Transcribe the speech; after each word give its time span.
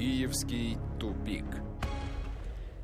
Киевский 0.00 0.78
тупик. 0.98 1.44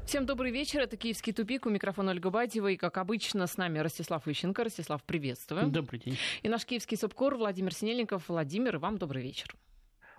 Всем 0.04 0.26
добрый 0.26 0.50
вечер. 0.52 0.80
Это 0.80 0.98
«Киевский 0.98 1.32
тупик». 1.32 1.64
У 1.64 1.70
микрофона 1.70 2.10
Ольга 2.10 2.28
Бадьева. 2.28 2.68
И, 2.68 2.76
как 2.76 2.98
обычно, 2.98 3.46
с 3.46 3.56
нами 3.56 3.78
Ростислав 3.78 4.28
Ищенко. 4.28 4.64
Ростислав, 4.64 5.02
приветствую. 5.02 5.68
Добрый 5.68 5.98
день. 5.98 6.18
И 6.42 6.50
наш 6.50 6.66
киевский 6.66 6.98
субкор 6.98 7.36
Владимир 7.36 7.72
Синельников. 7.72 8.28
Владимир, 8.28 8.76
вам 8.76 8.98
добрый 8.98 9.22
вечер. 9.22 9.56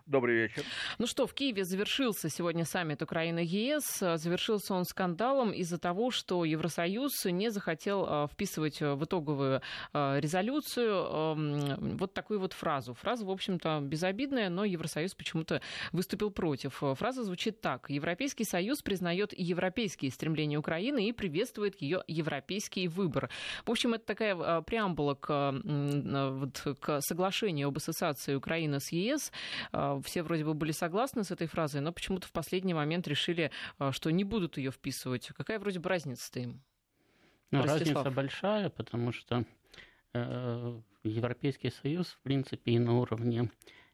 Добрый 0.08 0.36
вечер. 0.36 0.64
Ну 1.00 1.06
что, 1.06 1.28
в 1.28 1.34
Киеве 1.34 1.66
завершился 1.66 2.30
сегодня 2.30 2.64
саммит 2.64 3.02
Украины-ЕС. 3.02 4.00
Завершился 4.00 4.74
он 4.74 4.86
скандалом 4.86 5.52
из-за 5.52 5.78
того, 5.78 6.12
что 6.12 6.46
Евросоюз 6.46 7.26
не 7.26 7.52
захотел 7.52 8.06
а, 8.08 8.28
вписывать 8.28 8.80
в 8.80 9.04
итоговую 9.04 9.62
а, 9.92 10.18
резолюцию 10.18 11.98
вот 11.98 12.14
такую 12.14 12.40
вот 12.40 12.54
фразу. 12.54 12.94
Фраза, 12.94 13.26
в 13.26 13.30
общем-то, 13.30 13.82
безобидная, 13.82 14.50
но 14.50 14.64
Евросоюз 14.64 15.14
почему-то 15.14 15.62
выступил 15.92 16.32
против. 16.32 16.82
Фраза 16.82 17.26
звучит 17.26 17.60
так. 17.60 17.90
Европейский 17.90 18.46
Союз 18.46 18.82
признает 18.82 19.38
европейские 19.38 20.12
стремления 20.12 20.58
Украины 20.58 21.10
и 21.10 21.12
приветствует 21.12 21.82
ее 21.82 22.04
европейский 22.08 22.88
выбор. 22.88 23.30
В 23.66 23.72
общем, 23.72 23.94
это 23.94 24.06
такая 24.06 24.38
а, 24.40 24.62
преамбула 24.62 25.16
к, 25.16 25.52
вот, 25.52 26.78
к 26.80 27.02
соглашению 27.02 27.68
об 27.68 27.76
ассоциации 27.76 28.36
Украины 28.36 28.80
с 28.80 28.94
ЕС 28.94 29.34
все 30.02 30.24
вроде 30.24 30.46
бы 30.46 30.54
были 30.54 30.72
согласны 30.72 31.24
с 31.24 31.32
этой 31.32 31.48
фразой, 31.48 31.82
но 31.82 31.92
почему-то 31.92 32.28
в 32.28 32.32
последний 32.32 32.74
момент 32.74 33.08
решили, 33.08 33.52
а, 33.78 33.92
что 33.92 34.10
не 34.12 34.24
будут 34.24 34.58
ее 34.58 34.72
вписывать. 34.72 35.28
Какая 35.36 35.60
вроде 35.60 35.80
бы 35.80 35.90
разница-то 35.90 36.40
им? 36.40 36.62
Ну, 37.52 37.64
разница 37.64 38.12
большая, 38.12 38.70
потому 38.70 39.14
что 39.14 39.46
э, 40.14 40.82
Европейский 41.04 41.70
Союз, 41.70 42.08
в 42.08 42.20
принципе, 42.22 42.74
и 42.74 42.80
на 42.80 43.00
уровне 43.00 43.50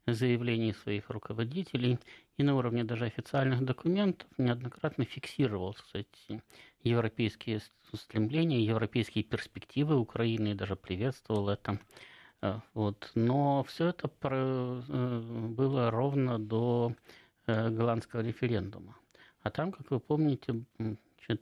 заявлений 0.07 0.73
своих 0.73 1.09
руководителей, 1.09 1.99
и 2.37 2.43
на 2.43 2.55
уровне 2.55 2.83
даже 2.83 3.05
официальных 3.05 3.63
документов 3.63 4.27
неоднократно 4.37 5.05
фиксировал 5.05 5.73
кстати, 5.73 6.41
европейские 6.83 7.61
стремления, 7.93 8.65
европейские 8.65 9.23
перспективы 9.23 9.95
Украины, 9.95 10.51
и 10.51 10.55
даже 10.55 10.75
приветствовал 10.75 11.49
это. 11.49 11.79
Э, 12.43 12.59
вот. 12.73 13.09
Но 13.15 13.63
все 13.63 13.87
это 13.87 14.11
э, 14.21 15.21
было 15.49 15.89
ровно 15.89 16.37
до 16.39 16.93
э, 17.47 17.69
голландского 17.69 18.21
референдума. 18.21 18.97
А 19.43 19.49
там, 19.49 19.71
как 19.71 19.89
вы 19.91 19.99
помните, 19.99 20.63
значит, 20.77 21.41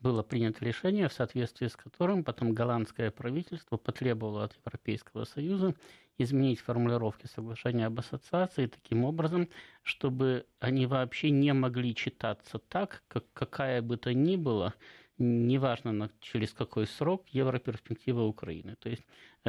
было 0.00 0.22
принято 0.22 0.64
решение, 0.64 1.08
в 1.08 1.12
соответствии 1.12 1.66
с 1.66 1.76
которым 1.76 2.24
потом 2.24 2.54
голландское 2.54 3.10
правительство 3.10 3.76
потребовало 3.76 4.44
от 4.44 4.56
Европейского 4.64 5.24
Союза 5.24 5.74
изменить 6.16 6.60
формулировки 6.60 7.26
соглашения 7.26 7.86
об 7.86 7.98
ассоциации 7.98 8.66
таким 8.66 9.04
образом, 9.04 9.48
чтобы 9.82 10.46
они 10.60 10.86
вообще 10.86 11.30
не 11.30 11.52
могли 11.52 11.94
читаться 11.94 12.58
так, 12.58 13.02
как 13.08 13.24
какая 13.34 13.82
бы 13.82 13.98
то 13.98 14.14
ни 14.14 14.36
была 14.36 14.74
неважно 15.20 15.92
на, 15.92 16.10
через 16.20 16.52
какой 16.52 16.86
срок, 16.86 17.28
европерспектива 17.28 18.22
Украины. 18.22 18.76
То 18.80 18.88
есть, 18.88 19.04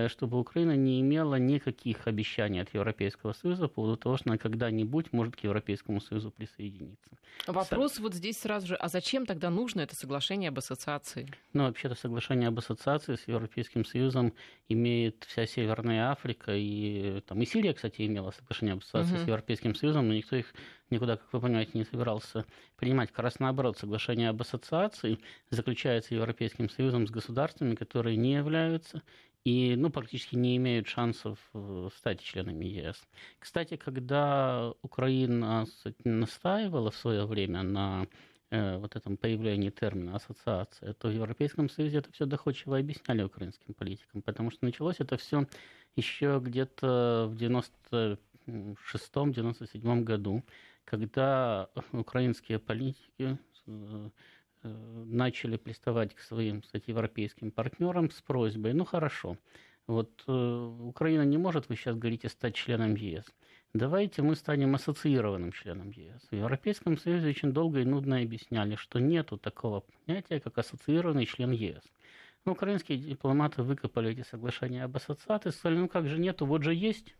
чтобы 0.07 0.39
Украина 0.39 0.75
не 0.75 1.01
имела 1.01 1.35
никаких 1.35 2.07
обещаний 2.07 2.61
от 2.61 2.73
Европейского 2.73 3.33
Союза 3.33 3.67
по 3.67 3.75
поводу 3.75 3.97
того, 3.97 4.17
что 4.17 4.29
она 4.29 4.37
когда-нибудь 4.37 5.11
может 5.11 5.35
к 5.35 5.39
Европейскому 5.41 5.99
Союзу 5.99 6.31
присоединиться. 6.31 7.09
Вопрос 7.47 7.93
Со... 7.93 8.01
вот 8.01 8.13
здесь 8.13 8.39
сразу 8.39 8.67
же, 8.67 8.75
а 8.75 8.87
зачем 8.87 9.25
тогда 9.25 9.49
нужно 9.49 9.81
это 9.81 9.95
соглашение 9.95 10.49
об 10.49 10.57
ассоциации? 10.57 11.27
Ну, 11.53 11.63
вообще-то 11.63 11.95
соглашение 11.95 12.47
об 12.47 12.59
ассоциации 12.59 13.15
с 13.15 13.27
Европейским 13.27 13.83
Союзом 13.83 14.33
имеет 14.69 15.25
вся 15.27 15.45
Северная 15.45 16.11
Африка, 16.11 16.53
и, 16.55 17.21
там, 17.27 17.41
и 17.41 17.45
Сирия, 17.45 17.73
кстати, 17.73 18.05
имела 18.05 18.31
соглашение 18.31 18.73
об 18.73 18.79
ассоциации 18.79 19.15
угу. 19.15 19.23
с 19.23 19.27
Европейским 19.27 19.75
Союзом, 19.75 20.07
но 20.07 20.13
никто 20.13 20.35
их 20.35 20.53
никуда, 20.89 21.17
как 21.17 21.33
вы 21.33 21.41
понимаете, 21.41 21.71
не 21.73 21.85
собирался 21.85 22.45
принимать. 22.77 23.09
Как 23.09 23.19
раз 23.19 23.39
наоборот, 23.39 23.77
соглашение 23.77 24.29
об 24.29 24.41
ассоциации 24.41 25.19
заключается 25.49 26.15
Европейским 26.15 26.69
Союзом 26.69 27.07
с 27.07 27.11
государствами, 27.11 27.75
которые 27.75 28.17
не 28.17 28.33
являются 28.33 29.01
и 29.43 29.75
ну, 29.75 29.89
практически 29.89 30.35
не 30.35 30.55
имеют 30.57 30.87
шансов 30.87 31.39
э, 31.53 31.89
стать 31.97 32.21
членами 32.21 32.65
ЕС. 32.65 33.01
Кстати, 33.39 33.75
когда 33.75 34.71
Украина 34.81 35.65
настаивала 36.03 36.91
в 36.91 36.95
свое 36.95 37.25
время 37.25 37.63
на 37.63 38.05
э, 38.51 38.77
вот 38.77 38.95
этом 38.95 39.17
появлении 39.17 39.71
термина 39.71 40.15
ассоциация, 40.15 40.93
то 40.93 41.07
в 41.07 41.13
Европейском 41.13 41.69
Союзе 41.69 41.97
это 41.99 42.11
все 42.11 42.25
доходчиво 42.25 42.77
объясняли 42.77 43.23
украинским 43.23 43.73
политикам, 43.73 44.21
потому 44.21 44.51
что 44.51 44.65
началось 44.65 44.99
это 44.99 45.15
все 45.17 45.47
еще 45.95 46.39
где-то 46.43 47.29
в 47.29 47.35
96-97 47.35 50.03
году, 50.03 50.43
когда 50.85 51.69
украинские 51.91 52.59
политики 52.59 53.39
э, 53.65 54.09
начали 55.11 55.57
приставать 55.57 56.15
к 56.15 56.19
своим, 56.19 56.61
кстати, 56.61 56.89
европейским 56.89 57.51
партнерам 57.51 58.09
с 58.09 58.21
просьбой, 58.21 58.73
ну 58.73 58.85
хорошо, 58.85 59.37
вот 59.87 60.23
э, 60.27 60.31
Украина 60.81 61.23
не 61.23 61.37
может, 61.37 61.67
вы 61.69 61.75
сейчас 61.75 61.97
говорите, 61.97 62.29
стать 62.29 62.55
членом 62.55 62.95
ЕС. 62.95 63.25
Давайте 63.73 64.21
мы 64.21 64.35
станем 64.35 64.75
ассоциированным 64.75 65.51
членом 65.51 65.89
ЕС. 65.91 66.21
В 66.29 66.35
Европейском 66.35 66.97
Союзе 66.97 67.29
очень 67.29 67.51
долго 67.51 67.79
и 67.79 67.85
нудно 67.85 68.19
объясняли, 68.19 68.75
что 68.75 68.99
нету 68.99 69.37
такого 69.37 69.83
понятия, 70.05 70.39
как 70.39 70.57
ассоциированный 70.57 71.25
член 71.25 71.51
ЕС. 71.51 71.83
Но 72.45 72.53
украинские 72.53 72.97
дипломаты 72.97 73.63
выкопали 73.63 74.11
эти 74.11 74.27
соглашения 74.27 74.83
об 74.83 74.95
ассоциации, 74.95 75.51
сказали, 75.51 75.79
ну 75.79 75.87
как 75.87 76.07
же 76.07 76.19
нету, 76.19 76.45
вот 76.45 76.63
же 76.63 76.73
есть. 76.73 77.15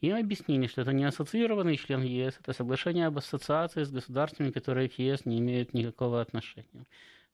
Им 0.00 0.16
объяснили, 0.16 0.66
что 0.66 0.82
это 0.82 0.92
не 0.92 1.04
ассоциированный 1.04 1.76
член 1.76 2.02
ЕС, 2.02 2.38
это 2.40 2.52
соглашение 2.52 3.06
об 3.06 3.18
ассоциации 3.18 3.82
с 3.82 3.90
государствами, 3.90 4.50
которые 4.50 4.88
к 4.88 4.98
ЕС 4.98 5.24
не 5.24 5.38
имеют 5.38 5.74
никакого 5.74 6.20
отношения. 6.20 6.86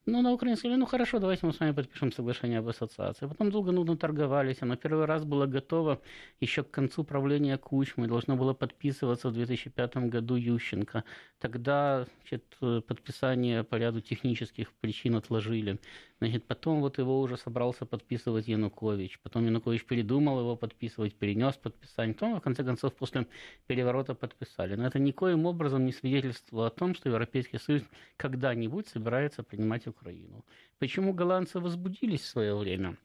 Ну, 0.07 0.21
на 0.21 0.33
Украине 0.33 0.59
сказали, 0.59 0.77
ну 0.79 0.85
хорошо, 0.85 1.19
давайте 1.19 1.47
мы 1.47 1.55
с 1.55 1.61
вами 1.61 1.73
подпишем 1.73 2.13
соглашение 2.13 2.59
об 2.59 2.69
ассоциации. 2.69 3.27
Потом 3.27 3.51
долго 3.51 3.73
нудно 3.73 3.97
торговались. 3.97 4.59
Оно 4.61 4.77
первый 4.77 5.07
раз 5.07 5.25
было 5.25 5.47
готово 5.47 6.03
еще 6.41 6.63
к 6.63 6.71
концу 6.71 7.05
правления 7.05 7.57
Кучмы. 7.57 8.07
Должно 8.07 8.37
было 8.37 8.53
подписываться 8.53 9.31
в 9.31 9.33
2005 9.33 9.97
году 10.11 10.37
Ющенко. 10.37 11.05
Тогда 11.39 12.07
значит, 12.19 12.45
подписание 12.87 13.65
по 13.65 13.77
ряду 13.77 14.03
технических 14.03 14.73
причин 14.73 15.17
отложили. 15.17 15.81
Значит, 16.25 16.45
потом 16.45 16.81
вот 16.81 16.97
его 16.97 17.21
уже 17.21 17.37
собрался 17.37 17.85
подписывать 17.85 18.49
Янукович. 18.49 19.19
Потом 19.23 19.45
Янукович 19.45 19.85
передумал 19.85 20.41
его 20.41 20.57
подписывать, 20.57 21.15
перенес 21.15 21.55
подписание. 21.57 22.15
Потом, 22.15 22.37
в 22.37 22.41
конце 22.41 22.65
концов, 22.65 22.95
после 22.95 23.27
переворота 23.67 24.15
подписали. 24.15 24.75
Но 24.75 24.87
это 24.87 24.99
никоим 24.99 25.45
образом 25.45 25.85
не 25.85 25.93
свидетельствовало 25.93 26.69
о 26.69 26.71
том, 26.71 26.95
что 26.95 27.11
Европейский 27.11 27.59
Союз 27.59 27.83
когда-нибудь 28.17 28.89
собирается 28.89 29.43
принимать 29.43 29.87
Украину. 29.87 30.47
Почему 30.79 31.13
голландцы 31.13 31.61
возбудились 31.61 32.23
в 32.23 32.27
свое 32.27 32.57
время? 32.57 32.97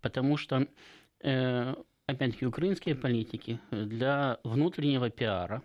Потому 0.00 0.36
что, 0.36 0.66
э, 1.20 1.74
опять-таки, 2.06 2.46
украинские 2.46 2.96
политики 2.96 3.60
для 3.70 4.40
внутреннего 4.42 5.08
пиара 5.08 5.62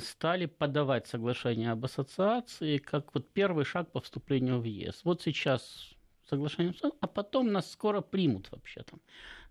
стали 0.00 0.46
подавать 0.46 1.06
соглашение 1.06 1.70
об 1.70 1.84
ассоциации 1.84 2.78
как 2.78 3.14
вот 3.14 3.28
первый 3.32 3.64
шаг 3.64 3.92
по 3.92 4.00
вступлению 4.00 4.60
в 4.60 4.64
ЕС. 4.64 5.02
Вот 5.04 5.22
сейчас 5.22 5.94
соглашение, 6.28 6.74
а 7.00 7.06
потом 7.06 7.52
нас 7.52 7.70
скоро 7.70 8.00
примут 8.00 8.50
вообще-то. 8.50 8.98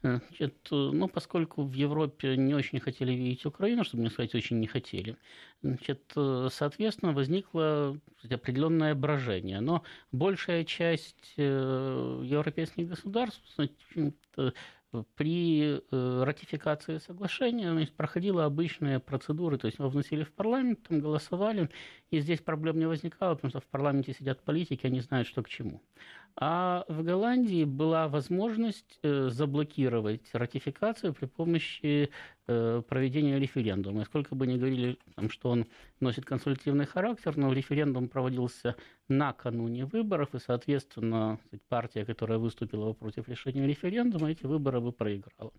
Значит, 0.02 0.68
ну, 0.70 1.08
поскольку 1.08 1.64
в 1.64 1.74
Европе 1.74 2.38
не 2.38 2.54
очень 2.54 2.80
хотели 2.80 3.14
видеть 3.14 3.46
Украину, 3.48 3.84
чтобы 3.84 4.04
не 4.04 4.10
сказать, 4.10 4.36
очень 4.36 4.60
не 4.60 4.68
хотели, 4.68 5.18
значит, 5.64 6.14
соответственно, 6.14 7.14
возникло 7.14 8.00
определенное 8.30 8.94
брожение. 8.94 9.60
Но 9.60 9.84
большая 10.12 10.66
часть 10.66 11.34
э, 11.38 12.22
европейских 12.24 12.90
государств 12.90 13.42
значит, 13.56 13.76
при 15.16 15.80
э, 15.80 16.24
ратификации 16.24 16.98
соглашения 16.98 17.88
проходила 17.96 18.46
обычные 18.46 19.00
процедуры, 19.00 19.58
то 19.58 19.68
есть 19.68 19.80
его 19.80 19.90
вносили 19.90 20.24
в 20.24 20.34
парламент, 20.34 20.84
там 20.88 21.00
голосовали, 21.00 21.70
и 22.10 22.20
здесь 22.20 22.40
проблем 22.40 22.80
не 22.80 22.88
возникало, 22.88 23.36
потому 23.36 23.50
что 23.50 23.60
в 23.60 23.66
парламенте 23.66 24.14
сидят 24.14 24.44
политики, 24.44 24.86
они 24.86 25.02
знают, 25.02 25.28
что 25.28 25.44
к 25.44 25.50
чему. 25.50 25.82
А 26.40 26.86
в 26.88 27.04
Голландии 27.04 27.64
была 27.64 28.08
возможность 28.08 29.00
э, 29.02 29.30
заблокировать 29.30 30.30
ратификацию 30.34 31.14
при 31.14 31.26
помощи 31.26 32.12
проведения 32.48 33.40
референдума. 33.40 34.02
И 34.02 34.06
сколько 34.06 34.36
бы 34.36 34.48
ни 34.48 34.58
говорили, 34.58 34.98
что 35.30 35.50
он 35.50 35.66
носит 36.00 36.26
консультативный 36.26 36.86
характер, 36.86 37.36
но 37.36 37.52
референдум 37.52 38.08
проводился 38.08 38.76
накануне 39.10 39.86
выборов, 39.86 40.34
и, 40.34 40.40
соответственно, 40.40 41.40
партия, 41.70 42.06
которая 42.06 42.38
выступила 42.38 42.94
против 42.94 43.30
решения 43.30 43.66
референдума, 43.66 44.32
эти 44.32 44.46
выборы 44.46 44.82
бы 44.82 44.92
проиграла. 44.92 45.52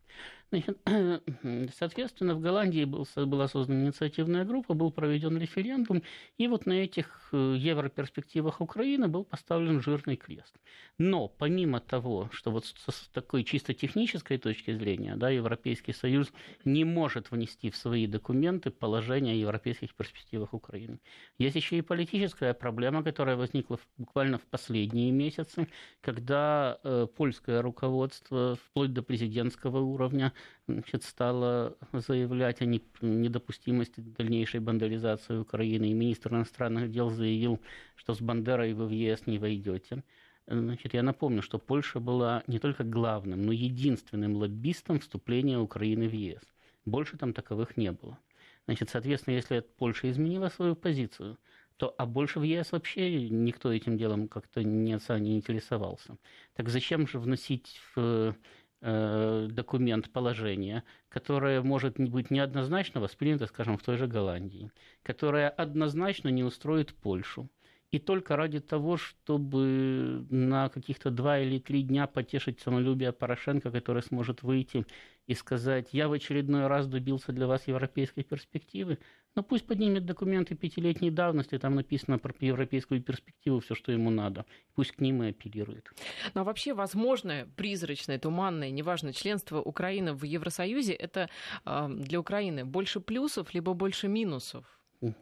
Значит, 0.50 0.79
соответственно, 1.79 2.35
в 2.35 2.40
Голландии 2.40 2.85
был, 2.85 3.06
была 3.26 3.49
создана 3.49 3.85
инициативная 3.85 4.44
группа, 4.44 4.75
был 4.75 4.90
проведен 4.90 5.38
референдум, 5.38 6.02
и 6.37 6.49
вот 6.49 6.67
на 6.67 6.73
этих 6.73 7.29
э, 7.32 7.56
европерспективах 7.58 8.61
Украины 8.61 9.08
был 9.08 9.25
поставлен 9.25 9.81
жирный 9.81 10.17
крест. 10.17 10.55
Но 10.99 11.29
помимо 11.29 11.81
того, 11.81 12.29
что 12.32 12.50
вот 12.50 12.67
с 12.67 13.08
такой 13.12 13.44
чисто 13.44 13.73
технической 13.73 14.38
точки 14.38 14.73
зрения, 14.73 15.17
да, 15.17 15.31
Европейский 15.31 15.93
Союз 15.93 16.32
не 16.64 16.77
не 16.78 16.84
может 16.84 17.32
внести 17.32 17.70
в 17.70 17.76
свои 17.76 18.06
документы 18.06 18.70
положение 18.70 19.34
о 19.34 19.36
европейских 19.36 19.94
перспективах 19.94 20.54
Украины. 20.54 21.00
Есть 21.38 21.56
еще 21.56 21.76
и 21.78 21.82
политическая 21.82 22.54
проблема, 22.54 23.02
которая 23.02 23.36
возникла 23.36 23.80
буквально 23.96 24.38
в 24.38 24.42
последние 24.42 25.10
месяцы, 25.10 25.66
когда 26.00 26.78
э, 26.84 27.08
польское 27.16 27.62
руководство 27.62 28.54
вплоть 28.54 28.92
до 28.92 29.02
президентского 29.02 29.80
уровня 29.80 30.32
значит, 30.69 31.02
стало 31.02 31.76
заявлять 31.92 32.62
о 32.62 32.66
недопустимости 32.66 34.00
дальнейшей 34.00 34.60
бандеризации 34.60 35.36
Украины, 35.36 35.90
и 35.90 35.94
министр 35.94 36.34
иностранных 36.34 36.92
дел 36.92 37.10
заявил, 37.10 37.60
что 37.96 38.14
с 38.14 38.20
Бандерой 38.20 38.72
вы 38.72 38.86
в 38.86 38.90
ЕС 38.90 39.26
не 39.26 39.38
войдете. 39.38 40.04
Значит, 40.46 40.94
я 40.94 41.02
напомню, 41.02 41.42
что 41.42 41.58
Польша 41.58 41.98
была 41.98 42.42
не 42.46 42.58
только 42.58 42.84
главным, 42.84 43.42
но 43.42 43.52
единственным 43.52 44.36
лоббистом 44.36 45.00
вступления 45.00 45.58
Украины 45.58 46.08
в 46.08 46.12
ЕС. 46.12 46.42
Больше 46.90 47.17
там 47.17 47.32
таковых 47.32 47.76
не 47.76 47.93
было. 47.93 48.19
Значит, 48.67 48.90
соответственно, 48.90 49.35
если 49.35 49.61
Польша 49.61 50.11
изменила 50.11 50.49
свою 50.49 50.76
позицию, 50.76 51.38
то 51.79 51.94
а 51.96 52.06
больше 52.06 52.40
в 52.40 52.43
ЕС 52.43 52.73
вообще 52.73 53.31
никто 53.31 53.73
этим 53.73 53.96
делом 53.96 54.29
как-то 54.29 54.62
не, 54.62 54.99
не 55.20 55.37
интересовался. 55.37 56.19
Так 56.55 56.69
зачем 56.69 57.06
же 57.06 57.19
вносить 57.19 57.81
в 57.94 58.35
э, 58.81 59.49
документ 59.50 60.11
положение, 60.11 60.82
которое 61.08 61.62
может 61.62 61.99
быть 61.99 62.31
неоднозначно 62.31 63.00
воспринято, 63.00 63.46
скажем, 63.46 63.79
в 63.79 63.82
той 63.82 63.96
же 63.96 64.06
Голландии, 64.06 64.70
которое 65.02 65.49
однозначно 65.49 66.29
не 66.29 66.43
устроит 66.43 66.94
Польшу, 66.94 67.49
и 67.90 67.99
только 67.99 68.37
ради 68.37 68.61
того, 68.61 68.99
чтобы 68.99 70.26
на 70.31 70.69
каких-то 70.69 71.11
два 71.11 71.38
или 71.38 71.58
три 71.58 71.82
дня 71.82 72.06
потешить 72.06 72.61
самолюбие 72.61 73.12
Порошенко, 73.12 73.70
который 73.70 74.02
сможет 74.02 74.43
выйти 74.43 74.85
и 75.26 75.35
сказать, 75.35 75.88
я 75.93 76.08
в 76.08 76.12
очередной 76.12 76.67
раз 76.67 76.87
добился 76.87 77.32
для 77.32 77.46
вас 77.46 77.67
европейской 77.67 78.23
перспективы, 78.23 78.99
но 79.35 79.43
пусть 79.43 79.67
поднимет 79.67 80.05
документы 80.05 80.55
пятилетней 80.55 81.11
давности, 81.11 81.58
там 81.58 81.75
написано 81.75 82.19
про 82.19 82.35
европейскую 82.40 83.02
перспективу, 83.02 83.61
все, 83.61 83.75
что 83.75 83.93
ему 83.93 84.11
надо. 84.11 84.44
Пусть 84.75 84.93
к 84.93 85.00
ним 85.00 85.23
и 85.23 85.31
апеллирует. 85.31 85.90
Ну 86.35 86.40
а 86.43 86.44
вообще 86.44 86.75
возможное 86.75 87.46
призрачное, 87.56 88.19
туманное, 88.19 88.70
неважно, 88.70 89.12
членство 89.12 89.61
Украины 89.61 90.12
в 90.12 90.25
Евросоюзе, 90.25 90.93
это 90.93 91.31
э, 91.64 91.88
для 91.90 92.20
Украины 92.20 92.64
больше 92.64 93.00
плюсов, 93.00 93.55
либо 93.55 93.75
больше 93.75 94.08
минусов? 94.08 94.64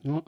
Ну, 0.02 0.24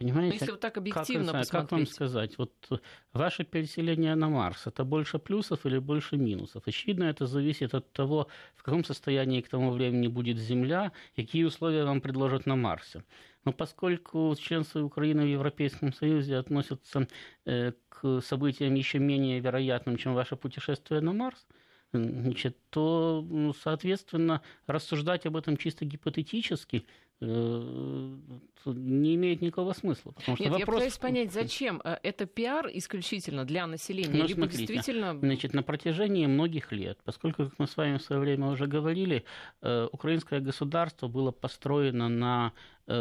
Понимаете? 0.00 0.36
Если 0.36 0.50
вот 0.50 0.60
так 0.60 0.78
объективно 0.78 1.32
как, 1.32 1.40
посмотреть. 1.40 1.68
Как 1.68 1.72
вам 1.72 1.86
сказать? 1.86 2.38
Вот 2.38 2.82
ваше 3.12 3.44
переселение 3.44 4.14
на 4.14 4.30
Марс, 4.30 4.66
это 4.66 4.82
больше 4.82 5.18
плюсов 5.18 5.66
или 5.66 5.78
больше 5.78 6.16
минусов? 6.16 6.62
Очевидно, 6.66 7.04
это 7.04 7.26
зависит 7.26 7.74
от 7.74 7.92
того, 7.92 8.26
в 8.56 8.62
каком 8.62 8.82
состоянии 8.82 9.42
к 9.42 9.48
тому 9.50 9.72
времени 9.72 10.08
будет 10.08 10.38
Земля, 10.38 10.92
какие 11.16 11.44
условия 11.44 11.84
вам 11.84 12.00
предложат 12.00 12.46
на 12.46 12.56
Марсе. 12.56 13.04
Но 13.44 13.52
поскольку 13.52 14.34
членство 14.40 14.82
Украины 14.82 15.24
в 15.24 15.28
Европейском 15.28 15.92
Союзе 15.92 16.38
относится 16.38 17.06
э, 17.44 17.72
к 17.90 18.22
событиям 18.22 18.72
еще 18.72 18.98
менее 18.98 19.38
вероятным, 19.40 19.98
чем 19.98 20.14
ваше 20.14 20.34
путешествие 20.34 21.02
на 21.02 21.12
Марс, 21.12 21.46
значит, 21.92 22.56
то, 22.70 23.22
соответственно, 23.62 24.40
рассуждать 24.66 25.26
об 25.26 25.36
этом 25.36 25.58
чисто 25.58 25.84
гипотетически 25.84 26.86
не 27.20 29.14
имеет 29.14 29.42
никакого 29.42 29.72
смысла. 29.72 30.12
Потому 30.12 30.36
что 30.36 30.44
Нет, 30.44 30.52
вопрос... 30.52 30.68
я 30.68 30.74
пытаюсь 30.74 30.98
понять, 30.98 31.32
зачем? 31.32 31.80
Э, 31.84 31.98
это 32.02 32.26
пиар 32.26 32.68
исключительно 32.72 33.44
для 33.44 33.66
населения, 33.66 34.18
ну, 34.18 34.26
либо 34.26 34.40
смотрите, 34.40 34.66
действительно... 34.66 35.18
Значит, 35.18 35.54
на 35.54 35.62
протяжении 35.62 36.26
многих 36.26 36.72
лет, 36.72 36.98
поскольку, 37.04 37.44
как 37.44 37.58
мы 37.58 37.66
с 37.66 37.76
вами 37.76 37.98
в 37.98 38.02
свое 38.02 38.20
время 38.20 38.48
уже 38.48 38.66
говорили, 38.66 39.24
э, 39.62 39.88
украинское 39.92 40.40
государство 40.40 41.08
было 41.08 41.30
построено 41.30 42.08
на 42.08 42.52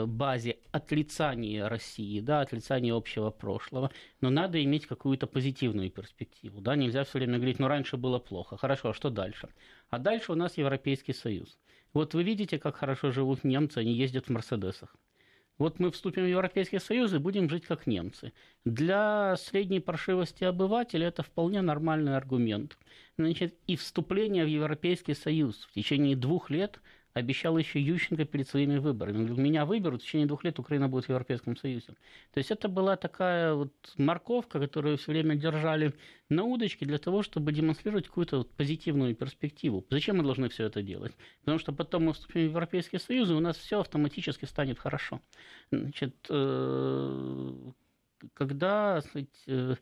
базе 0.05 0.59
отрицания 0.71 1.67
России, 1.67 2.19
да, 2.19 2.41
отрицания 2.41 2.93
общего 2.93 3.31
прошлого, 3.31 3.89
но 4.21 4.29
надо 4.29 4.63
иметь 4.63 4.85
какую-то 4.85 5.25
позитивную 5.25 5.89
перспективу, 5.89 6.61
да, 6.61 6.75
нельзя 6.75 7.03
все 7.05 7.17
время 7.17 7.37
говорить, 7.37 7.57
ну 7.57 7.67
раньше 7.67 7.97
было 7.97 8.19
плохо, 8.19 8.55
хорошо, 8.55 8.89
а 8.89 8.93
что 8.93 9.09
дальше? 9.09 9.49
А 9.89 9.97
дальше 9.97 10.31
у 10.33 10.35
нас 10.35 10.57
Европейский 10.57 11.13
Союз. 11.13 11.57
Вот 11.93 12.13
вы 12.13 12.23
видите, 12.23 12.59
как 12.59 12.77
хорошо 12.77 13.11
живут 13.11 13.43
немцы, 13.43 13.79
они 13.79 13.93
ездят 13.93 14.27
в 14.27 14.29
Мерседесах. 14.29 14.95
Вот 15.57 15.79
мы 15.79 15.91
вступим 15.91 16.23
в 16.23 16.29
Европейский 16.29 16.79
Союз 16.79 17.13
и 17.13 17.17
будем 17.17 17.49
жить 17.49 17.65
как 17.65 17.85
немцы. 17.85 18.31
Для 18.63 19.35
средней 19.35 19.81
паршивости 19.81 20.45
обывателя 20.45 21.07
это 21.07 21.21
вполне 21.21 21.61
нормальный 21.61 22.15
аргумент. 22.15 22.77
Значит, 23.17 23.55
и 23.67 23.75
вступление 23.75 24.45
в 24.45 24.47
Европейский 24.47 25.13
Союз 25.13 25.67
в 25.69 25.73
течение 25.73 26.15
двух 26.15 26.49
лет– 26.49 26.79
обещал 27.13 27.57
еще 27.57 27.79
Ющенко 27.81 28.25
перед 28.25 28.47
своими 28.47 28.77
выборами. 28.77 29.29
Меня 29.39 29.65
выберут, 29.65 30.01
в 30.01 30.05
течение 30.05 30.27
двух 30.27 30.43
лет 30.43 30.59
Украина 30.59 30.87
будет 30.87 31.05
в 31.05 31.09
Европейском 31.09 31.57
Союзе. 31.57 31.87
То 32.33 32.37
есть 32.37 32.51
это 32.51 32.69
была 32.69 32.95
такая 32.95 33.53
вот 33.53 33.73
морковка, 33.97 34.59
которую 34.59 34.97
все 34.97 35.11
время 35.11 35.35
держали 35.35 35.93
на 36.29 36.43
удочке 36.43 36.85
для 36.85 36.97
того, 36.97 37.23
чтобы 37.23 37.51
демонстрировать 37.51 38.07
какую-то 38.07 38.37
вот 38.37 38.51
позитивную 38.51 39.15
перспективу. 39.15 39.85
Зачем 39.89 40.17
мы 40.17 40.23
должны 40.23 40.49
все 40.49 40.65
это 40.65 40.81
делать? 40.81 41.13
Потому 41.39 41.59
что 41.59 41.73
потом 41.73 42.05
мы 42.05 42.13
вступим 42.13 42.41
в 42.41 42.49
Европейский 42.49 42.99
Союз, 42.99 43.29
и 43.29 43.33
у 43.33 43.39
нас 43.39 43.57
все 43.57 43.79
автоматически 43.79 44.45
станет 44.45 44.77
хорошо. 44.79 45.21
Значит, 45.71 46.15
э, 46.29 47.53
когда 48.33 49.01
э, 49.15 49.25
э, 49.47 49.75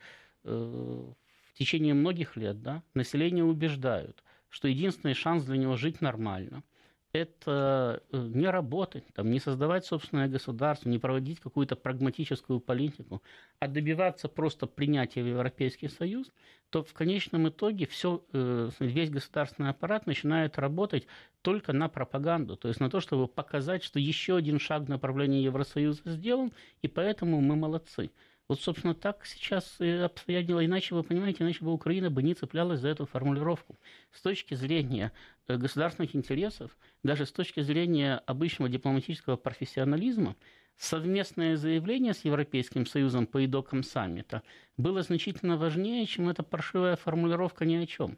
в 0.44 1.58
течение 1.58 1.94
многих 1.94 2.38
лет 2.38 2.62
да, 2.62 2.84
население 2.94 3.44
убеждают, 3.44 4.24
что 4.50 4.70
единственный 4.70 5.14
шанс 5.14 5.44
для 5.44 5.58
него 5.58 5.76
жить 5.76 6.00
нормально– 6.00 6.64
это 7.18 8.02
э, 8.12 8.18
не 8.18 8.48
работать, 8.48 9.04
там, 9.14 9.30
не 9.32 9.40
создавать 9.40 9.86
собственное 9.86 10.28
государство, 10.28 10.90
не 10.90 11.00
проводить 11.00 11.40
какую-то 11.40 11.76
прагматическую 11.76 12.60
политику, 12.60 13.22
а 13.60 13.68
добиваться 13.68 14.28
просто 14.28 14.68
принятия 14.68 15.24
в 15.24 15.28
Европейский 15.28 15.88
Союз, 15.88 16.32
то 16.70 16.84
в 16.84 16.94
конечном 16.94 17.50
итоге 17.50 17.86
все, 17.88 18.24
э, 18.34 18.70
весь 18.80 19.10
государственный 19.10 19.70
аппарат 19.70 20.06
начинает 20.06 20.58
работать 20.58 21.08
только 21.42 21.74
на 21.74 21.90
пропаганду, 21.90 22.58
то 22.58 22.68
есть 22.68 22.80
на 22.80 22.90
то, 22.90 23.00
чтобы 23.00 23.28
показать, 23.28 23.84
что 23.84 24.00
еще 24.00 24.36
один 24.36 24.60
шаг 24.60 24.84
в 24.84 24.90
направлении 24.90 25.44
Евросоюза 25.44 26.02
сделан, 26.06 26.52
и 26.82 26.88
поэтому 26.88 27.42
мы 27.42 27.56
молодцы. 27.56 28.12
Вот, 28.50 28.62
собственно, 28.62 28.96
так 28.96 29.26
сейчас 29.26 29.76
и 29.80 29.90
обстоят 29.90 30.46
дела. 30.46 30.66
Иначе, 30.66 30.96
вы 30.96 31.04
понимаете, 31.04 31.44
иначе 31.44 31.66
бы 31.66 31.74
Украина 31.74 32.10
бы 32.10 32.24
не 32.24 32.34
цеплялась 32.34 32.80
за 32.80 32.88
эту 32.88 33.06
формулировку. 33.06 33.78
С 34.14 34.22
точки 34.22 34.54
зрения 34.54 35.12
э, 35.48 35.58
государственных 35.58 36.16
интересов, 36.16 36.78
даже 37.04 37.26
с 37.26 37.32
точки 37.32 37.60
зрения 37.60 38.22
обычного 38.26 38.70
дипломатического 38.70 39.36
профессионализма, 39.36 40.38
совместное 40.78 41.58
заявление 41.58 42.14
с 42.14 42.24
Европейским 42.24 42.86
Союзом 42.86 43.28
по 43.28 43.46
итогам 43.46 43.84
саммита 43.84 44.44
было 44.78 45.02
значительно 45.02 45.58
важнее, 45.58 46.06
чем 46.06 46.30
эта 46.30 46.42
паршивая 46.42 46.96
формулировка 46.96 47.66
ни 47.66 47.76
о 47.76 47.86
чем. 47.86 48.18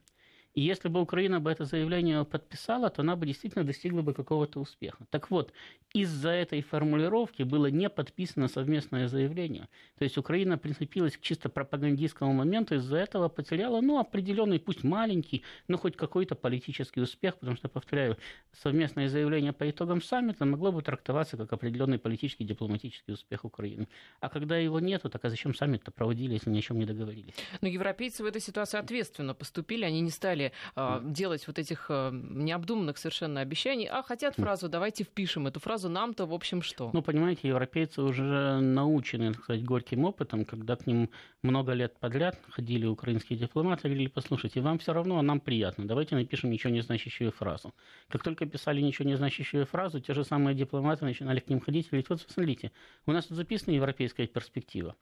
И 0.60 0.62
если 0.62 0.90
бы 0.90 1.00
Украина 1.00 1.40
бы 1.40 1.50
это 1.50 1.64
заявление 1.64 2.26
подписала, 2.26 2.90
то 2.90 3.02
она 3.02 3.16
бы 3.16 3.26
действительно 3.26 3.64
достигла 3.64 4.02
бы 4.02 4.14
какого-то 4.14 4.60
успеха. 4.60 5.06
Так 5.10 5.32
вот, 5.32 5.54
из-за 5.94 6.32
этой 6.32 6.62
формулировки 6.62 7.44
было 7.44 7.68
не 7.68 7.90
подписано 7.90 8.50
совместное 8.50 9.08
заявление. 9.08 9.70
То 9.98 10.04
есть 10.04 10.18
Украина 10.18 10.58
прицепилась 10.58 11.16
к 11.16 11.22
чисто 11.22 11.48
пропагандистскому 11.48 12.34
моменту, 12.34 12.76
из-за 12.76 12.98
этого 12.98 13.30
потеряла, 13.30 13.80
ну, 13.80 14.00
определенный, 14.00 14.60
пусть 14.60 14.84
маленький, 14.84 15.44
но 15.70 15.78
хоть 15.78 15.96
какой-то 15.96 16.36
политический 16.36 17.00
успех, 17.00 17.38
потому 17.38 17.56
что, 17.56 17.70
повторяю, 17.70 18.18
совместное 18.52 19.08
заявление 19.08 19.54
по 19.54 19.70
итогам 19.70 20.02
саммита 20.02 20.44
могло 20.44 20.74
бы 20.74 20.82
трактоваться 20.82 21.38
как 21.38 21.54
определенный 21.54 22.00
политический 22.00 22.44
дипломатический 22.44 23.14
успех 23.14 23.46
Украины. 23.46 23.88
А 24.20 24.28
когда 24.28 24.58
его 24.58 24.82
нету, 24.82 25.10
так 25.10 25.24
а 25.24 25.30
зачем 25.30 25.56
саммит-то 25.56 25.92
проводили, 25.92 26.34
если 26.34 26.50
ни 26.50 26.60
о 26.60 26.62
чем 26.62 26.80
не 26.80 26.86
договорились? 26.86 27.36
Но 27.62 27.70
европейцы 27.70 28.24
в 28.24 28.26
этой 28.26 28.42
ситуации 28.42 28.78
ответственно 28.78 29.34
поступили, 29.34 29.86
они 29.86 30.02
не 30.02 30.12
стали 30.12 30.49
стали 30.72 31.00
э, 31.00 31.02
делать 31.04 31.48
вот 31.48 31.60
этих 31.60 31.86
э, 31.90 32.12
необдуманных 32.14 32.98
совершенно 32.98 33.42
обещаний, 33.42 33.88
а 33.88 34.02
хотят 34.02 34.36
фразу 34.36 34.70
«давайте 34.70 35.04
впишем 35.04 35.48
эту 35.48 35.60
фразу 35.60 35.90
нам-то, 35.90 36.26
в 36.26 36.34
общем, 36.34 36.62
что?» 36.62 36.90
Ну, 36.94 37.02
понимаете, 37.02 37.48
европейцы 37.48 38.02
уже 38.02 38.60
научены, 38.60 39.34
так 39.34 39.44
сказать, 39.44 39.64
горьким 39.64 40.06
опытом, 40.06 40.46
когда 40.46 40.76
к 40.76 40.88
ним 40.88 41.10
много 41.44 41.74
лет 41.74 41.98
подряд 42.00 42.38
ходили 42.50 42.86
украинские 42.86 43.40
дипломаты, 43.40 43.88
говорили, 43.88 44.08
послушайте, 44.08 44.62
вам 44.62 44.80
все 44.80 44.94
равно, 44.94 45.20
а 45.20 45.22
нам 45.22 45.40
приятно, 45.40 45.88
давайте 45.88 46.16
напишем 46.16 46.50
ничего 46.50 46.72
не 46.74 46.82
значащую 46.82 47.32
фразу. 47.32 47.74
Как 48.10 48.24
только 48.24 48.46
писали 48.46 48.82
ничего 48.82 49.08
не 49.08 49.16
значащую 49.16 49.66
фразу, 49.66 50.00
те 50.00 50.14
же 50.14 50.24
самые 50.24 50.56
дипломаты 50.56 51.06
начинали 51.06 51.40
к 51.40 51.50
ним 51.50 51.60
ходить 51.60 51.88
и 51.88 51.90
говорить, 51.90 52.10
вот 52.10 52.26
смотрите, 52.28 52.72
у 53.06 53.12
нас 53.12 53.26
тут 53.26 53.38
записана 53.38 53.76
европейская 53.76 54.28
перспектива, 54.28 54.96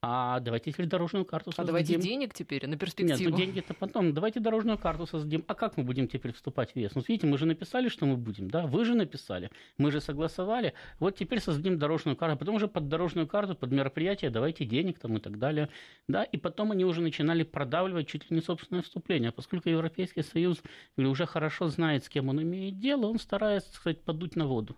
А 0.00 0.38
давайте 0.38 0.70
теперь 0.70 0.86
дорожную 0.86 1.24
карту 1.24 1.50
создадим. 1.50 1.64
А 1.64 1.66
давайте 1.66 1.96
денег 1.96 2.32
теперь 2.32 2.64
на 2.68 2.76
перспективу. 2.76 3.18
Нет, 3.18 3.30
ну 3.30 3.36
деньги-то 3.36 3.74
потом. 3.74 4.14
Давайте 4.14 4.38
дорожную 4.38 4.78
карту 4.78 5.06
создадим. 5.06 5.44
А 5.48 5.54
как 5.54 5.76
мы 5.76 5.82
будем 5.82 6.06
теперь 6.06 6.32
вступать 6.32 6.72
в 6.72 6.76
ЕС? 6.76 6.94
Ну, 6.94 7.02
видите, 7.06 7.26
мы 7.26 7.36
же 7.36 7.46
написали, 7.46 7.88
что 7.88 8.06
мы 8.06 8.16
будем, 8.16 8.48
да? 8.48 8.66
Вы 8.66 8.84
же 8.84 8.94
написали. 8.94 9.50
Мы 9.76 9.90
же 9.90 10.00
согласовали. 10.00 10.74
Вот 11.00 11.16
теперь 11.16 11.40
создадим 11.40 11.78
дорожную 11.78 12.16
карту. 12.16 12.38
Потом 12.38 12.54
уже 12.54 12.68
под 12.68 12.88
дорожную 12.88 13.26
карту, 13.26 13.56
под 13.56 13.72
мероприятие 13.72 14.30
давайте 14.30 14.64
денег 14.64 15.00
там 15.00 15.16
и 15.16 15.20
так 15.20 15.36
далее. 15.38 15.68
Да? 16.06 16.22
И 16.22 16.36
потом 16.36 16.70
они 16.70 16.84
уже 16.84 17.00
начинали 17.00 17.42
продавливать 17.42 18.06
чуть 18.06 18.30
ли 18.30 18.36
не 18.36 18.40
собственное 18.40 18.82
вступление. 18.82 19.32
Поскольку 19.32 19.68
Европейский 19.68 20.22
Союз 20.22 20.62
уже 20.96 21.26
хорошо 21.26 21.68
знает, 21.68 22.04
с 22.04 22.08
кем 22.08 22.28
он 22.28 22.40
имеет 22.40 22.78
дело, 22.78 23.06
он 23.06 23.18
старается, 23.18 23.72
сказать, 23.72 24.00
подуть 24.00 24.36
на 24.36 24.46
воду. 24.46 24.76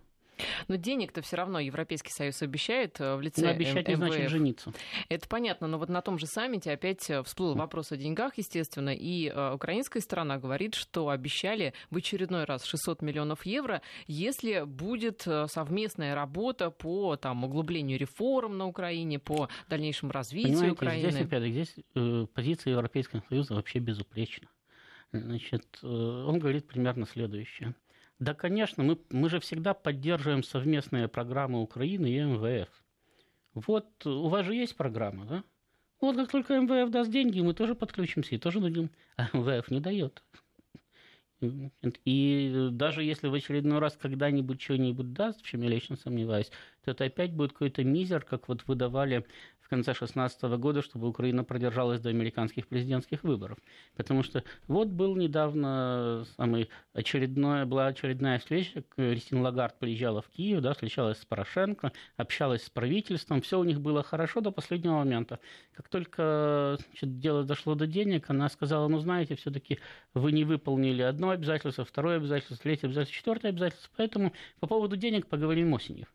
Но 0.67 0.75
денег-то 0.75 1.21
все 1.21 1.37
равно 1.37 1.59
Европейский 1.59 2.11
Союз 2.11 2.41
обещает 2.41 2.99
э, 2.99 3.15
в 3.15 3.21
лице 3.21 3.41
но 3.41 3.49
обещать 3.49 3.87
не 3.87 3.95
значит 3.95 4.29
жениться. 4.29 4.73
Это 5.09 5.27
понятно, 5.27 5.67
но 5.67 5.77
вот 5.77 5.89
на 5.89 6.01
том 6.01 6.17
же 6.17 6.27
саммите 6.27 6.71
опять 6.71 7.09
э, 7.09 7.23
всплыл 7.23 7.55
вопрос 7.55 7.91
о 7.91 7.97
деньгах, 7.97 8.37
естественно, 8.37 8.93
и 8.93 9.29
э, 9.29 9.53
украинская 9.53 10.01
сторона 10.01 10.37
говорит, 10.37 10.75
что 10.75 11.09
обещали 11.09 11.73
в 11.89 11.97
очередной 11.97 12.45
раз 12.45 12.65
600 12.65 13.01
миллионов 13.01 13.45
евро, 13.45 13.81
если 14.07 14.63
будет 14.65 15.27
совместная 15.47 16.15
работа 16.15 16.71
по 16.71 17.15
там, 17.15 17.43
углублению 17.43 17.97
реформ 17.99 18.57
на 18.57 18.67
Украине, 18.67 19.19
по 19.19 19.49
дальнейшему 19.69 20.11
развитию 20.11 20.53
Понимаете, 20.53 20.73
Украины. 20.73 21.11
Здесь, 21.11 21.21
опять, 21.21 21.51
здесь 21.51 21.75
э, 21.95 22.25
позиция 22.33 22.71
Европейского 22.71 23.23
Союза 23.29 23.55
вообще 23.55 23.79
безупречна. 23.79 24.47
Значит, 25.13 25.79
он 25.83 26.39
говорит 26.39 26.67
примерно 26.67 27.05
следующее. 27.05 27.75
Да, 28.21 28.35
конечно, 28.35 28.83
мы, 28.83 28.99
мы 29.09 29.29
же 29.31 29.39
всегда 29.39 29.73
поддерживаем 29.73 30.43
совместные 30.43 31.07
программы 31.07 31.59
Украины 31.59 32.05
и 32.05 32.19
МВФ. 32.19 32.69
Вот 33.55 34.05
у 34.05 34.27
вас 34.27 34.45
же 34.45 34.53
есть 34.53 34.75
программа, 34.75 35.25
да? 35.25 35.43
Вот 35.99 36.15
как 36.17 36.29
только 36.29 36.59
МВФ 36.59 36.91
даст 36.91 37.09
деньги, 37.09 37.41
мы 37.41 37.55
тоже 37.55 37.73
подключимся 37.73 38.35
и 38.35 38.37
тоже 38.37 38.59
дадим. 38.59 38.91
А 39.17 39.27
МВФ 39.33 39.71
не 39.71 39.79
дает. 39.79 40.21
И 42.05 42.69
даже 42.71 43.03
если 43.03 43.27
в 43.27 43.33
очередной 43.33 43.79
раз 43.79 43.97
когда-нибудь 43.99 44.61
что-нибудь 44.61 45.13
даст, 45.13 45.41
в 45.41 45.43
чем 45.47 45.63
я 45.63 45.69
лично 45.69 45.95
сомневаюсь, 45.95 46.51
то 46.85 46.91
это 46.91 47.05
опять 47.05 47.33
будет 47.33 47.53
какой-то 47.53 47.83
мизер, 47.83 48.23
как 48.23 48.47
вот 48.47 48.67
выдавали 48.67 49.25
конце 49.71 49.93
2016 49.93 50.41
года, 50.59 50.81
чтобы 50.81 51.07
Украина 51.07 51.45
продержалась 51.45 52.01
до 52.01 52.09
американских 52.09 52.67
президентских 52.67 53.23
выборов. 53.23 53.57
Потому 53.95 54.21
что 54.21 54.43
вот 54.67 54.89
был 54.89 55.15
недавно 55.15 56.25
самый 56.35 56.69
очередная, 56.93 57.65
была 57.65 57.87
очередная 57.87 58.39
встреча, 58.39 58.83
Кристина 58.95 59.41
Лагард 59.41 59.79
приезжала 59.79 60.21
в 60.21 60.27
Киев, 60.27 60.61
да, 60.61 60.73
встречалась 60.73 61.19
с 61.19 61.25
Порошенко, 61.25 61.93
общалась 62.17 62.65
с 62.65 62.69
правительством, 62.69 63.41
все 63.41 63.59
у 63.59 63.63
них 63.63 63.79
было 63.79 64.03
хорошо 64.03 64.41
до 64.41 64.51
последнего 64.51 64.95
момента. 64.95 65.39
Как 65.71 65.87
только 65.87 66.77
значит, 66.89 67.19
дело 67.19 67.45
дошло 67.45 67.75
до 67.75 67.87
денег, 67.87 68.29
она 68.29 68.49
сказала, 68.49 68.89
ну 68.89 68.99
знаете, 68.99 69.35
все-таки 69.35 69.79
вы 70.13 70.33
не 70.33 70.43
выполнили 70.43 71.01
одно 71.01 71.29
обязательство, 71.29 71.85
второе 71.85 72.17
обязательство, 72.17 72.57
третье 72.57 72.87
обязательство, 72.87 73.17
четвертое 73.17 73.49
обязательство, 73.49 73.89
поэтому 73.95 74.33
по 74.59 74.67
поводу 74.67 74.97
денег 74.97 75.27
поговорим 75.27 75.71
осенью. 75.71 76.07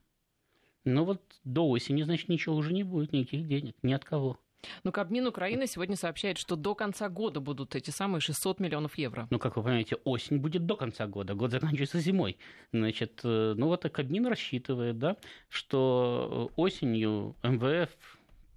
Но 0.87 1.05
вот 1.05 1.21
до 1.43 1.69
осени, 1.69 2.03
значит, 2.05 2.29
ничего 2.29 2.55
уже 2.55 2.73
не 2.73 2.85
будет, 2.85 3.13
никаких 3.13 3.47
денег, 3.47 3.75
ни 3.83 3.93
от 3.93 4.05
кого. 4.05 4.39
Ну, 4.85 4.93
Кабмин 4.93 5.27
Украины 5.27 5.67
сегодня 5.67 5.97
сообщает, 5.97 6.39
что 6.39 6.57
до 6.57 6.75
конца 6.75 7.09
года 7.09 7.41
будут 7.41 7.75
эти 7.75 7.91
самые 7.91 8.21
600 8.21 8.61
миллионов 8.61 8.97
евро. 8.97 9.27
Ну, 9.31 9.39
как 9.39 9.57
вы 9.57 9.65
понимаете, 9.65 9.97
осень 10.05 10.39
будет 10.39 10.65
до 10.65 10.77
конца 10.77 11.07
года, 11.07 11.35
год 11.35 11.51
заканчивается 11.51 11.99
зимой. 11.99 12.39
Значит, 12.73 13.21
э, 13.25 13.55
ну 13.57 13.67
вот 13.67 13.83
Кабмин 13.83 14.27
рассчитывает, 14.27 14.99
да, 14.99 15.17
что 15.49 16.53
осенью 16.57 17.35
МВФ 17.43 17.91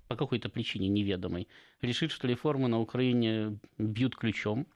по 0.07 0.15
какой-то 0.15 0.49
причине 0.49 0.87
неведомой 0.87 1.47
решит, 1.81 2.11
что 2.11 2.27
реформы 2.27 2.67
на 2.67 2.79
Украине 2.79 3.59
бьют 3.77 4.15
ключом, 4.15 4.67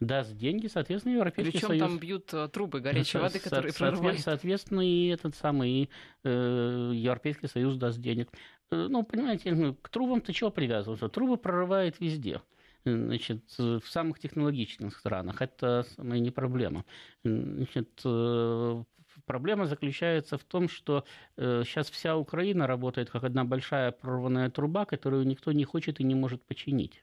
даст 0.00 0.36
деньги, 0.36 0.66
соответственно, 0.66 1.14
Европейский 1.14 1.52
Причем 1.52 1.68
Союз... 1.68 1.80
там 1.80 1.98
бьют 1.98 2.34
э, 2.34 2.48
трубы 2.48 2.80
горячей 2.80 3.18
воды, 3.18 3.38
которые 3.38 3.72
со- 3.72 3.78
прорывают. 3.78 4.20
Соответственно, 4.20 4.86
и 4.86 5.08
этот 5.08 5.34
самый 5.36 5.90
э, 6.22 6.92
Европейский 6.94 7.46
Союз 7.46 7.76
даст 7.76 7.98
денег. 7.98 8.30
Э, 8.70 8.86
ну, 8.88 9.02
понимаете, 9.02 9.54
ну, 9.54 9.74
к 9.74 9.88
трубам-то 9.88 10.32
чего 10.32 10.50
привязываться? 10.50 11.08
Трубы 11.08 11.36
прорывает 11.38 11.98
везде. 12.00 12.42
Значит, 12.84 13.42
в 13.58 13.82
самых 13.86 14.20
технологичных 14.20 14.96
странах. 14.96 15.42
Это 15.42 15.84
не 15.98 16.30
проблема. 16.30 16.84
Значит, 17.24 18.00
э, 18.04 18.84
проблема 19.24 19.66
заключается 19.66 20.38
в 20.38 20.44
том, 20.44 20.68
что 20.68 21.04
сейчас 21.36 21.90
вся 21.90 22.16
Украина 22.16 22.66
работает 22.68 23.10
как 23.10 23.24
одна 23.24 23.44
большая 23.44 23.90
прорванная 23.90 24.50
труба, 24.50 24.84
которую 24.84 25.26
никто 25.26 25.50
не 25.50 25.64
хочет 25.64 25.98
и 26.00 26.04
не 26.04 26.14
может 26.14 26.44
починить. 26.44 27.02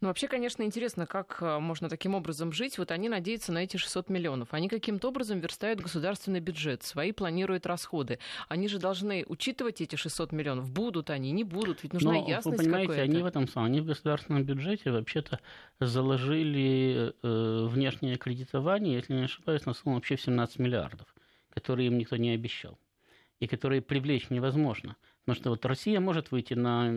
Ну, 0.00 0.08
вообще, 0.08 0.28
конечно, 0.28 0.62
интересно, 0.62 1.06
как 1.06 1.38
э, 1.40 1.58
можно 1.58 1.88
таким 1.88 2.14
образом 2.14 2.52
жить. 2.52 2.78
Вот 2.78 2.90
они 2.90 3.08
надеются 3.08 3.52
на 3.52 3.58
эти 3.58 3.76
600 3.76 4.08
миллионов. 4.08 4.52
Они 4.52 4.68
каким-то 4.68 5.08
образом 5.08 5.40
верстают 5.40 5.80
государственный 5.80 6.40
бюджет, 6.40 6.82
свои 6.82 7.12
планируют 7.12 7.66
расходы. 7.66 8.18
Они 8.48 8.68
же 8.68 8.78
должны 8.78 9.24
учитывать 9.28 9.80
эти 9.80 9.96
600 9.96 10.32
миллионов. 10.32 10.70
Будут 10.70 11.10
они, 11.10 11.32
не 11.32 11.44
будут. 11.44 11.82
Ведь 11.82 11.92
нужна 11.92 12.12
Но, 12.12 12.28
ясность 12.28 12.58
вы 12.58 12.64
понимаете, 12.64 13.02
они 13.02 13.22
в 13.22 13.26
этом 13.26 13.48
самом, 13.48 13.66
они 13.66 13.80
в 13.80 13.86
государственном 13.86 14.44
бюджете 14.44 14.90
вообще-то 14.90 15.40
заложили 15.80 17.14
э, 17.22 17.66
внешнее 17.66 18.16
кредитование, 18.16 18.96
если 18.96 19.14
не 19.14 19.24
ошибаюсь, 19.24 19.66
на 19.66 19.74
сумму 19.74 19.96
вообще 19.96 20.16
в 20.16 20.22
17 20.22 20.58
миллиардов, 20.58 21.06
которые 21.50 21.88
им 21.88 21.98
никто 21.98 22.16
не 22.16 22.30
обещал 22.30 22.78
и 23.42 23.48
которые 23.48 23.82
привлечь 23.82 24.30
невозможно. 24.30 24.96
Потому 25.24 25.40
что 25.40 25.50
вот 25.50 25.64
Россия 25.66 26.00
может 26.00 26.32
выйти 26.32 26.54
на 26.54 26.92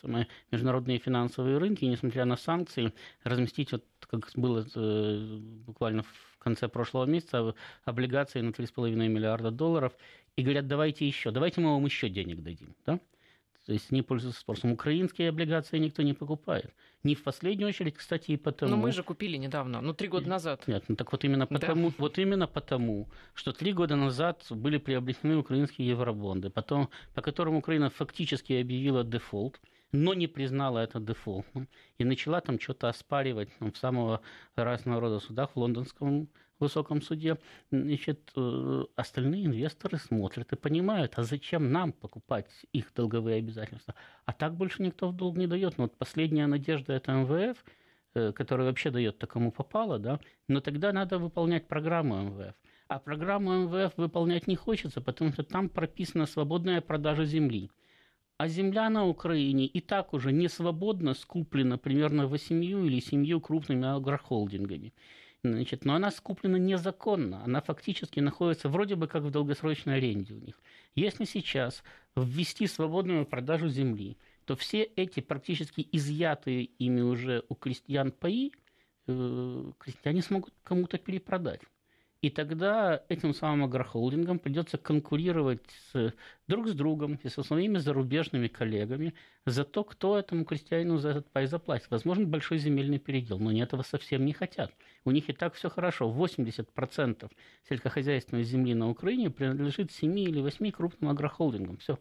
самые 0.00 0.26
международные 0.50 0.98
финансовые 0.98 1.58
рынки, 1.58 1.84
несмотря 1.84 2.24
на 2.24 2.36
санкции, 2.36 2.92
разместить, 3.22 3.70
вот, 3.70 3.84
как 4.00 4.30
было 4.34 4.66
э, 4.74 5.38
буквально 5.66 6.02
в 6.02 6.38
конце 6.38 6.68
прошлого 6.68 7.04
месяца, 7.04 7.54
облигации 7.84 8.40
на 8.40 8.50
3,5 8.50 8.90
миллиарда 8.94 9.52
долларов, 9.52 9.92
и 10.34 10.42
говорят, 10.42 10.66
давайте 10.66 11.06
еще, 11.06 11.30
давайте 11.30 11.60
мы 11.60 11.72
вам 11.72 11.84
еще 11.84 12.08
денег 12.08 12.42
дадим. 12.42 12.74
Да? 12.84 12.98
То 13.66 13.72
есть 13.72 13.92
не 13.92 14.02
пользуются 14.02 14.40
спросом. 14.40 14.72
Украинские 14.72 15.28
облигации 15.28 15.78
никто 15.78 16.02
не 16.02 16.14
покупает. 16.14 16.74
Не 17.04 17.14
в 17.14 17.22
последнюю 17.22 17.68
очередь, 17.68 17.96
кстати, 17.96 18.32
и 18.32 18.36
потому... 18.36 18.70
Но 18.70 18.76
мы 18.76 18.90
же 18.90 19.02
купили 19.04 19.36
недавно, 19.36 19.80
ну, 19.80 19.94
три 19.94 20.08
года 20.08 20.28
назад. 20.28 20.66
Нет, 20.66 20.84
ну 20.88 20.96
так 20.96 21.12
вот 21.12 21.24
именно 21.24 21.46
потому, 21.46 21.90
да. 21.90 21.94
вот 21.98 22.18
именно 22.18 22.48
потому, 22.48 23.08
что 23.34 23.52
три 23.52 23.72
года 23.72 23.94
назад 23.94 24.44
были 24.50 24.78
приобретены 24.78 25.36
украинские 25.36 25.88
евробонды, 25.88 26.50
потом, 26.50 26.90
по 27.14 27.22
которым 27.22 27.54
Украина 27.54 27.88
фактически 27.90 28.52
объявила 28.54 29.04
дефолт, 29.04 29.60
но 29.92 30.14
не 30.14 30.26
признала 30.26 30.80
это 30.80 30.98
дефолтом 30.98 31.68
и 31.98 32.04
начала 32.04 32.40
там 32.40 32.58
что-то 32.58 32.88
оспаривать 32.88 33.50
ну, 33.60 33.70
в 33.70 33.76
самого 33.76 34.22
разного 34.56 35.00
рода 35.00 35.20
судах 35.20 35.50
в 35.54 35.58
лондонском 35.58 36.28
высоком 36.62 37.02
суде, 37.02 37.38
значит, 37.70 38.32
э, 38.36 38.84
остальные 38.96 39.46
инвесторы 39.46 39.98
смотрят 39.98 40.52
и 40.52 40.56
понимают, 40.56 41.18
а 41.18 41.22
зачем 41.22 41.70
нам 41.70 41.92
покупать 41.92 42.50
их 42.72 42.92
долговые 42.94 43.36
обязательства? 43.38 43.94
А 44.24 44.32
так 44.32 44.54
больше 44.54 44.82
никто 44.82 45.08
в 45.08 45.16
долг 45.16 45.36
не 45.36 45.46
дает. 45.46 45.78
Но 45.78 45.84
вот 45.84 45.96
последняя 45.96 46.46
надежда 46.46 46.94
это 46.94 47.12
МВФ, 47.12 47.64
э, 48.14 48.32
который 48.32 48.64
вообще 48.64 48.90
дает 48.90 49.18
то, 49.18 49.26
кому 49.26 49.52
попало, 49.52 49.98
да, 49.98 50.20
но 50.48 50.60
тогда 50.60 50.92
надо 50.92 51.18
выполнять 51.18 51.68
программу 51.68 52.22
МВФ. 52.22 52.54
А 52.88 52.98
программу 52.98 53.52
МВФ 53.64 53.92
выполнять 53.96 54.46
не 54.46 54.56
хочется, 54.56 55.00
потому 55.00 55.32
что 55.32 55.42
там 55.42 55.68
прописана 55.68 56.26
свободная 56.26 56.80
продажа 56.80 57.24
земли. 57.24 57.70
А 58.36 58.48
земля 58.48 58.90
на 58.90 59.06
Украине 59.06 59.66
и 59.66 59.80
так 59.80 60.12
уже 60.12 60.32
не 60.32 60.48
свободно 60.48 61.14
скуплена 61.14 61.78
примерно 61.78 62.26
восемью 62.26 62.84
или 62.84 63.00
семью 63.00 63.40
крупными 63.40 63.86
агрохолдингами. 63.86 64.92
Значит, 65.44 65.84
но 65.84 65.94
она 65.94 66.12
скуплена 66.12 66.56
незаконно. 66.56 67.42
Она 67.42 67.60
фактически 67.60 68.20
находится 68.20 68.68
вроде 68.68 68.94
бы 68.94 69.08
как 69.08 69.24
в 69.24 69.30
долгосрочной 69.30 69.96
аренде 69.96 70.34
у 70.34 70.38
них. 70.38 70.60
Если 70.94 71.24
сейчас 71.24 71.82
ввести 72.14 72.68
свободную 72.68 73.26
продажу 73.26 73.68
земли, 73.68 74.18
то 74.44 74.54
все 74.54 74.82
эти 74.82 75.20
практически 75.20 75.86
изъятые 75.90 76.64
ими 76.64 77.00
уже 77.00 77.44
у 77.48 77.56
крестьян 77.56 78.12
паи 78.12 78.52
э, 79.08 79.72
крестьяне 79.78 80.22
смогут 80.22 80.54
кому-то 80.62 80.98
перепродать. 80.98 81.62
И 82.22 82.30
тогда 82.30 83.02
этим 83.08 83.34
самым 83.34 83.64
агрохолдингам 83.64 84.38
придется 84.38 84.78
конкурировать 84.78 85.60
с, 85.92 86.14
друг 86.46 86.68
с 86.68 86.72
другом 86.72 87.18
и 87.20 87.28
со 87.28 87.42
своими 87.42 87.78
зарубежными 87.78 88.46
коллегами 88.46 89.14
за 89.44 89.64
то, 89.64 89.82
кто 89.82 90.16
этому 90.16 90.44
крестьянину 90.44 90.98
за 90.98 91.08
этот 91.10 91.32
пай 91.32 91.46
заплатит. 91.46 91.90
Возможно, 91.90 92.24
большой 92.24 92.58
земельный 92.58 93.00
передел, 93.00 93.40
но 93.40 93.50
они 93.50 93.60
этого 93.60 93.82
совсем 93.82 94.24
не 94.24 94.32
хотят. 94.32 94.72
У 95.04 95.10
них 95.10 95.28
и 95.28 95.32
так 95.32 95.54
все 95.54 95.68
хорошо. 95.68 96.12
80% 96.12 97.28
сельскохозяйственной 97.68 98.44
земли 98.44 98.74
на 98.74 98.88
Украине 98.88 99.28
принадлежит 99.28 99.90
7 99.90 100.16
или 100.20 100.40
8 100.40 100.70
крупным 100.70 101.10
агрохолдингам. 101.10 101.78
Все. 101.78 101.98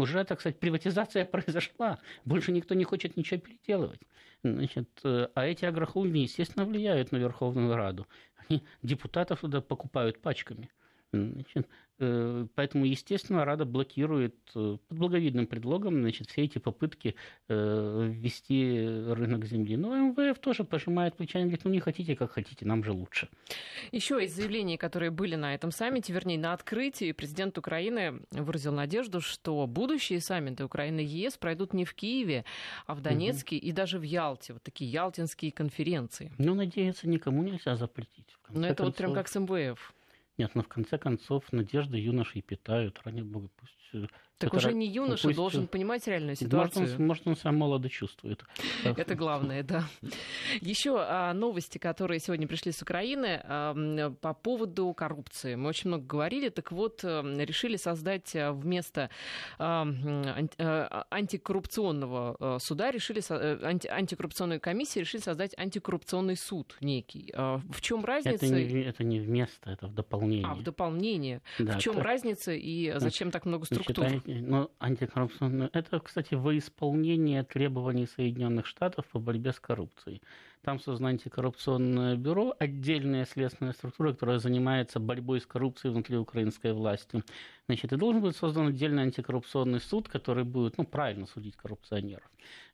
Уже, 0.00 0.24
так 0.24 0.40
сказать, 0.40 0.58
приватизация 0.58 1.24
произошла. 1.30 1.98
Больше 2.24 2.52
никто 2.52 2.74
не 2.74 2.84
хочет 2.84 3.18
ничего 3.18 3.38
переделывать. 3.38 4.00
Значит, 4.42 4.88
э, 5.04 5.28
а 5.34 5.46
эти 5.46 5.66
агрохолдинги, 5.66 6.20
естественно, 6.20 6.64
влияют 6.64 7.12
на 7.12 7.18
Верховную 7.18 7.76
Раду. 7.76 8.06
Они 8.48 8.64
депутатов 8.82 9.40
туда 9.40 9.60
покупают 9.60 10.22
пачками. 10.22 10.70
Значит, 11.12 11.68
Э, 12.00 12.46
поэтому, 12.54 12.86
естественно, 12.86 13.44
Рада 13.44 13.66
блокирует 13.66 14.34
э, 14.54 14.78
под 14.88 14.98
благовидным 14.98 15.46
предлогом 15.46 16.00
значит, 16.00 16.30
все 16.30 16.44
эти 16.44 16.58
попытки 16.58 17.14
э, 17.48 18.10
ввести 18.10 18.86
рынок 19.12 19.44
земли. 19.44 19.76
Но 19.76 19.94
МВФ 19.94 20.38
тоже 20.38 20.64
пожимает 20.64 21.16
плечами, 21.16 21.42
говорит, 21.42 21.64
ну 21.64 21.70
не 21.70 21.80
хотите, 21.80 22.16
как 22.16 22.32
хотите, 22.32 22.64
нам 22.64 22.82
же 22.84 22.92
лучше. 22.92 23.28
Еще 23.92 24.24
из 24.24 24.34
заявлений, 24.34 24.78
которые 24.78 25.10
были 25.10 25.36
на 25.36 25.54
этом 25.54 25.70
саммите, 25.70 26.14
вернее, 26.14 26.38
на 26.38 26.54
открытии, 26.54 27.12
президент 27.12 27.58
Украины 27.58 28.20
выразил 28.30 28.72
надежду, 28.72 29.20
что 29.20 29.66
будущие 29.66 30.20
саммиты 30.20 30.64
Украины 30.64 31.00
и 31.00 31.06
ЕС 31.06 31.36
пройдут 31.36 31.74
не 31.74 31.84
в 31.84 31.92
Киеве, 31.94 32.46
а 32.86 32.94
в 32.94 33.02
Донецке 33.02 33.56
угу. 33.56 33.66
и 33.66 33.72
даже 33.72 33.98
в 33.98 34.02
Ялте. 34.02 34.54
Вот 34.54 34.62
такие 34.62 34.90
ялтинские 34.90 35.52
конференции. 35.52 36.32
Ну, 36.38 36.54
надеяться 36.54 37.06
никому 37.06 37.42
нельзя 37.42 37.76
запретить. 37.76 38.36
Но 38.48 38.66
это 38.66 38.76
концов... 38.76 38.86
вот 38.86 38.96
прям 38.96 39.14
как 39.14 39.28
с 39.28 39.38
МВФ. 39.38 39.92
Нет, 40.40 40.54
но 40.54 40.62
в 40.62 40.68
конце 40.68 40.96
концов 40.96 41.52
надежды 41.52 41.98
юношей 41.98 42.40
питают. 42.40 42.98
Ради 43.04 43.20
бога, 43.20 43.50
пусть 43.58 43.78
э, 43.92 44.06
так 44.40 44.54
уже 44.54 44.72
не 44.72 44.86
юноша 44.86 45.28
пусть... 45.28 45.36
должен 45.36 45.66
понимать 45.66 46.06
реальную 46.06 46.34
ситуацию. 46.34 46.82
Может, 46.82 46.98
он, 46.98 47.06
может, 47.06 47.26
он 47.26 47.36
себя 47.36 47.52
молодо 47.52 47.90
чувствует. 47.90 48.42
Это 48.84 49.14
главное, 49.14 49.62
да. 49.62 49.84
Еще 50.62 50.96
а, 50.98 51.34
новости, 51.34 51.76
которые 51.76 52.20
сегодня 52.20 52.48
пришли 52.48 52.72
с 52.72 52.80
Украины 52.80 53.42
а, 53.44 54.10
по 54.22 54.32
поводу 54.32 54.94
коррупции. 54.94 55.56
Мы 55.56 55.68
очень 55.68 55.88
много 55.88 56.06
говорили. 56.06 56.48
Так 56.48 56.72
вот, 56.72 57.04
решили 57.04 57.76
создать 57.76 58.32
вместо 58.34 59.10
а, 59.58 59.86
антикоррупционного 61.10 62.58
суда, 62.60 62.90
решили 62.90 63.20
анти, 63.62 63.88
антикоррупционной 63.88 64.58
комиссии 64.58 65.00
решили 65.00 65.20
создать 65.20 65.52
антикоррупционный 65.58 66.38
суд 66.38 66.78
некий. 66.80 67.30
В 67.36 67.82
чем 67.82 68.06
разница? 68.06 68.46
Это 68.46 68.48
не, 68.48 68.82
это 68.84 69.04
не 69.04 69.20
вместо, 69.20 69.70
это 69.70 69.86
в 69.86 69.94
дополнение. 69.94 70.46
А, 70.48 70.54
в 70.54 70.62
дополнение. 70.62 71.42
Да, 71.58 71.76
в 71.76 71.78
чем 71.78 71.96
это... 71.96 72.04
разница 72.04 72.52
и 72.52 72.94
зачем 72.96 73.30
так 73.30 73.44
много 73.44 73.66
структур? 73.66 73.79
Значит, 73.84 73.98
ну, 74.46 74.70
антикоррупционную. 74.78 75.70
Это, 75.72 76.00
кстати, 76.00 76.34
во 76.34 76.56
исполнение 76.56 77.42
требований 77.44 78.06
Соединенных 78.06 78.66
Штатов 78.66 79.06
по 79.06 79.18
борьбе 79.18 79.52
с 79.52 79.60
коррупцией. 79.60 80.22
Там 80.62 80.78
создано 80.78 81.08
антикоррупционное 81.08 82.16
бюро, 82.16 82.54
отдельная 82.58 83.24
следственная 83.24 83.72
структура, 83.72 84.12
которая 84.12 84.38
занимается 84.38 85.00
борьбой 85.00 85.40
с 85.40 85.46
коррупцией 85.46 85.92
внутри 85.92 86.18
украинской 86.18 86.72
власти. 86.72 87.22
Значит, 87.66 87.92
и 87.92 87.96
должен 87.96 88.20
быть 88.20 88.36
создан 88.36 88.68
отдельный 88.68 89.04
антикоррупционный 89.04 89.80
суд, 89.80 90.08
который 90.08 90.44
будет, 90.44 90.76
ну, 90.76 90.84
правильно 90.84 91.26
судить 91.26 91.56
коррупционеров. 91.56 92.28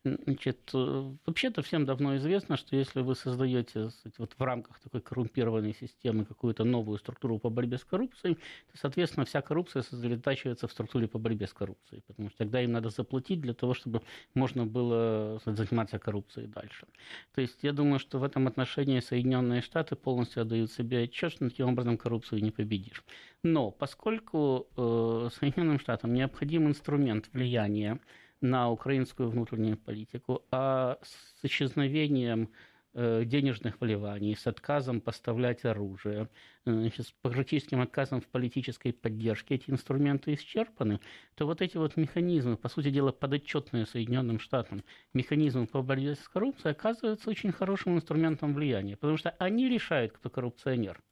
Значит, 0.05 0.71
э, 0.73 1.15
вообще-то 1.27 1.63
всем 1.63 1.85
давно 1.85 2.17
известно, 2.17 2.57
что 2.57 2.77
если 2.77 3.01
вы 3.01 3.15
создаете 3.15 3.91
вот 4.19 4.35
в 4.39 4.43
рамках 4.43 4.79
такой 4.81 5.01
коррумпированной 5.01 5.75
системы 5.75 6.25
какую-то 6.25 6.65
новую 6.65 6.99
структуру 6.99 7.39
по 7.39 7.51
борьбе 7.51 7.77
с 7.77 7.85
коррупцией, 7.85 8.37
то, 8.71 8.79
соответственно, 8.79 9.27
вся 9.27 9.43
коррупция 9.43 9.83
сосредотачивается 9.83 10.67
в 10.67 10.73
структуре 10.73 11.09
по 11.09 11.19
борьбе 11.19 11.47
с 11.47 11.53
коррупцией, 11.53 12.03
потому 12.07 12.31
что 12.31 12.39
тогда 12.39 12.63
им 12.63 12.73
надо 12.73 12.91
заплатить 12.91 13.41
для 13.41 13.53
того, 13.53 13.75
чтобы 13.75 14.01
можно 14.35 14.65
было 14.65 15.41
заниматься 15.45 15.99
коррупцией 15.99 16.47
дальше. 16.47 16.87
То 17.35 17.41
есть 17.41 17.59
я 17.63 17.73
думаю, 17.77 18.01
что 18.01 18.19
в 18.19 18.25
этом 18.25 18.49
отношении 18.49 19.01
Соединенные 19.01 19.61
Штаты 19.61 19.95
полностью 19.95 20.43
отдают 20.43 20.73
себе 20.73 21.05
отчет, 21.05 21.33
что 21.33 21.49
таким 21.49 21.69
образом 21.69 21.97
коррупцию 21.97 22.43
не 22.43 22.51
победишь. 22.51 23.05
Но 23.43 23.71
поскольку 23.71 24.67
э, 24.77 25.29
Соединенным 25.39 25.79
Штатам 25.79 26.13
необходим 26.15 26.67
инструмент 26.67 27.29
влияния 27.33 28.01
на 28.41 28.71
украинскую 28.71 29.31
внутреннюю 29.31 29.77
политику, 29.77 30.43
а 30.51 30.99
с 31.03 31.45
исчезновением 31.45 32.51
денежных 32.97 33.79
вливаний, 33.83 34.35
с 34.35 34.47
отказом 34.47 35.03
поставлять 35.03 35.67
оружие, 35.67 36.31
значит, 36.65 37.07
с 37.07 37.13
практическим 37.21 37.83
отказом 37.83 38.23
в 38.23 38.27
политической 38.27 38.93
поддержке 38.93 39.57
эти 39.57 39.69
инструменты 39.69 40.33
исчерпаны, 40.33 41.01
то 41.35 41.45
вот 41.45 41.61
эти 41.61 41.77
вот 41.77 41.99
механизмы, 41.99 42.57
по 42.57 42.71
сути 42.71 42.91
дела, 42.91 43.13
подотчетные 43.13 43.85
Соединенным 43.85 44.41
Штатам, 44.41 44.83
механизмы 45.13 45.67
по 45.67 45.83
борьбе 45.83 46.15
с 46.15 46.27
коррупцией, 46.27 46.73
оказываются 46.73 47.29
очень 47.29 47.53
хорошим 47.53 47.97
инструментом 47.97 48.55
влияния, 48.55 48.97
потому 48.97 49.19
что 49.19 49.29
они 49.39 49.69
решают, 49.69 50.13
кто 50.13 50.31
коррупционер. 50.31 51.03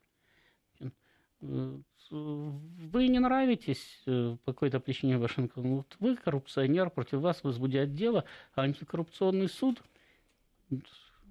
Э, 1.42 1.78
вы 2.10 3.08
не 3.08 3.18
нравитесь 3.18 4.02
э, 4.06 4.36
по 4.42 4.52
какой-то 4.52 4.80
причине 4.80 5.18
Вашингтону, 5.18 5.76
вот 5.76 5.96
вы 6.00 6.16
коррупционер, 6.16 6.88
против 6.88 7.18
вас 7.18 7.44
возбудят 7.44 7.92
дело, 7.94 8.24
а 8.54 8.62
антикоррупционный 8.62 9.50
суд 9.50 9.82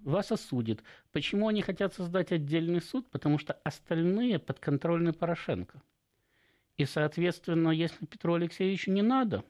вас 0.03 0.31
осудит. 0.31 0.83
Почему 1.11 1.47
они 1.47 1.61
хотят 1.61 1.93
создать 1.93 2.31
отдельный 2.31 2.81
суд? 2.81 3.09
Потому 3.09 3.37
что 3.37 3.53
остальные 3.63 4.39
подконтрольны 4.39 5.13
Порошенко. 5.13 5.81
И, 6.77 6.85
соответственно, 6.85 7.69
если 7.69 8.05
Петру 8.05 8.33
Алексеевичу 8.33 8.91
не 8.91 9.01
надо, 9.01 9.43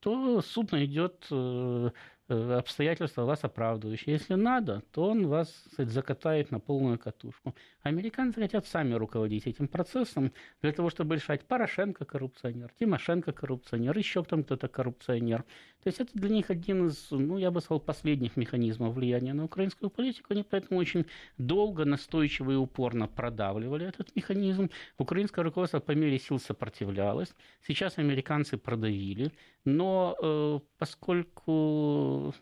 то 0.00 0.40
суд 0.40 0.72
найдет 0.72 1.26
э, 1.30 1.90
Э, 2.30 2.58
обстоятельства 2.58 3.24
вас 3.24 3.42
оправдывающие. 3.42 4.12
Если 4.14 4.34
надо, 4.34 4.82
то 4.92 5.08
он 5.10 5.26
вас 5.26 5.52
сказать, 5.72 5.92
закатает 5.92 6.52
на 6.52 6.60
полную 6.60 6.96
катушку. 6.96 7.56
Американцы 7.82 8.40
хотят 8.40 8.66
сами 8.66 8.94
руководить 8.94 9.48
этим 9.48 9.66
процессом 9.66 10.32
для 10.62 10.72
того, 10.72 10.90
чтобы 10.90 11.16
решать 11.16 11.44
Порошенко 11.44 12.04
коррупционер, 12.04 12.70
Тимошенко 12.78 13.32
коррупционер, 13.32 13.98
еще 13.98 14.22
там 14.22 14.44
кто-то 14.44 14.68
коррупционер. 14.68 15.44
То 15.82 15.88
есть 15.88 16.00
это 16.00 16.10
для 16.14 16.28
них 16.28 16.50
один 16.50 16.88
из, 16.88 17.10
ну, 17.10 17.38
я 17.38 17.50
бы 17.50 17.60
сказал, 17.60 17.80
последних 17.80 18.36
механизмов 18.36 18.94
влияния 18.94 19.32
на 19.32 19.44
украинскую 19.44 19.90
политику. 19.90 20.32
Они 20.34 20.42
поэтому 20.42 20.78
очень 20.78 21.06
долго, 21.38 21.84
настойчиво 21.84 22.52
и 22.52 22.56
упорно 22.56 23.08
продавливали 23.08 23.86
этот 23.86 24.14
механизм. 24.14 24.70
Украинское 24.98 25.42
руководство 25.42 25.80
по 25.80 25.92
мере 25.92 26.18
сил 26.18 26.38
сопротивлялось. 26.38 27.34
Сейчас 27.66 27.98
американцы 27.98 28.58
продавили. 28.58 29.32
Но 29.64 30.16
э, 30.20 30.60
поскольку 30.78 32.34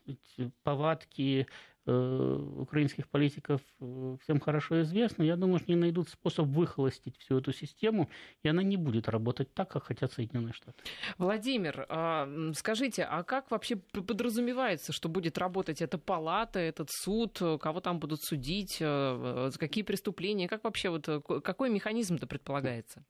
повадки 0.62 1.46
украинских 1.90 3.08
политиков 3.08 3.60
э, 3.80 4.16
всем 4.22 4.40
хорошо 4.40 4.82
известны, 4.82 5.24
я 5.24 5.36
думаю, 5.36 5.58
что 5.58 5.72
они 5.72 5.80
найдут 5.80 6.08
способ 6.08 6.46
выхолостить 6.46 7.16
всю 7.18 7.38
эту 7.38 7.52
систему, 7.52 8.08
и 8.42 8.48
она 8.48 8.62
не 8.62 8.76
будет 8.76 9.08
работать 9.08 9.52
так, 9.54 9.70
как 9.70 9.84
хотят 9.84 10.12
Соединенные 10.12 10.52
Штаты. 10.52 10.78
Владимир, 11.18 11.86
а, 11.88 12.28
скажите, 12.54 13.04
а 13.04 13.22
как 13.22 13.50
вообще 13.50 13.76
подразумевается, 13.76 14.92
что 14.92 15.08
будет 15.08 15.38
работать 15.38 15.82
эта 15.82 15.98
палата, 15.98 16.58
этот 16.58 16.90
суд, 16.90 17.38
кого 17.60 17.80
там 17.80 17.98
будут 17.98 18.22
судить, 18.22 18.78
за 18.78 19.52
какие 19.58 19.84
преступления, 19.84 20.48
как 20.48 20.64
вообще 20.64 20.90
вот 20.90 21.06
какой 21.42 21.70
механизм-то 21.70 22.26
предполагается? 22.26 23.04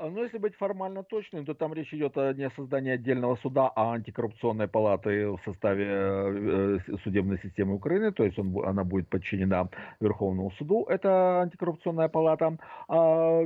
А, 0.00 0.08
ну, 0.08 0.22
если 0.22 0.38
быть 0.38 0.54
формально 0.54 1.02
точным, 1.02 1.44
то 1.44 1.54
там 1.54 1.74
речь 1.74 1.92
идет 1.92 2.16
не 2.16 2.44
о 2.44 2.50
создании 2.50 2.92
отдельного 2.92 3.36
суда, 3.36 3.70
а 3.76 3.92
антикоррупционной 3.92 4.66
палаты 4.66 5.26
в 5.26 5.38
составе 5.44 5.84
э, 5.84 6.78
э, 6.88 6.96
судебной 7.04 7.38
системы 7.38 7.74
Украины, 7.74 8.10
то 8.10 8.24
есть 8.24 8.38
он, 8.38 8.56
она 8.64 8.82
будет 8.82 9.08
подчинена 9.08 9.68
Верховному 10.00 10.52
суду, 10.52 10.86
это 10.88 11.42
антикоррупционная 11.42 12.08
палата. 12.08 12.56
А 12.88 13.42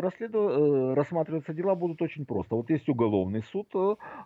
расследов... 0.00 0.50
Э, 0.50 0.94
рассматриваться 0.94 1.52
дела 1.52 1.74
будут 1.74 2.00
очень 2.00 2.24
просто. 2.24 2.54
Вот 2.54 2.70
есть 2.70 2.88
уголовный 2.88 3.42
суд, 3.42 3.68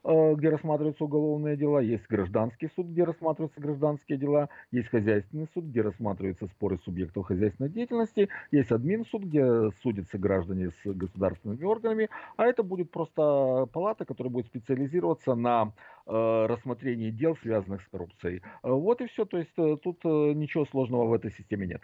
где 0.05 0.49
рассматриваются 0.51 1.05
уголовные 1.05 1.57
дела, 1.57 1.81
есть 1.81 2.07
гражданский 2.09 2.71
суд, 2.77 2.87
где 2.87 3.03
рассматриваются 3.03 3.61
гражданские 3.61 4.19
дела, 4.19 4.49
есть 4.71 4.89
хозяйственный 4.89 5.49
суд, 5.53 5.65
где 5.65 5.83
рассматриваются 5.83 6.47
споры 6.47 6.79
субъектов 6.85 7.27
хозяйственной 7.27 7.71
деятельности, 7.71 8.29
есть 8.53 8.71
админсуд, 8.71 9.25
где 9.25 9.71
судятся 9.83 10.19
граждане 10.19 10.71
с 10.71 10.93
государственными 10.93 11.59
органами, 11.73 12.09
а 12.37 12.45
это 12.45 12.63
будет 12.63 12.91
просто 12.91 13.67
палата, 13.73 14.05
которая 14.05 14.31
будет 14.31 14.47
специализироваться 14.47 15.35
на 15.35 15.73
э, 16.07 16.47
рассмотрении 16.47 17.11
дел, 17.11 17.37
связанных 17.43 17.83
с 17.83 17.89
коррупцией. 17.89 18.43
Э, 18.63 18.71
вот 18.71 19.01
и 19.01 19.07
все, 19.07 19.25
то 19.25 19.39
есть 19.39 19.59
э, 19.59 19.77
тут 19.83 20.05
ничего 20.05 20.67
сложного 20.67 21.07
в 21.07 21.13
этой 21.13 21.31
системе 21.33 21.67
нет. 21.67 21.83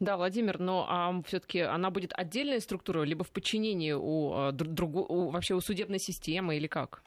Да, 0.00 0.16
Владимир, 0.16 0.58
но 0.60 0.86
а, 0.88 1.22
все-таки 1.26 1.60
она 1.60 1.90
будет 1.90 2.12
отдельной 2.14 2.60
структурой, 2.60 3.06
либо 3.06 3.24
в 3.24 3.30
подчинении 3.30 3.92
у, 3.92 4.52
другу, 4.52 5.06
у, 5.08 5.30
вообще 5.30 5.54
у 5.54 5.60
судебной 5.60 5.98
системы 5.98 6.56
или 6.56 6.66
как? 6.66 7.02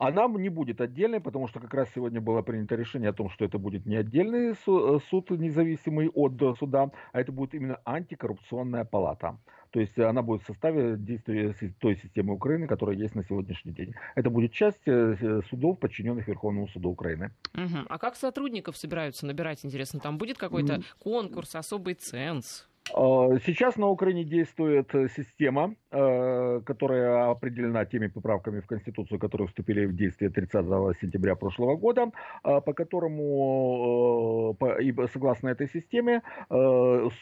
Она 0.00 0.26
не 0.28 0.48
будет 0.48 0.80
отдельной, 0.80 1.20
потому 1.20 1.46
что 1.46 1.60
как 1.60 1.74
раз 1.74 1.90
сегодня 1.94 2.22
было 2.22 2.40
принято 2.40 2.74
решение 2.74 3.10
о 3.10 3.12
том, 3.12 3.28
что 3.28 3.44
это 3.44 3.58
будет 3.58 3.84
не 3.84 3.96
отдельный 3.96 4.54
суд, 4.56 5.30
независимый 5.30 6.08
от 6.08 6.58
суда, 6.58 6.90
а 7.12 7.20
это 7.20 7.32
будет 7.32 7.54
именно 7.54 7.78
антикоррупционная 7.84 8.84
палата. 8.84 9.38
То 9.72 9.78
есть 9.78 9.98
она 9.98 10.22
будет 10.22 10.42
в 10.42 10.46
составе 10.46 10.96
действия 10.96 11.54
той 11.78 11.96
системы 11.96 12.32
Украины, 12.32 12.66
которая 12.66 12.96
есть 12.96 13.14
на 13.14 13.24
сегодняшний 13.24 13.72
день. 13.72 13.94
Это 14.14 14.30
будет 14.30 14.52
часть 14.52 14.80
э, 14.86 15.42
судов, 15.50 15.78
подчиненных 15.78 16.26
Верховному 16.26 16.66
суду 16.68 16.88
Украины. 16.88 17.30
Угу. 17.54 17.86
А 17.88 17.98
как 17.98 18.16
сотрудников 18.16 18.78
собираются 18.78 19.26
набирать, 19.26 19.66
интересно? 19.66 20.00
Там 20.00 20.16
будет 20.16 20.38
какой-то 20.38 20.80
конкурс, 20.98 21.54
особый 21.54 21.94
ценз? 21.94 22.69
А, 22.94 23.38
сейчас 23.46 23.76
на 23.76 23.88
Украине 23.88 24.24
действует 24.24 24.94
э, 24.94 25.08
система, 25.16 25.74
э, 25.90 26.60
которая 26.64 27.30
определена 27.30 27.84
теми 27.84 28.08
поправками 28.08 28.60
в 28.60 28.66
Конституцию, 28.66 29.18
которые 29.18 29.48
вступили 29.48 29.86
в 29.86 29.94
действие 29.94 30.30
30 30.30 30.66
сентября 31.00 31.34
прошлого 31.36 31.76
года, 31.76 32.10
а, 32.42 32.60
по 32.60 32.72
которому, 32.72 34.56
э, 34.60 35.06
согласно 35.12 35.48
этой 35.48 35.68
системе, 35.68 36.22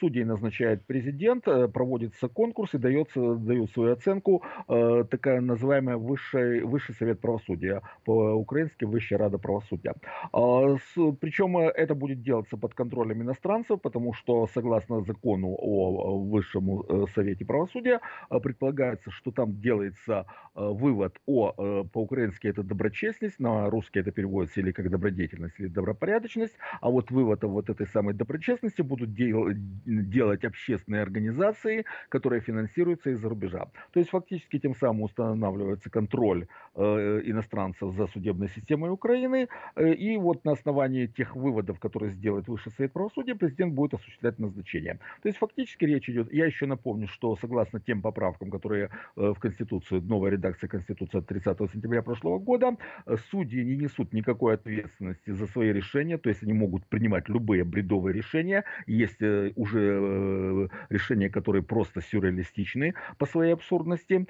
судей 0.00 0.24
назначает 0.24 0.87
президент, 0.87 1.44
проводится 1.44 2.28
конкурс 2.28 2.74
и 2.74 2.78
дается, 2.78 3.35
дают 3.35 3.70
свою 3.72 3.92
оценку 3.92 4.42
такая 4.66 5.40
называемая 5.40 5.96
высший, 5.96 6.62
высший 6.64 6.94
совет 6.94 7.20
правосудия, 7.20 7.83
по-украински 8.04 8.85
Высшая 8.85 9.16
Рада 9.16 9.38
правосудия. 9.38 9.94
А, 10.33 10.76
Причем 11.20 11.59
это 11.59 11.94
будет 11.94 12.22
делаться 12.22 12.57
под 12.57 12.74
контролем 12.74 13.22
иностранцев, 13.22 13.81
потому 13.81 14.12
что 14.14 14.46
согласно 14.46 15.02
закону 15.02 15.57
о 15.58 16.18
Высшем 16.18 16.80
э, 16.80 17.06
Совете 17.14 17.44
Правосудия, 17.44 18.00
э, 18.30 18.40
предполагается, 18.40 19.10
что 19.10 19.30
там 19.30 19.60
делается 19.60 20.26
э, 20.54 20.60
вывод 20.60 21.18
о, 21.26 21.84
по-украински 21.92 22.46
это 22.46 22.62
доброчестность, 22.62 23.38
на 23.40 23.70
русский 23.70 24.00
это 24.00 24.10
переводится 24.10 24.60
или 24.60 24.72
как 24.72 24.90
добродетельность, 24.90 25.58
или 25.58 25.68
добропорядочность, 25.68 26.54
а 26.80 26.90
вот 26.90 27.10
вывод 27.10 27.44
о 27.44 27.48
вот 27.48 27.70
этой 27.70 27.86
самой 27.86 28.14
доброчестности 28.14 28.82
будут 28.82 29.14
дел, 29.14 29.48
делать 29.84 30.44
общественные 30.44 31.02
организации, 31.02 31.84
которые 32.08 32.40
финансируются 32.40 33.10
из-за 33.10 33.28
рубежа. 33.28 33.66
То 33.92 34.00
есть 34.00 34.10
фактически 34.10 34.58
тем 34.58 34.74
самым 34.74 35.02
устанавливается 35.02 35.90
контроль 35.90 36.46
иностранцев 36.76 37.94
за 37.94 38.06
судебной 38.06 38.48
системой 38.48 38.90
Украины, 38.90 39.48
и 39.76 40.16
вот 40.16 40.44
на 40.44 40.52
основании 40.52 41.06
тех 41.06 41.36
выводов, 41.36 41.78
которые 41.80 42.10
сделает 42.10 42.48
Высший 42.48 42.72
Совет 42.72 42.92
Правосудия, 42.92 43.34
президент 43.34 43.74
будет 43.74 43.94
осуществлять 43.94 44.38
назначение. 44.38 44.98
То 45.22 45.28
есть 45.28 45.38
фактически 45.48 45.84
речь 45.84 46.08
идет, 46.08 46.32
я 46.32 46.46
еще 46.46 46.66
напомню, 46.66 47.08
что 47.08 47.37
согласно 47.37 47.80
тем 47.80 48.02
поправкам, 48.02 48.50
которые 48.50 48.90
э, 49.16 49.32
в 49.34 49.38
Конституцию, 49.38 50.02
новая 50.02 50.32
редакция 50.32 50.68
Конституции 50.68 51.18
от 51.18 51.26
30 51.26 51.58
сентября 51.72 52.02
прошлого 52.02 52.38
года, 52.38 52.76
э, 53.06 53.16
судьи 53.30 53.64
не 53.64 53.76
несут 53.76 54.12
никакой 54.12 54.54
ответственности 54.54 55.30
за 55.30 55.46
свои 55.46 55.72
решения, 55.72 56.18
то 56.18 56.28
есть 56.28 56.42
они 56.42 56.52
могут 56.52 56.84
принимать 56.87 57.28
любые 57.28 57.64
бредовые 57.64 58.12
решения, 58.12 58.64
есть 58.87 59.22
э, 59.22 59.52
уже 59.56 60.68
решения, 60.90 61.30
которые 61.30 61.62
просто 61.62 62.00
сюрреалистичны 62.02 62.94
по 63.16 63.26
своей 63.26 63.52
абсурдности, 63.52 64.26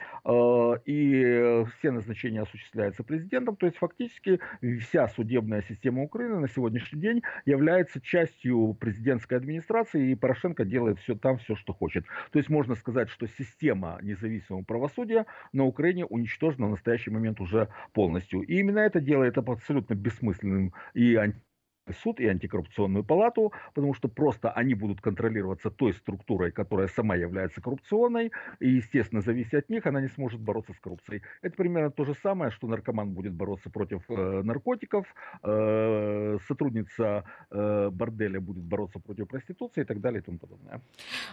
и 0.84 1.64
все 1.78 1.90
назначения 1.90 2.42
осуществляются 2.42 3.02
президентом, 3.02 3.56
то 3.56 3.66
есть 3.66 3.78
фактически 3.78 4.40
вся 4.80 5.08
судебная 5.08 5.62
система 5.68 6.02
Украины 6.02 6.38
на 6.40 6.48
сегодняшний 6.48 7.00
день 7.00 7.22
является 7.46 8.00
частью 8.00 8.76
президентской 8.78 9.34
администрации, 9.34 10.10
и 10.10 10.14
Порошенко 10.14 10.64
делает 10.64 10.97
все 10.98 11.14
там, 11.14 11.38
все, 11.38 11.56
что 11.56 11.72
хочет. 11.72 12.04
То 12.32 12.38
есть 12.38 12.48
можно 12.48 12.74
сказать, 12.74 13.08
что 13.10 13.26
система 13.26 13.98
независимого 14.02 14.62
правосудия 14.62 15.26
на 15.52 15.64
Украине 15.64 16.04
уничтожена 16.04 16.66
в 16.66 16.70
настоящий 16.70 17.10
момент 17.10 17.40
уже 17.40 17.68
полностью. 17.92 18.42
И 18.42 18.58
именно 18.58 18.78
это 18.80 19.00
делает 19.00 19.38
абсолютно 19.38 19.94
бессмысленным 19.94 20.72
и 20.94 21.14
анти 21.14 21.47
суд 21.92 22.20
и 22.20 22.26
антикоррупционную 22.26 23.04
палату, 23.04 23.52
потому 23.74 23.94
что 23.94 24.08
просто 24.08 24.50
они 24.50 24.74
будут 24.74 25.00
контролироваться 25.00 25.70
той 25.70 25.92
структурой, 25.92 26.52
которая 26.52 26.88
сама 26.88 27.16
является 27.16 27.60
коррупционной, 27.60 28.32
и, 28.60 28.68
естественно, 28.68 29.20
завися 29.20 29.58
от 29.58 29.68
них, 29.70 29.86
она 29.86 30.00
не 30.00 30.08
сможет 30.08 30.40
бороться 30.40 30.72
с 30.72 30.80
коррупцией. 30.80 31.22
Это 31.42 31.56
примерно 31.56 31.90
то 31.90 32.04
же 32.04 32.14
самое, 32.14 32.50
что 32.50 32.66
наркоман 32.66 33.10
будет 33.10 33.32
бороться 33.32 33.70
против 33.70 34.02
э, 34.08 34.42
наркотиков, 34.42 35.06
э, 35.42 36.38
сотрудница 36.46 37.24
э, 37.50 37.90
борделя 37.90 38.40
будет 38.40 38.64
бороться 38.64 38.98
против 38.98 39.28
проституции 39.28 39.82
и 39.82 39.84
так 39.84 40.00
далее 40.00 40.20
и 40.20 40.24
тому 40.24 40.38
подобное. 40.38 40.80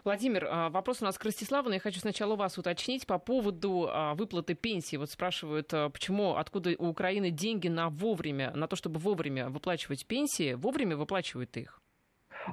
Владимир, 0.04 0.48
а, 0.50 0.70
вопрос 0.70 1.02
у 1.02 1.06
нас 1.06 1.18
к 1.18 1.26
Ростиславу, 1.26 1.70
но 1.70 1.76
я 1.76 1.80
хочу 1.80 2.00
сначала 2.00 2.36
вас 2.36 2.58
уточнить 2.58 3.08
по 3.08 3.18
поводу 3.18 3.88
а, 3.89 4.13
выплаты 4.15 4.56
пенсии. 4.56 4.98
Вот 4.98 5.10
спрашивают, 5.10 5.74
а, 5.74 5.89
почему, 5.89 6.36
откуда 6.36 6.76
у 6.78 6.88
Украины 6.88 7.32
деньги 7.32 7.68
на 7.68 7.89
вовремя, 7.89 8.52
на 8.56 8.68
то, 8.68 8.76
чтобы 8.76 9.00
вовремя 9.00 9.50
выплачивать 9.50 10.06
пенсии, 10.06 10.44
вовремя 10.53 10.95
выплачивают 10.95 11.58
их? 11.58 11.81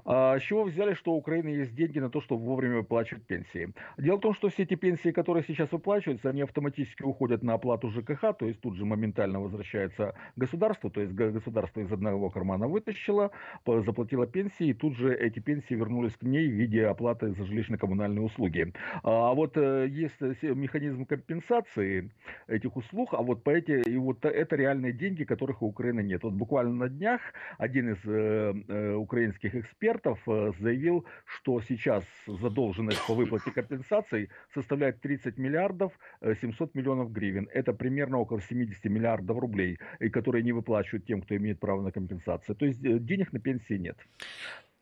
А 0.05 0.39
с 0.39 0.43
чего 0.43 0.65
взяли, 0.65 0.95
что 0.95 1.13
у 1.13 1.17
Украины 1.17 1.49
есть 1.49 1.75
деньги 1.75 1.99
на 1.99 2.11
то, 2.11 2.21
чтобы 2.21 2.45
вовремя 2.45 2.77
выплачивать 2.79 3.25
пенсии? 3.25 3.73
Дело 3.99 4.17
в 4.17 4.21
том, 4.21 4.35
что 4.35 4.49
все 4.49 4.63
эти 4.63 4.75
пенсии, 4.75 5.11
которые 5.11 5.45
сейчас 5.45 5.71
выплачиваются, 5.73 6.31
они 6.31 6.43
автоматически 6.43 7.03
уходят 7.03 7.43
на 7.43 7.55
оплату 7.55 7.91
ЖКХ, 7.91 8.35
то 8.39 8.47
есть 8.47 8.61
тут 8.61 8.77
же 8.77 8.85
моментально 8.85 9.41
возвращается 9.41 10.15
государство, 10.37 10.91
то 10.91 11.01
есть 11.01 11.13
государство 11.13 11.81
из 11.81 11.93
одного 11.93 12.31
кармана 12.31 12.69
вытащило, 12.69 13.31
заплатило 13.67 14.27
пенсии, 14.27 14.69
и 14.69 14.75
тут 14.75 14.97
же 14.97 15.15
эти 15.15 15.41
пенсии 15.41 15.75
вернулись 15.75 16.17
к 16.17 16.23
ней 16.23 16.49
в 16.49 16.53
виде 16.53 16.87
оплаты 16.87 17.33
за 17.33 17.45
жилищно-коммунальные 17.45 18.23
услуги. 18.23 18.73
А 19.03 19.35
вот 19.35 19.57
э, 19.57 19.87
есть 19.89 20.21
механизм 20.43 21.05
компенсации 21.05 22.11
этих 22.47 22.77
услуг, 22.77 23.11
а 23.13 23.23
вот 23.23 23.43
по 23.43 23.51
эти, 23.51 23.83
и 23.89 23.97
вот 23.97 24.25
это 24.25 24.57
реальные 24.57 24.93
деньги, 24.93 25.25
которых 25.25 25.63
у 25.63 25.67
Украины 25.67 26.03
нет. 26.03 26.23
Вот 26.23 26.33
буквально 26.33 26.75
на 26.75 26.89
днях 26.89 27.21
один 27.59 27.93
из 27.93 27.99
э, 28.05 28.55
э, 28.69 28.95
украинских 28.95 29.55
экспертов 29.55 29.82
экспертов 29.83 30.21
э, 30.27 30.53
заявил, 30.61 31.05
что 31.25 31.61
сейчас 31.61 32.05
задолженность 32.27 33.05
по 33.07 33.15
выплате 33.15 33.51
компенсаций 33.51 34.29
составляет 34.55 35.01
30 35.01 35.39
миллиардов 35.39 35.93
700 36.23 36.69
э, 36.69 36.79
миллионов 36.79 37.13
гривен. 37.13 37.49
Это 37.53 37.73
примерно 37.73 38.19
около 38.19 38.41
70 38.41 38.85
миллиардов 38.85 39.39
рублей, 39.39 39.79
и 40.01 40.09
которые 40.09 40.45
не 40.45 40.53
выплачивают 40.53 41.07
тем, 41.07 41.23
кто 41.23 41.37
имеет 41.37 41.59
право 41.59 41.83
на 41.83 41.91
компенсацию. 41.91 42.55
То 42.57 42.67
есть 42.67 42.85
э, 42.85 42.99
денег 42.99 43.33
на 43.33 43.41
пенсии 43.41 43.75
нет. 43.75 43.97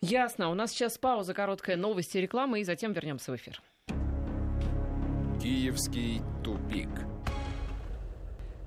Ясно. 0.02 0.50
У 0.50 0.54
нас 0.54 0.70
сейчас 0.70 0.98
пауза, 0.98 1.34
короткая 1.34 1.76
новости 1.76 2.18
и 2.18 2.20
реклама, 2.20 2.58
и 2.58 2.64
затем 2.64 2.92
вернемся 2.92 3.32
в 3.32 3.36
эфир. 3.36 3.60
Киевский 5.40 6.20
тупик. 6.44 7.09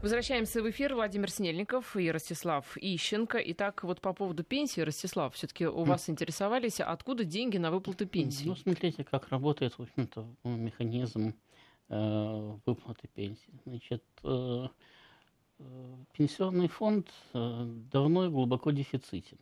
Возвращаемся 0.04 0.62
в 0.62 0.70
эфир. 0.70 0.96
Владимир 0.96 1.32
Снельников 1.32 1.96
и 1.96 2.12
Ростислав 2.12 2.76
Ищенко. 2.76 3.38
Итак, 3.38 3.86
вот 3.86 4.02
по 4.02 4.12
поводу 4.12 4.44
пенсии, 4.44 4.82
Ростислав, 4.82 5.34
все-таки 5.34 5.66
у 5.66 5.86
вас 5.86 6.10
интересовались, 6.10 6.82
откуда 6.82 7.24
деньги 7.24 7.58
на 7.58 7.72
выплаты 7.72 8.06
пенсии? 8.06 8.48
Ну, 8.48 8.56
смотрите, 8.58 9.06
как 9.06 9.30
работает, 9.30 9.76
в 9.78 9.82
общем-то, 9.82 10.28
механизм 10.44 11.34
э, 11.88 12.58
выплаты 12.66 13.08
пенсии. 13.16 13.54
Значит, 13.66 14.04
э, 14.26 14.68
э, 15.60 15.96
пенсионный 16.12 16.68
фонд 16.68 17.08
давно 17.32 18.26
и 18.26 18.30
глубоко 18.30 18.72
дефицитен. 18.72 19.38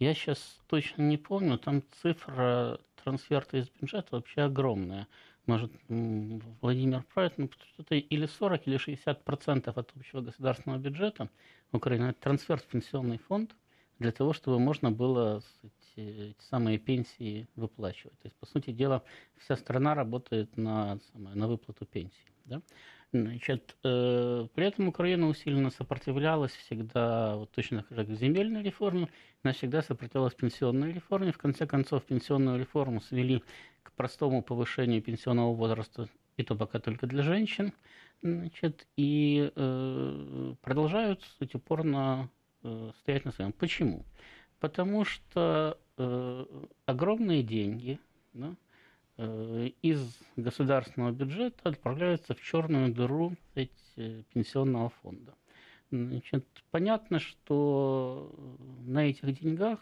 Я 0.00 0.14
сейчас 0.14 0.58
точно 0.66 1.02
не 1.02 1.18
помню, 1.18 1.56
там 1.56 1.84
цифра 2.02 2.80
трансферта 3.04 3.58
из 3.58 3.68
бюджета 3.68 4.08
вообще 4.10 4.40
огромная 4.40 5.06
может, 5.50 5.72
Владимир 6.60 7.02
прав, 7.12 7.32
ну, 7.36 7.50
что-то 7.74 7.96
или 7.96 8.26
40, 8.26 8.68
или 8.68 8.76
60 8.76 9.24
процентов 9.24 9.78
от 9.78 9.90
общего 9.96 10.20
государственного 10.20 10.78
бюджета 10.78 11.28
Украины 11.72 12.06
это 12.10 12.20
трансфер 12.20 12.58
в 12.58 12.64
пенсионный 12.64 13.18
фонд 13.18 13.56
для 13.98 14.12
того, 14.12 14.32
чтобы 14.32 14.60
можно 14.60 14.92
было 14.92 15.42
эти, 15.62 16.30
эти 16.30 16.42
самые 16.48 16.78
пенсии 16.78 17.48
выплачивать. 17.56 18.18
То 18.20 18.26
есть, 18.26 18.36
по 18.36 18.46
сути 18.46 18.70
дела, 18.70 19.02
вся 19.38 19.56
страна 19.56 19.94
работает 19.94 20.56
на, 20.56 21.00
на 21.14 21.48
выплату 21.48 21.84
пенсий. 21.84 22.30
Да? 22.44 22.62
Значит, 23.12 23.76
э, 23.82 24.46
при 24.54 24.66
этом 24.66 24.86
Украина 24.86 25.26
усиленно 25.26 25.70
сопротивлялась 25.70 26.52
всегда, 26.52 27.36
вот 27.36 27.50
точно 27.50 27.84
как 27.88 28.06
к 28.06 28.10
земельной 28.10 28.62
реформе, 28.62 29.08
она 29.42 29.52
всегда 29.52 29.82
сопротивлялась 29.82 30.34
пенсионной 30.34 30.92
реформе. 30.92 31.32
В 31.32 31.38
конце 31.38 31.66
концов, 31.66 32.04
пенсионную 32.04 32.60
реформу 32.60 33.00
свели 33.00 33.42
к 33.82 33.92
простому 33.92 34.42
повышению 34.42 35.02
пенсионного 35.02 35.54
возраста, 35.54 36.08
и 36.36 36.42
то 36.42 36.54
пока 36.54 36.78
только 36.78 37.06
для 37.06 37.22
женщин. 37.22 37.72
Значит, 38.22 38.86
и 38.96 39.50
э, 39.54 40.54
продолжают 40.60 41.22
кстати, 41.22 41.56
упорно 41.56 42.28
э, 42.62 42.90
стоять 43.00 43.24
на 43.24 43.32
своем. 43.32 43.52
Почему? 43.52 44.04
Потому 44.58 45.04
что 45.04 45.78
э, 45.96 46.46
огромные 46.84 47.42
деньги 47.42 47.98
да, 48.34 48.54
э, 49.16 49.70
из 49.80 50.18
государственного 50.36 51.12
бюджета 51.12 51.70
отправляются 51.70 52.34
в 52.34 52.42
черную 52.42 52.92
дыру 52.92 53.36
эти, 53.54 54.24
пенсионного 54.34 54.90
фонда. 55.02 55.34
Значит, 55.90 56.46
понятно, 56.70 57.18
что 57.18 58.32
на 58.86 59.08
этих 59.08 59.40
деньгах 59.40 59.78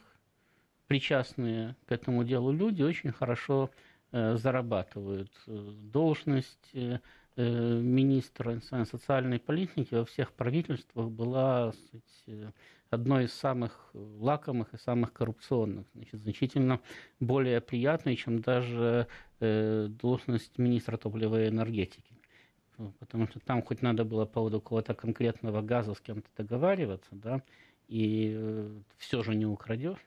причастные 0.86 1.76
к 1.86 1.92
этому 1.92 2.24
делу 2.24 2.50
люди 2.50 2.82
очень 2.82 3.12
хорошо 3.12 3.70
зарабатывают. 4.12 5.30
Должность 5.46 6.70
э, 6.74 7.00
э 7.36 7.80
министра 7.80 8.60
социальной 8.60 9.38
политики 9.38 9.94
во 9.94 10.04
всех 10.04 10.32
правительствах 10.32 11.10
была 11.10 11.72
сказать, 11.72 12.54
одной 12.90 13.24
из 13.24 13.34
самых 13.34 13.90
лакомых 13.92 14.72
и 14.74 14.78
самых 14.78 15.12
коррупционных, 15.12 15.86
значит, 15.94 16.20
значительно 16.20 16.80
более 17.20 17.60
приятной, 17.60 18.16
чем 18.16 18.40
даже 18.40 19.06
э, 19.40 19.86
должность 19.88 20.58
министра 20.58 20.96
топлива 20.96 21.48
энергетики 21.48 22.18
потому 22.98 23.26
что 23.26 23.40
там 23.40 23.62
хоть 23.62 23.82
надо 23.82 24.04
было 24.04 24.24
по 24.24 24.34
поводу 24.34 24.60
какого-то 24.60 24.94
конкретного 24.94 25.62
газа 25.62 25.94
с 25.94 26.00
кем-то 26.00 26.28
договариваться, 26.36 27.10
да, 27.12 27.42
и 27.88 28.34
э, 28.36 28.80
все 28.98 29.22
же 29.22 29.34
не 29.34 29.46
украдешь. 29.46 29.98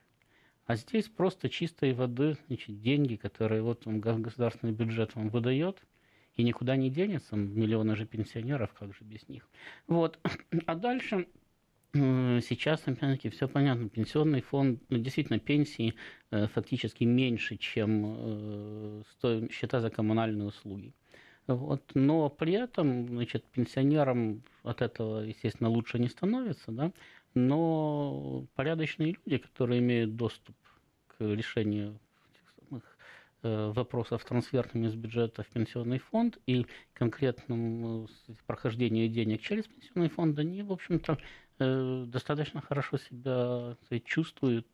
А 0.65 0.75
здесь 0.75 1.09
просто 1.09 1.49
чистой 1.49 1.93
воды 1.93 2.37
значит, 2.47 2.81
деньги, 2.81 3.15
которые 3.15 3.61
вот 3.61 3.87
он, 3.87 3.99
государственный 3.99 4.73
бюджет 4.73 5.15
вам 5.15 5.29
выдает, 5.29 5.81
и 6.35 6.43
никуда 6.43 6.75
не 6.75 6.89
денется, 6.89 7.35
миллионы 7.35 7.95
же 7.95 8.05
пенсионеров, 8.05 8.73
как 8.73 8.93
же 8.93 9.03
без 9.03 9.27
них. 9.27 9.49
Вот. 9.87 10.19
А 10.65 10.75
дальше 10.75 11.27
Сейчас, 11.93 12.83
опять-таки, 12.85 13.29
все 13.29 13.49
понятно. 13.49 13.89
Пенсионный 13.89 14.41
фонд, 14.41 14.81
ну, 14.87 14.97
действительно, 14.97 15.39
пенсии 15.39 15.95
э, 16.31 16.47
фактически 16.47 17.03
меньше, 17.03 17.57
чем 17.57 18.15
э, 18.17 19.47
счета 19.51 19.81
за 19.81 19.89
коммунальные 19.89 20.47
услуги. 20.47 20.93
Вот. 21.47 21.81
Но 21.93 22.29
при 22.29 22.53
этом, 22.53 23.07
значит, 23.09 23.43
пенсионерам 23.43 24.41
от 24.63 24.81
этого, 24.81 25.19
естественно, 25.19 25.69
лучше 25.69 25.99
не 25.99 26.07
становится, 26.07 26.71
да? 26.71 26.93
Но 27.33 28.45
порядочные 28.55 29.15
люди, 29.25 29.37
которые 29.37 29.79
имеют 29.79 30.15
доступ 30.15 30.55
к 31.07 31.15
решению 31.19 31.99
э, 33.43 33.71
вопросов 33.73 34.23
трансфертами 34.25 34.87
из 34.87 34.95
бюджета 34.95 35.43
в 35.43 35.47
пенсионный 35.47 35.99
фонд 35.99 36.37
и 36.45 36.65
конкретному 36.93 38.07
прохождению 38.45 39.09
денег 39.09 39.41
через 39.41 39.65
пенсионный 39.67 40.09
фонд, 40.09 40.39
они, 40.39 40.63
в 40.63 40.71
общем-то, 40.71 41.17
Э, 41.63 42.05
достаточно 42.07 42.59
хорошо 42.59 42.97
себя 42.97 43.77
чувствуют, 44.03 44.65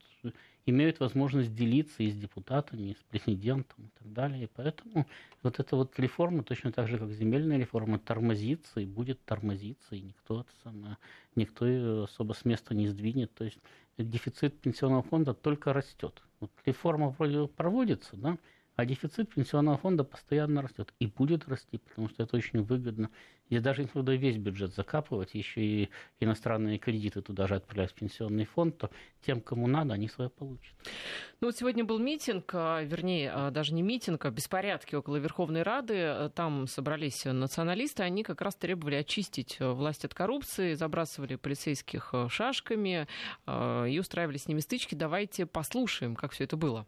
имеют 0.67 0.99
возможность 0.99 1.55
делиться 1.55 2.03
и 2.03 2.11
с 2.11 2.15
депутатами, 2.15 2.89
и 2.89 2.93
с 2.93 3.03
президентом 3.09 3.85
и 3.85 3.89
так 3.97 4.13
далее. 4.13 4.43
И 4.43 4.49
поэтому 4.53 5.07
вот 5.41 5.59
эта 5.59 5.75
вот 5.75 5.97
реформа, 5.97 6.43
точно 6.43 6.71
так 6.71 6.87
же, 6.87 6.97
как 6.97 7.09
земельная 7.11 7.57
реформа, 7.57 7.97
тормозится 7.97 8.81
и 8.81 8.85
будет 8.85 9.23
тормозиться, 9.25 9.95
и 9.95 10.01
никто, 10.01 10.41
это 10.41 10.51
самое, 10.63 10.97
никто 11.35 11.65
ее 11.65 12.03
особо 12.03 12.33
с 12.33 12.45
места 12.45 12.75
не 12.75 12.87
сдвинет. 12.87 13.33
То 13.33 13.45
есть 13.45 13.59
дефицит 13.97 14.59
пенсионного 14.59 15.03
фонда 15.03 15.33
только 15.33 15.73
растет. 15.73 16.21
Вот 16.41 16.51
реформа 16.65 17.09
вроде 17.09 17.47
проводится, 17.47 18.15
да, 18.17 18.37
а 18.77 18.85
дефицит 18.85 19.33
пенсионного 19.33 19.77
фонда 19.77 20.03
постоянно 20.03 20.61
растет 20.61 20.93
и 20.99 21.07
будет 21.07 21.47
расти, 21.47 21.79
потому 21.79 22.09
что 22.09 22.21
это 22.23 22.37
очень 22.37 22.61
выгодно. 22.61 23.09
И 23.49 23.57
даже 23.57 23.81
если 23.81 23.93
туда 23.93 24.13
весь 24.13 24.37
бюджет 24.37 24.75
закапывать, 24.75 25.33
еще 25.33 25.61
и 25.61 25.89
иностранные 26.19 26.77
кредиты 26.77 27.21
туда 27.23 27.47
же 27.47 27.55
отправлять 27.55 27.91
в 27.91 27.95
пенсионный 27.95 28.45
фонд, 28.45 28.77
то 28.77 28.91
тем, 29.25 29.41
кому 29.41 29.65
надо, 29.65 29.95
они 29.95 30.07
свое 30.07 30.29
получат. 30.29 30.75
Ну, 31.41 31.47
вот 31.47 31.57
сегодня 31.57 31.83
был 31.85 31.97
митинг, 31.97 32.51
а, 32.53 32.83
вернее, 32.83 33.31
а, 33.33 33.49
даже 33.49 33.73
не 33.73 33.81
митинг, 33.81 34.25
а 34.25 34.29
беспорядки 34.29 34.93
около 34.93 35.15
Верховной 35.15 35.63
Рады. 35.63 36.29
Там 36.35 36.67
собрались 36.67 37.25
националисты, 37.25 38.03
они 38.03 38.23
как 38.23 38.41
раз 38.41 38.53
требовали 38.55 38.95
очистить 38.95 39.57
власть 39.59 40.05
от 40.05 40.13
коррупции, 40.13 40.75
забрасывали 40.75 41.35
полицейских 41.35 42.13
шашками 42.29 43.07
и 43.47 43.97
устраивали 43.99 44.37
с 44.37 44.47
ними 44.47 44.59
стычки. 44.59 44.93
Давайте 44.93 45.47
послушаем, 45.47 46.15
как 46.15 46.33
все 46.33 46.43
это 46.43 46.57
было. 46.57 46.85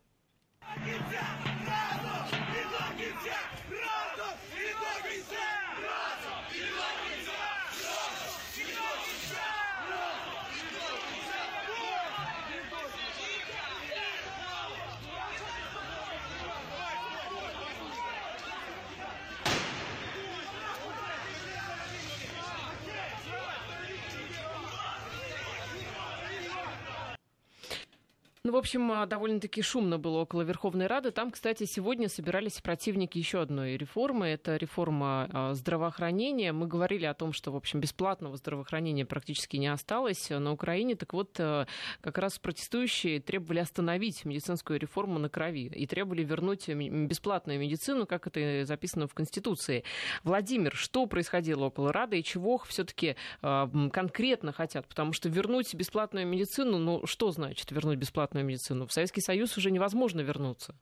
Ну, 28.50 28.56
в 28.56 28.58
общем, 28.58 28.92
а, 28.92 29.06
довольно-таки 29.06 29.62
шумно 29.62 30.00
было 30.00 30.22
около 30.22 30.42
Верховной 30.42 30.88
Рады. 30.88 31.12
Там, 31.12 31.30
кстати, 31.30 31.66
сегодня 31.66 32.10
собирались 32.10 32.60
противники 32.62 33.20
еще 33.20 33.44
одной 33.44 33.78
реформы. 33.78 34.26
Это 34.26 34.56
реформа 34.56 35.30
а, 35.32 35.54
здравоохранения. 35.54 36.52
Мы 36.52 36.66
говорили 36.66 37.06
о 37.06 37.14
том, 37.14 37.32
что, 37.32 37.52
в 37.52 37.56
общем, 37.56 37.80
бесплатного 37.80 38.38
здравоохранения 38.38 39.06
практически 39.06 39.58
не 39.58 39.68
осталось 39.68 40.32
на 40.32 40.52
Украине. 40.52 40.96
Так 40.96 41.14
вот, 41.14 41.36
а, 41.40 41.68
как 42.02 42.18
раз 42.18 42.40
протестующие 42.40 43.20
требовали 43.20 43.60
остановить 43.60 44.26
медицинскую 44.26 44.80
реформу 44.80 45.20
на 45.20 45.30
крови 45.30 45.68
и 45.68 45.86
требовали 45.86 46.24
вернуть 46.24 46.68
бесплатную 46.68 47.60
медицину, 47.60 48.08
как 48.08 48.26
это 48.26 48.66
записано 48.66 49.08
в 49.08 49.14
Конституции. 49.14 49.84
Владимир, 50.24 50.76
что 50.76 51.06
происходило 51.06 51.66
около 51.66 51.94
Рады 51.94 52.18
и 52.18 52.24
чего 52.24 52.58
все-таки 52.68 53.16
конкретно 53.42 54.54
хотят? 54.54 54.88
Потому 54.88 55.14
что 55.14 55.30
вернуть 55.30 55.76
бесплатную 55.76 56.26
медицину, 56.26 56.80
ну, 56.80 57.06
что 57.06 57.30
значит 57.30 57.70
вернуть 57.70 58.00
бесплатную 58.00 58.39
медицину. 58.44 58.88
В 58.88 58.94
Советский 58.94 59.22
Союз 59.22 59.58
уже 59.58 59.72
невозможно 59.72 60.22
вернуться. 60.22 60.76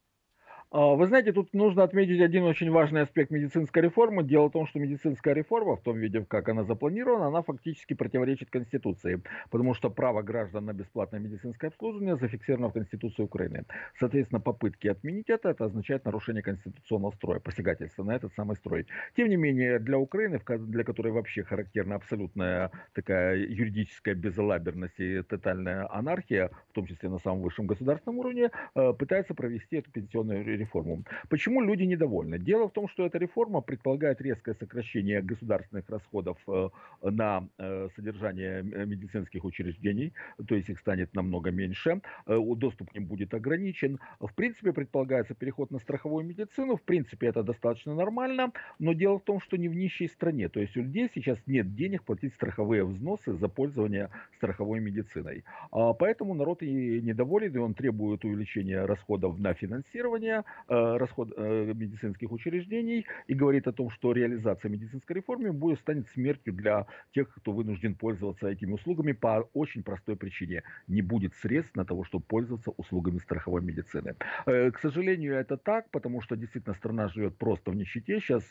А, 0.70 0.96
вы 0.96 1.08
знаете, 1.08 1.32
тут 1.32 1.54
нужно 1.54 1.84
отметить 1.84 2.20
один 2.20 2.44
очень 2.44 2.70
важный 2.70 3.02
аспект 3.02 3.32
медицинской 3.32 3.82
реформы. 3.82 4.24
Дело 4.24 4.50
в 4.50 4.52
том, 4.52 4.68
что 4.68 4.80
медицинская 4.80 5.34
реформа, 5.34 5.78
в 5.78 5.82
том 5.82 5.98
виде, 5.98 6.26
как 6.26 6.50
она 6.50 6.64
запланирована, 6.64 7.28
она 7.28 7.42
фактически 7.42 7.94
противоречит 7.94 8.50
Конституции, 8.50 9.22
потому 9.50 9.74
что 9.74 9.90
право 9.90 10.22
граждан 10.22 10.66
на 10.66 10.74
бесплатное 10.74 11.22
медицинское 11.22 11.68
обслуживание 11.68 12.18
зафиксировано 12.18 12.70
в 12.70 12.74
Конституции 12.74 13.24
Украины. 13.24 13.64
Соответственно, 13.98 14.42
попытки 14.42 14.90
отменить 14.90 15.30
это, 15.30 15.50
это 15.50 15.66
означает 15.66 16.04
нарушение 16.04 16.44
конституционного 16.44 17.12
строя, 17.12 17.40
посягательство 17.40 18.04
на 18.04 18.16
этот 18.16 18.34
самый 18.34 18.58
строй. 18.58 18.88
Тем 19.16 19.30
не 19.30 19.38
менее, 19.38 19.80
для 19.80 19.98
Украины, 19.98 20.42
для 20.68 20.84
которой 20.84 21.14
вообще 21.14 21.44
характерна 21.44 21.96
абсолютная 21.96 22.72
такая 22.94 23.38
юридическая 23.38 24.16
безалаберность 24.16 25.00
и 25.00 25.22
тотальная 25.22 25.88
анархия, 25.90 26.50
в 26.72 26.74
том 26.74 26.88
числе 26.88 27.08
на 27.08 27.20
самом 27.20 27.42
высшем 27.42 27.68
государственном 27.68 28.20
уровне, 28.20 28.52
э, 28.76 28.94
пытается 28.94 29.34
провести 29.34 29.78
эту 29.78 29.92
пенсионную 29.92 30.57
реформу. 30.58 31.04
Почему 31.30 31.62
люди 31.62 31.84
недовольны? 31.84 32.40
Дело 32.40 32.68
в 32.68 32.72
том, 32.72 32.88
что 32.88 33.06
эта 33.06 33.18
реформа 33.18 33.62
предполагает 33.62 34.22
резкое 34.22 34.56
сокращение 34.56 35.22
государственных 35.22 35.90
расходов 35.90 36.38
э, 36.48 36.70
на 37.02 37.48
э, 37.58 37.90
содержание 37.96 38.64
медицинских 38.64 39.46
учреждений, 39.46 40.14
то 40.48 40.56
есть 40.56 40.70
их 40.70 40.80
станет 40.80 41.14
намного 41.16 41.52
меньше, 41.52 42.02
э, 42.26 42.40
доступ 42.56 42.92
к 42.92 42.96
ним 42.96 43.06
будет 43.06 43.34
ограничен. 43.34 44.00
В 44.20 44.34
принципе, 44.34 44.74
предполагается 44.74 45.34
переход 45.34 45.72
на 45.72 45.80
страховую 45.80 46.26
медицину, 46.26 46.76
в 46.76 46.82
принципе, 46.82 47.28
это 47.28 47.44
достаточно 47.44 47.94
нормально, 47.96 48.52
но 48.80 48.94
дело 48.94 49.20
в 49.20 49.24
том, 49.24 49.40
что 49.40 49.58
не 49.58 49.70
в 49.70 49.76
нищей 49.76 50.08
стране, 50.08 50.50
то 50.50 50.60
есть 50.60 50.78
у 50.78 50.82
людей 50.82 51.10
сейчас 51.14 51.38
нет 51.48 51.76
денег 51.76 52.04
платить 52.04 52.34
страховые 52.34 52.84
взносы 52.84 53.34
за 53.34 53.48
пользование 53.48 54.10
страховой 54.38 54.80
медициной. 54.80 55.44
А 55.72 55.94
поэтому 55.94 56.34
народ 56.34 56.64
и 56.64 57.02
недоволен, 57.02 57.56
и 57.56 57.58
он 57.58 57.74
требует 57.74 58.26
увеличения 58.26 58.86
расходов 58.86 59.40
на 59.40 59.54
финансирование, 59.54 60.38
Э, 60.38 60.44
расход 60.68 61.34
э, 61.36 61.74
медицинских 61.74 62.32
учреждений 62.32 63.06
и 63.28 63.34
говорит 63.34 63.68
о 63.68 63.72
том, 63.72 63.90
что 63.90 64.12
реализация 64.12 64.70
медицинской 64.70 65.16
реформы 65.16 65.52
будет 65.52 65.80
станет 65.80 66.08
смертью 66.10 66.54
для 66.54 66.86
тех, 67.14 67.34
кто 67.36 67.52
вынужден 67.52 67.96
пользоваться 67.96 68.48
этими 68.48 68.74
услугами 68.74 69.14
по 69.14 69.50
очень 69.54 69.84
простой 69.84 70.16
причине. 70.16 70.64
Не 70.88 71.02
будет 71.02 71.34
средств 71.36 71.76
на 71.76 71.86
того, 71.86 72.04
чтобы 72.04 72.26
пользоваться 72.26 72.72
услугами 72.72 73.20
страховой 73.20 73.62
медицины. 73.62 74.16
Э, 74.46 74.72
к 74.72 74.80
сожалению, 74.80 75.36
это 75.36 75.58
так, 75.58 75.90
потому 75.92 76.22
что 76.22 76.36
действительно 76.36 76.76
страна 76.76 77.08
живет 77.08 77.38
просто 77.38 77.72
в 77.72 77.76
нищете. 77.76 78.20
Сейчас 78.20 78.44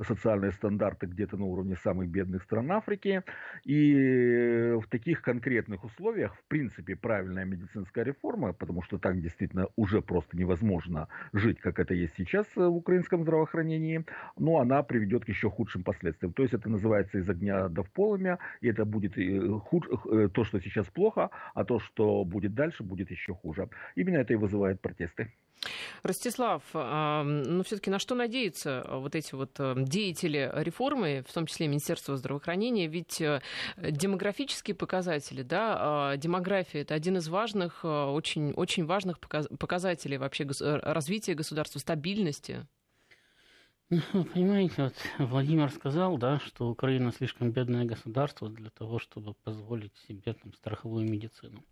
социальные 0.00 0.52
стандарты 0.52 1.06
где-то 1.06 1.36
на 1.36 1.44
уровне 1.44 1.76
самых 1.76 2.08
бедных 2.08 2.42
стран 2.42 2.72
Африки. 2.72 3.22
И 3.64 4.74
в 4.80 4.86
таких 4.88 5.22
конкретных 5.22 5.84
условиях, 5.84 6.34
в 6.34 6.44
принципе, 6.48 6.96
правильная 6.96 7.44
медицинская 7.44 8.04
реформа, 8.04 8.52
потому 8.52 8.82
что 8.82 8.98
так 8.98 9.20
действительно 9.20 9.68
уже 9.76 10.02
просто 10.02 10.36
невозможно 10.36 11.08
жить, 11.38 11.60
как 11.60 11.78
это 11.78 11.94
есть 11.94 12.14
сейчас 12.16 12.46
э, 12.56 12.66
в 12.66 12.76
украинском 12.76 13.22
здравоохранении, 13.22 14.04
но 14.38 14.58
она 14.58 14.82
приведет 14.82 15.24
к 15.24 15.28
еще 15.28 15.50
худшим 15.50 15.82
последствиям. 15.82 16.32
То 16.32 16.42
есть 16.42 16.54
это 16.54 16.68
называется 16.68 17.18
из 17.18 17.28
огня 17.28 17.68
до 17.68 17.82
в 17.82 17.90
и 18.60 18.68
это 18.68 18.84
будет 18.84 19.18
э, 19.18 19.48
худ... 19.64 19.86
Э, 20.06 20.28
то, 20.32 20.44
что 20.44 20.60
сейчас 20.60 20.86
плохо, 20.86 21.30
а 21.54 21.64
то, 21.64 21.78
что 21.78 22.24
будет 22.24 22.54
дальше, 22.54 22.82
будет 22.82 23.10
еще 23.10 23.34
хуже. 23.34 23.68
Именно 23.96 24.18
это 24.18 24.32
и 24.32 24.36
вызывает 24.36 24.80
протесты. 24.80 25.32
Ростислав, 26.02 26.62
ну 26.72 27.62
все-таки 27.64 27.90
на 27.90 27.98
что 27.98 28.14
надеются 28.14 28.86
вот 28.90 29.14
эти 29.14 29.34
вот 29.34 29.58
деятели 29.84 30.50
реформы, 30.54 31.24
в 31.28 31.32
том 31.32 31.46
числе 31.46 31.68
Министерство 31.68 32.16
здравоохранения? 32.16 32.86
Ведь 32.86 33.22
демографические 33.76 34.74
показатели, 34.74 35.42
да, 35.42 35.76
а, 35.78 36.16
демография 36.16 36.82
это 36.82 36.94
один 36.94 37.16
из 37.16 37.28
важных, 37.28 37.84
очень, 37.84 38.52
очень 38.52 38.86
важных 38.86 39.18
показателей 39.20 40.18
вообще 40.18 40.46
развития 40.60 41.34
государства, 41.34 41.78
стабильности. 41.78 42.66
Ну, 43.88 44.24
понимаете, 44.24 44.74
вот 44.82 44.94
Владимир 45.18 45.70
сказал, 45.70 46.18
да, 46.18 46.40
что 46.40 46.68
Украина 46.68 47.12
слишком 47.12 47.52
бедное 47.52 47.84
государство 47.84 48.48
для 48.48 48.70
того, 48.70 48.98
чтобы 48.98 49.34
позволить 49.34 49.96
себе 50.08 50.32
там, 50.32 50.52
страховую 50.54 51.08
медицину. 51.08 51.64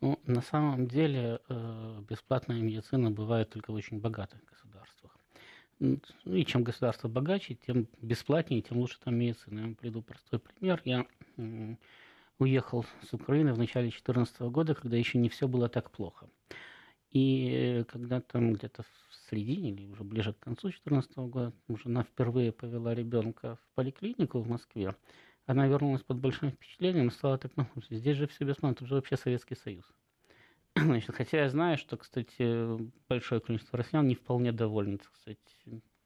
Ну, 0.00 0.18
на 0.24 0.40
самом 0.40 0.86
деле 0.88 1.40
э, 1.48 2.02
бесплатная 2.08 2.60
медицина 2.60 3.10
бывает 3.10 3.50
только 3.50 3.70
в 3.70 3.74
очень 3.74 4.00
богатых 4.00 4.42
государствах. 4.46 5.16
Ну, 5.78 5.98
и 6.24 6.44
чем 6.46 6.64
государство 6.64 7.08
богаче, 7.08 7.54
тем 7.66 7.86
бесплатнее, 8.00 8.62
тем 8.62 8.78
лучше 8.78 8.98
там 9.00 9.16
медицина. 9.16 9.58
Я 9.58 9.64
вам 9.64 9.74
приведу 9.74 10.02
простой 10.02 10.38
пример. 10.38 10.80
Я 10.84 11.06
уехал 12.38 12.86
с 13.02 13.12
Украины 13.12 13.52
в 13.52 13.58
начале 13.58 13.90
2014 13.90 14.40
года, 14.42 14.74
когда 14.74 14.96
еще 14.96 15.18
не 15.18 15.28
все 15.28 15.46
было 15.46 15.68
так 15.68 15.90
плохо. 15.90 16.28
И 17.10 17.84
когда 17.88 18.20
там 18.20 18.54
где-то 18.54 18.84
в 18.84 19.30
середине 19.30 19.70
или 19.70 19.86
уже 19.86 20.04
ближе 20.04 20.32
к 20.32 20.38
концу 20.38 20.68
2014 20.68 21.16
года 21.18 21.52
жена 21.68 22.04
впервые 22.04 22.52
повела 22.52 22.94
ребенка 22.94 23.56
в 23.56 23.74
поликлинику 23.74 24.40
в 24.40 24.48
Москве, 24.48 24.94
она 25.50 25.66
вернулась 25.66 26.02
под 26.02 26.18
большим 26.18 26.52
впечатлением 26.52 27.08
и 27.08 27.10
стала 27.10 27.36
так, 27.36 27.50
ну, 27.56 27.66
здесь 27.90 28.16
же 28.16 28.28
все 28.28 28.44
бесплатно, 28.44 28.76
это 28.76 28.86
же 28.86 28.94
вообще 28.94 29.16
Советский 29.16 29.56
Союз. 29.56 29.84
Значит, 30.76 31.12
хотя 31.12 31.42
я 31.42 31.50
знаю, 31.50 31.76
что, 31.76 31.96
кстати, 31.96 32.78
большое 33.08 33.40
количество 33.40 33.76
россиян 33.76 34.06
не 34.06 34.14
вполне 34.14 34.52
довольны, 34.52 34.98
так 34.98 35.12
сказать, 35.16 35.38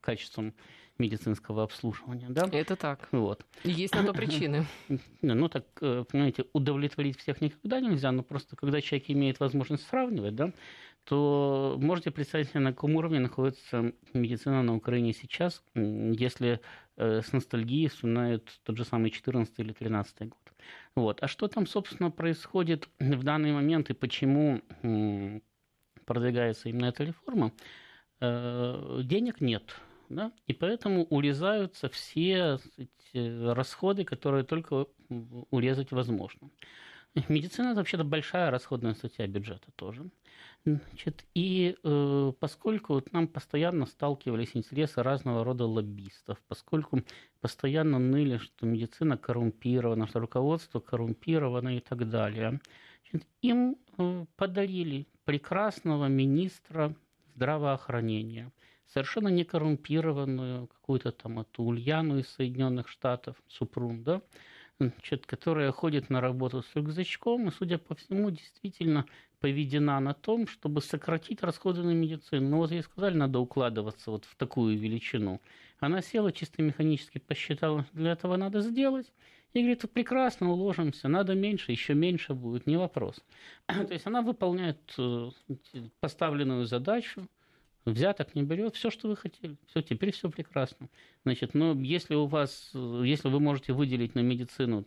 качеством 0.00 0.54
медицинского 0.96 1.62
обслуживания. 1.62 2.28
Да? 2.30 2.48
Это 2.52 2.76
так. 2.76 3.08
Вот. 3.12 3.44
Есть 3.64 3.94
на 3.94 4.04
то 4.04 4.14
причины. 4.14 4.64
Ну, 5.20 5.48
так, 5.48 5.66
э, 5.80 6.04
понимаете, 6.10 6.46
удовлетворить 6.54 7.18
всех 7.18 7.40
никогда 7.40 7.80
нельзя, 7.80 8.12
но 8.12 8.22
просто 8.22 8.56
когда 8.56 8.80
человек 8.80 9.10
имеет 9.10 9.40
возможность 9.40 9.86
сравнивать, 9.86 10.34
да, 10.34 10.52
то 11.04 11.76
можете 11.80 12.10
представить 12.10 12.48
себе, 12.48 12.60
на 12.60 12.72
каком 12.72 12.96
уровне 12.96 13.20
находится 13.20 13.92
медицина 14.14 14.62
на 14.62 14.74
Украине 14.74 15.12
сейчас, 15.12 15.62
если 15.74 16.60
э, 16.96 17.20
с 17.20 17.32
ностальгией 17.32 17.88
вспоминают 17.88 18.60
тот 18.64 18.76
же 18.78 18.84
самый 18.84 19.10
14 19.10 19.58
или 19.58 19.72
13 19.72 20.28
год. 20.28 20.38
Вот. 20.96 21.22
А 21.22 21.28
что 21.28 21.48
там, 21.48 21.66
собственно, 21.66 22.10
происходит 22.10 22.88
в 22.98 23.22
данный 23.22 23.52
момент 23.52 23.90
и 23.90 23.94
почему 23.94 24.62
продвигается 26.06 26.68
именно 26.70 26.86
эта 26.86 27.04
реформа? 27.04 27.52
Э, 28.20 29.00
денег 29.04 29.40
нет. 29.40 29.76
Да? 30.08 30.32
И 30.46 30.52
поэтому 30.52 31.04
урезаются 31.04 31.88
все 31.88 32.58
расходы, 33.14 34.04
которые 34.04 34.44
только 34.44 34.86
урезать 35.50 35.92
возможно. 35.92 36.50
Медицина 37.28 37.68
это 37.68 37.76
вообще-то 37.76 38.04
большая 38.04 38.50
расходная 38.50 38.94
статья 38.94 39.26
бюджета 39.26 39.70
тоже. 39.76 40.10
Значит, 40.64 41.24
и 41.34 41.76
э, 41.82 42.32
поскольку 42.40 42.94
вот 42.94 43.12
нам 43.12 43.28
постоянно 43.28 43.86
сталкивались 43.86 44.52
интересы 44.54 45.02
разного 45.02 45.44
рода 45.44 45.66
лоббистов, 45.66 46.40
поскольку 46.48 47.02
постоянно 47.40 47.98
ныли, 47.98 48.38
что 48.38 48.66
медицина 48.66 49.16
коррумпирована, 49.16 50.06
что 50.06 50.20
руководство 50.20 50.80
коррумпировано 50.80 51.76
и 51.76 51.80
так 51.80 52.08
далее, 52.08 52.60
значит, 53.10 53.28
им 53.42 53.76
э, 53.98 54.26
подарили 54.36 55.06
прекрасного 55.24 56.06
министра 56.06 56.96
здравоохранения, 57.34 58.50
совершенно 58.86 59.28
не 59.28 59.44
коррумпированную 59.44 60.66
какую-то 60.66 61.12
там 61.12 61.40
эту 61.40 61.62
Ульяну 61.62 62.18
из 62.18 62.28
Соединенных 62.28 62.88
Штатов, 62.88 63.36
Супрун, 63.48 64.02
да, 64.02 64.22
значит, 64.78 65.26
которая 65.26 65.72
ходит 65.72 66.10
на 66.10 66.20
работу 66.20 66.62
с 66.62 66.74
рюкзачком 66.74 67.48
и, 67.48 67.52
судя 67.52 67.78
по 67.78 67.94
всему, 67.94 68.30
действительно 68.30 69.06
поведена 69.40 70.00
на 70.00 70.14
том, 70.14 70.46
чтобы 70.46 70.80
сократить 70.80 71.42
расходы 71.42 71.82
на 71.82 71.90
медицину. 71.90 72.48
Ну 72.48 72.56
вот 72.58 72.70
ей 72.70 72.82
сказали, 72.82 73.16
надо 73.16 73.38
укладываться 73.40 74.10
вот 74.10 74.24
в 74.24 74.34
такую 74.36 74.78
величину. 74.78 75.40
Она 75.78 76.00
села 76.00 76.32
чисто 76.32 76.62
механически, 76.62 77.18
посчитала, 77.18 77.86
для 77.92 78.12
этого 78.12 78.36
надо 78.36 78.60
сделать. 78.60 79.12
И 79.52 79.60
говорит, 79.60 79.88
прекрасно, 79.92 80.50
уложимся, 80.50 81.06
надо 81.08 81.34
меньше, 81.34 81.70
еще 81.70 81.94
меньше 81.94 82.34
будет, 82.34 82.66
не 82.66 82.76
вопрос. 82.76 83.22
То 83.66 83.92
есть 83.92 84.06
она 84.06 84.22
выполняет 84.22 84.80
э, 84.98 85.30
поставленную 86.00 86.66
задачу, 86.66 87.28
взяток 87.84 88.34
не 88.34 88.42
берет, 88.42 88.74
все, 88.76 88.90
что 88.90 89.08
вы 89.08 89.16
хотели. 89.16 89.56
Все, 89.66 89.82
теперь 89.82 90.12
все 90.12 90.30
прекрасно. 90.30 90.88
Значит, 91.24 91.54
но 91.54 91.72
если 91.74 92.14
у 92.14 92.26
вас, 92.26 92.70
если 92.72 93.28
вы 93.28 93.40
можете 93.40 93.72
выделить 93.72 94.14
на 94.14 94.20
медицину 94.20 94.84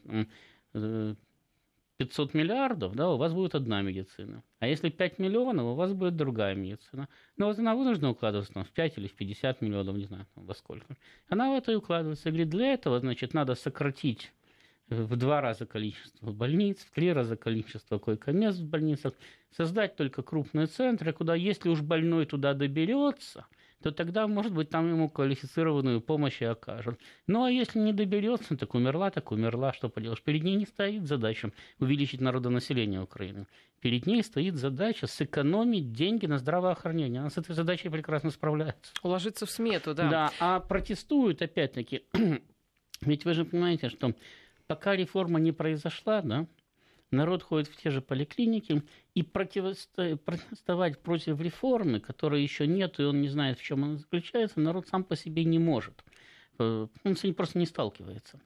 500 0.73 0.75
э, 0.75 2.37
миллиардов, 2.37 2.95
да, 2.95 3.09
у 3.11 3.17
вас 3.17 3.33
будет 3.33 3.55
одна 3.55 3.81
медицина. 3.81 4.43
А 4.59 4.67
если 4.67 4.89
5 4.89 5.19
миллионов, 5.19 5.65
у 5.65 5.75
вас 5.75 5.93
будет 5.93 6.15
другая 6.15 6.55
медицина. 6.55 7.07
Но 7.37 7.47
вот 7.47 7.59
она 7.59 7.75
вынуждена 7.75 8.09
укладываться 8.09 8.53
там, 8.53 8.65
в 8.65 8.71
5 8.71 8.97
или 8.97 9.07
в 9.07 9.13
50 9.13 9.61
миллионов, 9.61 9.95
не 9.95 10.05
знаю, 10.05 10.25
во 10.35 10.53
сколько. 10.53 10.97
Она 11.29 11.51
в 11.51 11.57
это 11.57 11.71
и 11.71 11.75
укладывается. 11.75 12.29
И 12.29 12.31
говорит, 12.31 12.49
для 12.49 12.73
этого, 12.73 12.99
значит, 12.99 13.33
надо 13.33 13.55
сократить 13.55 14.31
в 14.89 15.15
два 15.15 15.41
раза 15.41 15.65
количество 15.65 16.31
больниц, 16.31 16.79
в 16.79 16.91
три 16.91 17.11
раза 17.11 17.35
количество 17.35 17.97
койко-мест 17.97 18.59
в 18.59 18.67
больницах, 18.67 19.13
создать 19.51 19.95
только 19.95 20.23
крупные 20.23 20.67
центры, 20.67 21.13
куда, 21.13 21.35
если 21.35 21.69
уж 21.69 21.81
больной 21.81 22.25
туда 22.25 22.53
доберется, 22.53 23.45
то 23.81 23.91
тогда, 23.91 24.27
может 24.27 24.53
быть, 24.53 24.69
там 24.69 24.89
ему 24.89 25.09
квалифицированную 25.09 26.01
помощь 26.01 26.41
и 26.41 26.45
окажут. 26.45 26.99
Ну, 27.27 27.43
а 27.43 27.51
если 27.51 27.79
не 27.79 27.93
доберется, 27.93 28.57
так 28.57 28.73
умерла, 28.73 29.11
так 29.11 29.31
умерла, 29.31 29.71
что 29.73 29.89
поделаешь. 29.89 30.21
Перед 30.21 30.43
ней 30.43 30.55
не 30.55 30.65
стоит 30.65 31.05
задача 31.05 31.51
увеличить 31.79 32.21
народонаселение 32.21 33.01
Украины. 33.01 33.45
Перед 33.79 34.07
ней 34.07 34.23
стоит 34.23 34.55
задача 34.55 35.05
сэкономить 35.05 35.91
деньги 35.91 36.25
на 36.25 36.39
здравоохранение. 36.39 37.21
Она 37.21 37.29
с 37.29 37.37
этой 37.37 37.53
задачей 37.53 37.89
прекрасно 37.89 38.31
справляется. 38.31 38.91
Уложиться 39.03 39.45
в 39.45 39.51
смету, 39.51 39.93
да. 39.93 40.09
Да, 40.09 40.31
а 40.39 40.59
протестуют, 40.59 41.43
опять-таки, 41.43 42.03
ведь 43.01 43.25
вы 43.25 43.33
же 43.33 43.45
понимаете, 43.45 43.89
что 43.89 44.15
пока 44.67 44.95
реформа 44.95 45.39
не 45.39 45.51
произошла, 45.51 46.21
да, 46.21 46.47
народ 47.11 47.43
ходит 47.43 47.67
в 47.67 47.77
те 47.77 47.89
же 47.89 48.01
поликлиники, 48.01 48.83
и 49.13 49.23
протестовать 49.23 50.99
против 51.01 51.41
реформы, 51.41 51.99
которой 51.99 52.43
еще 52.43 52.67
нет, 52.67 52.99
и 52.99 53.03
он 53.03 53.21
не 53.21 53.29
знает, 53.29 53.59
в 53.59 53.63
чем 53.63 53.83
она 53.83 53.97
заключается, 53.97 54.59
народ 54.59 54.87
сам 54.87 55.03
по 55.03 55.15
себе 55.15 55.43
не 55.43 55.59
может. 55.59 56.03
Э, 56.59 56.87
он 57.03 57.15
с 57.15 57.23
ней 57.23 57.33
просто 57.33 57.57
не 57.59 57.65
сталкивается. 57.65 58.39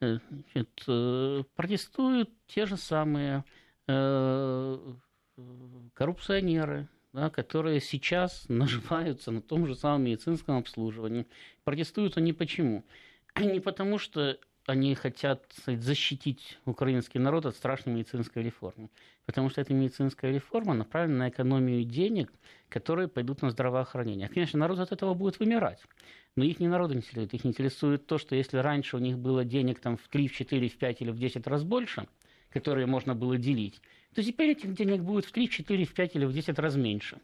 Э, 0.00 0.18
значит, 0.30 0.82
э, 0.88 1.44
протестуют 1.54 2.30
те 2.46 2.66
же 2.66 2.76
самые 2.76 3.44
коррупционеры, 5.94 6.88
да, 7.12 7.30
которые 7.30 7.80
сейчас 7.80 8.44
наживаются 8.48 9.30
на 9.30 9.40
том 9.40 9.64
же 9.68 9.76
самом 9.76 10.06
медицинском 10.06 10.58
обслуживании. 10.58 11.26
Протестуют 11.62 12.16
они 12.16 12.32
почему? 12.32 12.84
Не 13.38 13.60
потому, 13.60 13.98
что 13.98 14.40
они 14.66 14.94
хотят 14.94 15.44
защитить 15.66 16.58
украинский 16.64 17.20
народ 17.20 17.46
от 17.46 17.54
страшной 17.54 17.94
медицинской 17.94 18.42
реформы. 18.42 18.90
Потому 19.24 19.48
что 19.48 19.60
эта 19.60 19.72
медицинская 19.72 20.32
реформа 20.32 20.74
направлена 20.74 21.18
на 21.18 21.28
экономию 21.28 21.84
денег, 21.84 22.32
которые 22.68 23.08
пойдут 23.08 23.42
на 23.42 23.50
здравоохранение. 23.50 24.28
Конечно, 24.28 24.58
народ 24.58 24.80
от 24.80 24.92
этого 24.92 25.14
будет 25.14 25.38
вымирать. 25.38 25.80
Но 26.34 26.44
их 26.44 26.60
не 26.60 26.68
народ 26.68 26.92
интересует. 26.92 27.32
Их 27.32 27.46
интересует 27.46 28.06
то, 28.06 28.18
что 28.18 28.34
если 28.34 28.58
раньше 28.58 28.96
у 28.96 29.00
них 29.00 29.18
было 29.18 29.44
денег 29.44 29.78
там, 29.78 29.96
в 29.96 30.08
3, 30.08 30.28
в 30.28 30.32
4, 30.32 30.68
в 30.68 30.76
5 30.76 31.02
или 31.02 31.10
в 31.10 31.18
10 31.18 31.46
раз 31.46 31.62
больше, 31.62 32.08
которые 32.50 32.86
можно 32.86 33.14
было 33.14 33.38
делить, 33.38 33.80
то 34.14 34.22
теперь 34.22 34.50
этих 34.50 34.74
денег 34.74 35.02
будет 35.02 35.24
в 35.26 35.32
3, 35.32 35.46
в 35.46 35.50
4, 35.50 35.84
в 35.84 35.94
5 35.94 36.16
или 36.16 36.24
в 36.24 36.32
10 36.32 36.58
раз 36.58 36.74
меньше. 36.76 37.18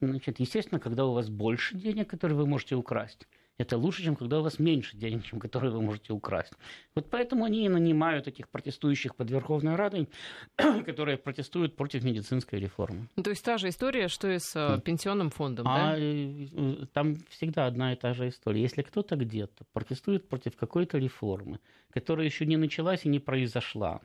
Значит, 0.00 0.40
естественно, 0.40 0.80
когда 0.80 1.06
у 1.06 1.12
вас 1.12 1.28
больше 1.28 1.76
денег, 1.76 2.10
которые 2.10 2.36
вы 2.36 2.46
можете 2.46 2.74
украсть, 2.74 3.28
это 3.62 3.78
лучше, 3.78 4.02
чем 4.02 4.16
когда 4.16 4.40
у 4.40 4.42
вас 4.42 4.58
меньше 4.58 4.96
денег, 4.96 5.24
чем 5.24 5.38
которые 5.38 5.70
вы 5.70 5.80
можете 5.80 6.12
украсть. 6.12 6.52
Вот 6.94 7.08
поэтому 7.10 7.44
они 7.44 7.64
и 7.64 7.68
нанимают 7.68 8.24
таких 8.24 8.48
протестующих 8.48 9.14
под 9.14 9.30
Верховной 9.30 9.76
Радой, 9.76 10.08
которые 10.86 11.16
протестуют 11.16 11.76
против 11.76 12.02
медицинской 12.04 12.58
реформы. 12.60 13.08
То 13.22 13.30
есть 13.30 13.44
та 13.44 13.58
же 13.58 13.68
история, 13.68 14.08
что 14.08 14.30
и 14.30 14.38
с 14.38 14.56
э, 14.56 14.80
пенсионным 14.80 15.30
фондом, 15.30 15.66
а 15.68 15.76
да? 15.76 15.96
Э, 15.98 16.86
там 16.92 17.16
всегда 17.28 17.66
одна 17.66 17.92
и 17.92 17.96
та 17.96 18.14
же 18.14 18.28
история. 18.28 18.60
Если 18.60 18.82
кто-то 18.82 19.16
где-то 19.16 19.64
протестует 19.72 20.28
против 20.28 20.56
какой-то 20.56 20.98
реформы, 20.98 21.60
которая 21.90 22.26
еще 22.26 22.46
не 22.46 22.56
началась 22.56 23.04
и 23.04 23.08
не 23.08 23.20
произошла, 23.20 24.00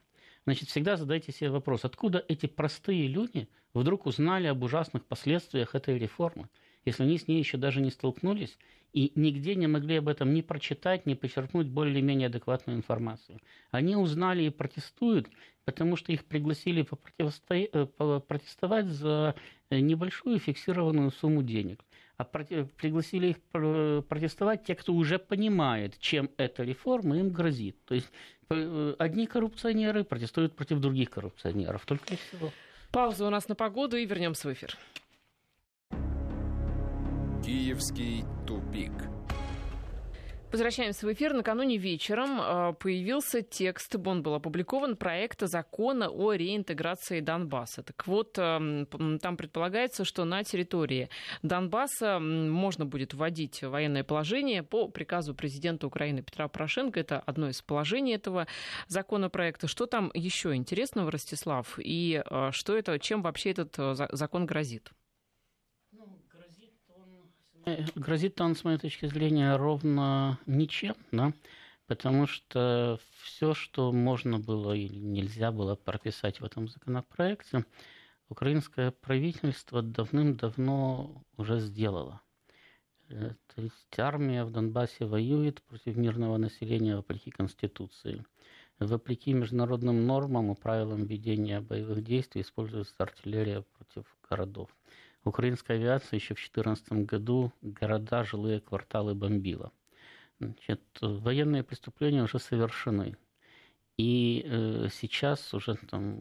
значит, 0.45 0.69
всегда 0.69 0.97
задайте 0.97 1.31
себе 1.31 1.49
вопрос, 1.49 1.83
откуда 1.83 2.23
эти 2.27 2.45
простые 2.45 3.07
люди 3.07 3.47
вдруг 3.73 4.05
узнали 4.05 4.47
об 4.47 4.63
ужасных 4.63 5.05
последствиях 5.05 5.75
этой 5.75 5.97
реформы, 5.97 6.47
если 6.87 7.03
они 7.03 7.17
с 7.17 7.27
ней 7.27 7.39
еще 7.39 7.57
даже 7.57 7.81
не 7.81 7.91
столкнулись 7.91 8.57
и 8.93 9.11
нигде 9.15 9.55
не 9.55 9.67
могли 9.67 9.97
об 9.97 10.07
этом 10.07 10.33
ни 10.33 10.41
прочитать, 10.41 11.05
ни 11.05 11.15
почерпнуть 11.15 11.67
более-менее 11.67 12.27
адекватную 12.27 12.77
информацию. 12.77 13.39
Они 13.71 13.97
узнали 13.97 14.43
и 14.43 14.49
протестуют, 14.49 15.27
потому 15.65 15.97
что 15.97 16.13
их 16.13 16.23
пригласили 16.23 16.87
э, 16.89 18.19
протестовать 18.21 18.85
за 18.85 19.35
небольшую 19.69 20.39
фиксированную 20.39 21.11
сумму 21.11 21.43
денег. 21.43 21.83
А 22.15 22.23
пригласили 22.23 23.27
их 23.27 23.41
протестовать 24.05 24.63
те, 24.63 24.73
кто 24.73 24.93
уже 24.93 25.19
понимает, 25.19 25.99
чем 25.99 26.31
эта 26.37 26.63
реформа 26.63 27.19
им 27.19 27.29
грозит. 27.29 27.75
То 27.83 27.95
есть 27.95 28.09
э, 28.49 28.95
одни 28.97 29.27
коррупционеры 29.27 30.05
протестуют 30.05 30.55
против 30.55 30.79
других 30.79 31.09
коррупционеров. 31.09 31.85
Только 31.85 32.13
и 32.13 32.17
всего. 32.17 32.51
Пауза 32.91 33.27
у 33.27 33.29
нас 33.29 33.49
на 33.49 33.55
погоду 33.55 33.97
и 33.97 34.05
вернемся 34.05 34.47
в 34.47 34.53
эфир. 34.53 34.77
Киевский 37.67 38.23
тупик. 38.47 38.93
Возвращаемся 40.53 41.05
в 41.05 41.11
эфир. 41.11 41.33
Накануне 41.33 41.75
вечером 41.75 42.39
а, 42.39 42.71
появился 42.71 43.41
текст, 43.41 43.93
он 44.05 44.23
был 44.23 44.35
опубликован, 44.35 44.95
проекта 44.95 45.47
закона 45.47 46.09
о 46.09 46.31
реинтеграции 46.31 47.19
Донбасса. 47.19 47.83
Так 47.83 48.07
вот, 48.07 48.31
там 48.31 48.87
предполагается, 49.37 50.05
что 50.05 50.23
на 50.23 50.45
территории 50.45 51.09
Донбасса 51.41 52.19
можно 52.19 52.85
будет 52.85 53.13
вводить 53.13 53.61
военное 53.63 54.05
положение 54.05 54.63
по 54.63 54.87
приказу 54.87 55.35
президента 55.35 55.87
Украины 55.87 56.21
Петра 56.21 56.47
Порошенко. 56.47 57.01
Это 57.01 57.19
одно 57.19 57.49
из 57.49 57.61
положений 57.61 58.13
этого 58.13 58.47
законопроекта. 58.87 59.67
Что 59.67 59.87
там 59.87 60.09
еще 60.13 60.55
интересного, 60.55 61.11
Ростислав? 61.11 61.77
И 61.79 62.23
а, 62.25 62.53
что 62.53 62.77
это, 62.77 62.97
чем 62.97 63.23
вообще 63.23 63.51
этот 63.51 63.75
а, 63.77 64.07
закон 64.13 64.45
грозит? 64.45 64.93
Грозит 67.95 68.39
он, 68.39 68.55
с 68.55 68.63
моей 68.63 68.77
точки 68.77 69.07
зрения, 69.07 69.57
ровно 69.57 70.39
ничем, 70.45 70.95
да? 71.11 71.33
потому 71.87 72.25
что 72.27 72.99
все, 73.21 73.53
что 73.53 73.91
можно 73.91 74.39
было 74.39 74.73
или 74.73 74.97
нельзя 74.97 75.51
было 75.51 75.75
прописать 75.75 76.39
в 76.39 76.45
этом 76.45 76.69
законопроекте, 76.69 77.65
украинское 78.29 78.91
правительство 78.91 79.81
давным-давно 79.81 81.23
уже 81.35 81.59
сделало. 81.59 82.21
Э, 83.09 83.31
то 83.53 83.61
есть 83.61 83.99
армия 83.99 84.43
в 84.43 84.51
Донбассе 84.51 85.05
воюет 85.05 85.61
против 85.63 85.97
мирного 85.97 86.37
населения 86.37 86.95
вопреки 86.95 87.31
Конституции. 87.31 88.23
Вопреки 88.79 89.33
международным 89.33 90.05
нормам 90.05 90.51
и 90.51 90.55
правилам 90.55 91.05
ведения 91.05 91.61
боевых 91.61 92.03
действий 92.03 92.43
используется 92.43 92.93
артиллерия 92.99 93.63
против 93.77 94.05
городов. 94.29 94.69
Украинская 95.27 95.77
авиация 95.77 96.17
еще 96.17 96.33
в 96.33 96.37
2014 96.37 96.91
году 97.05 97.51
города, 97.61 98.23
жилые 98.23 98.59
кварталы 98.59 99.13
бомбила. 99.13 99.71
Значит, 100.39 100.81
военные 101.01 101.63
преступления 101.63 102.23
уже 102.23 102.39
совершены. 102.39 103.17
И 103.97 104.43
э, 104.45 104.89
сейчас 104.91 105.53
уже 105.53 105.75
там, 105.89 106.19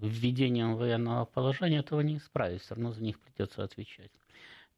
введением 0.00 0.76
военного 0.76 1.24
положения 1.24 1.78
этого 1.78 2.00
не 2.00 2.18
исправить, 2.18 2.62
все 2.62 2.74
равно 2.74 2.92
за 2.92 3.02
них 3.02 3.18
придется 3.18 3.64
отвечать. 3.64 4.12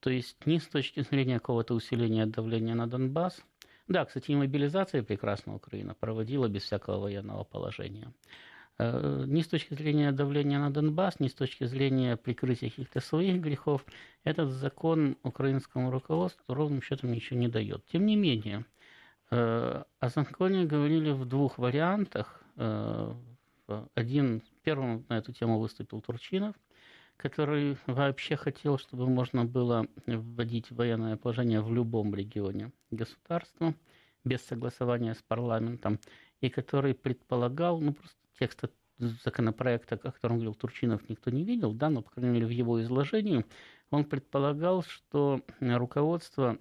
То 0.01 0.09
есть 0.09 0.47
ни 0.47 0.57
с 0.57 0.67
точки 0.67 1.01
зрения 1.01 1.39
какого-то 1.39 1.75
усиления 1.75 2.25
давления 2.25 2.75
на 2.75 2.87
Донбасс, 2.87 3.43
да, 3.87 4.05
кстати, 4.05 4.31
и 4.31 4.37
мобилизация 4.37 5.03
прекрасно 5.03 5.55
Украина 5.57 5.95
проводила 5.95 6.49
без 6.49 6.63
всякого 6.63 7.01
военного 7.01 7.45
положения. 7.45 8.13
Э, 8.83 9.25
ни 9.27 9.43
с 9.43 9.47
точки 9.47 9.75
зрения 9.75 10.11
давления 10.11 10.59
на 10.59 10.73
Донбасс, 10.73 11.21
ни 11.21 11.29
с 11.29 11.35
точки 11.35 11.65
зрения 11.65 12.17
прикрытия 12.17 12.71
каких-то 12.71 13.01
своих 13.01 13.39
грехов, 13.39 13.85
этот 14.25 14.49
закон 14.53 15.19
украинскому 15.23 15.91
руководству 15.91 16.55
ровным 16.55 16.81
счетом 16.81 17.13
ничего 17.13 17.39
не 17.39 17.49
дает. 17.49 17.85
Тем 17.93 18.07
не 18.07 18.17
менее, 18.17 18.65
э, 19.31 19.83
о 19.99 20.09
законе 20.09 20.65
говорили 20.65 21.11
в 21.11 21.27
двух 21.27 21.59
вариантах. 21.59 22.43
Э, 22.57 23.13
один, 23.95 24.43
первым 24.63 25.05
на 25.11 25.19
эту 25.19 25.35
тему 25.35 25.59
выступил 25.59 26.01
Турчинов, 26.01 26.57
который 27.19 27.77
вообще 27.87 28.37
хотел, 28.37 28.79
чтобы 28.79 29.07
можно 29.07 29.45
было 29.45 29.89
вводить 30.07 30.71
военное 30.71 31.19
положение 31.19 31.61
в 31.61 31.71
любом 31.71 32.15
регионе 32.15 32.73
государства 32.91 33.75
без 34.25 34.41
согласования 34.41 35.15
с 35.15 35.23
парламентом, 35.23 35.99
и 36.41 36.49
который 36.49 36.95
предполагал, 36.95 37.79
ну 37.79 37.93
просто 37.93 38.20
текста 38.41 38.71
законопроекта, 38.99 39.95
о 39.95 40.13
котором 40.13 40.37
говорил 40.37 40.55
Турчинов, 40.55 41.09
никто 41.09 41.31
не 41.31 41.45
видел, 41.45 41.73
да, 41.73 41.91
но, 41.91 42.03
по 42.03 42.11
крайней 42.11 42.33
мере, 42.33 42.47
в 42.47 42.51
его 42.51 42.83
изложении 42.83 43.45
он 43.91 44.05
предполагал, 44.05 44.83
что 44.83 45.43
руководство 45.61 46.59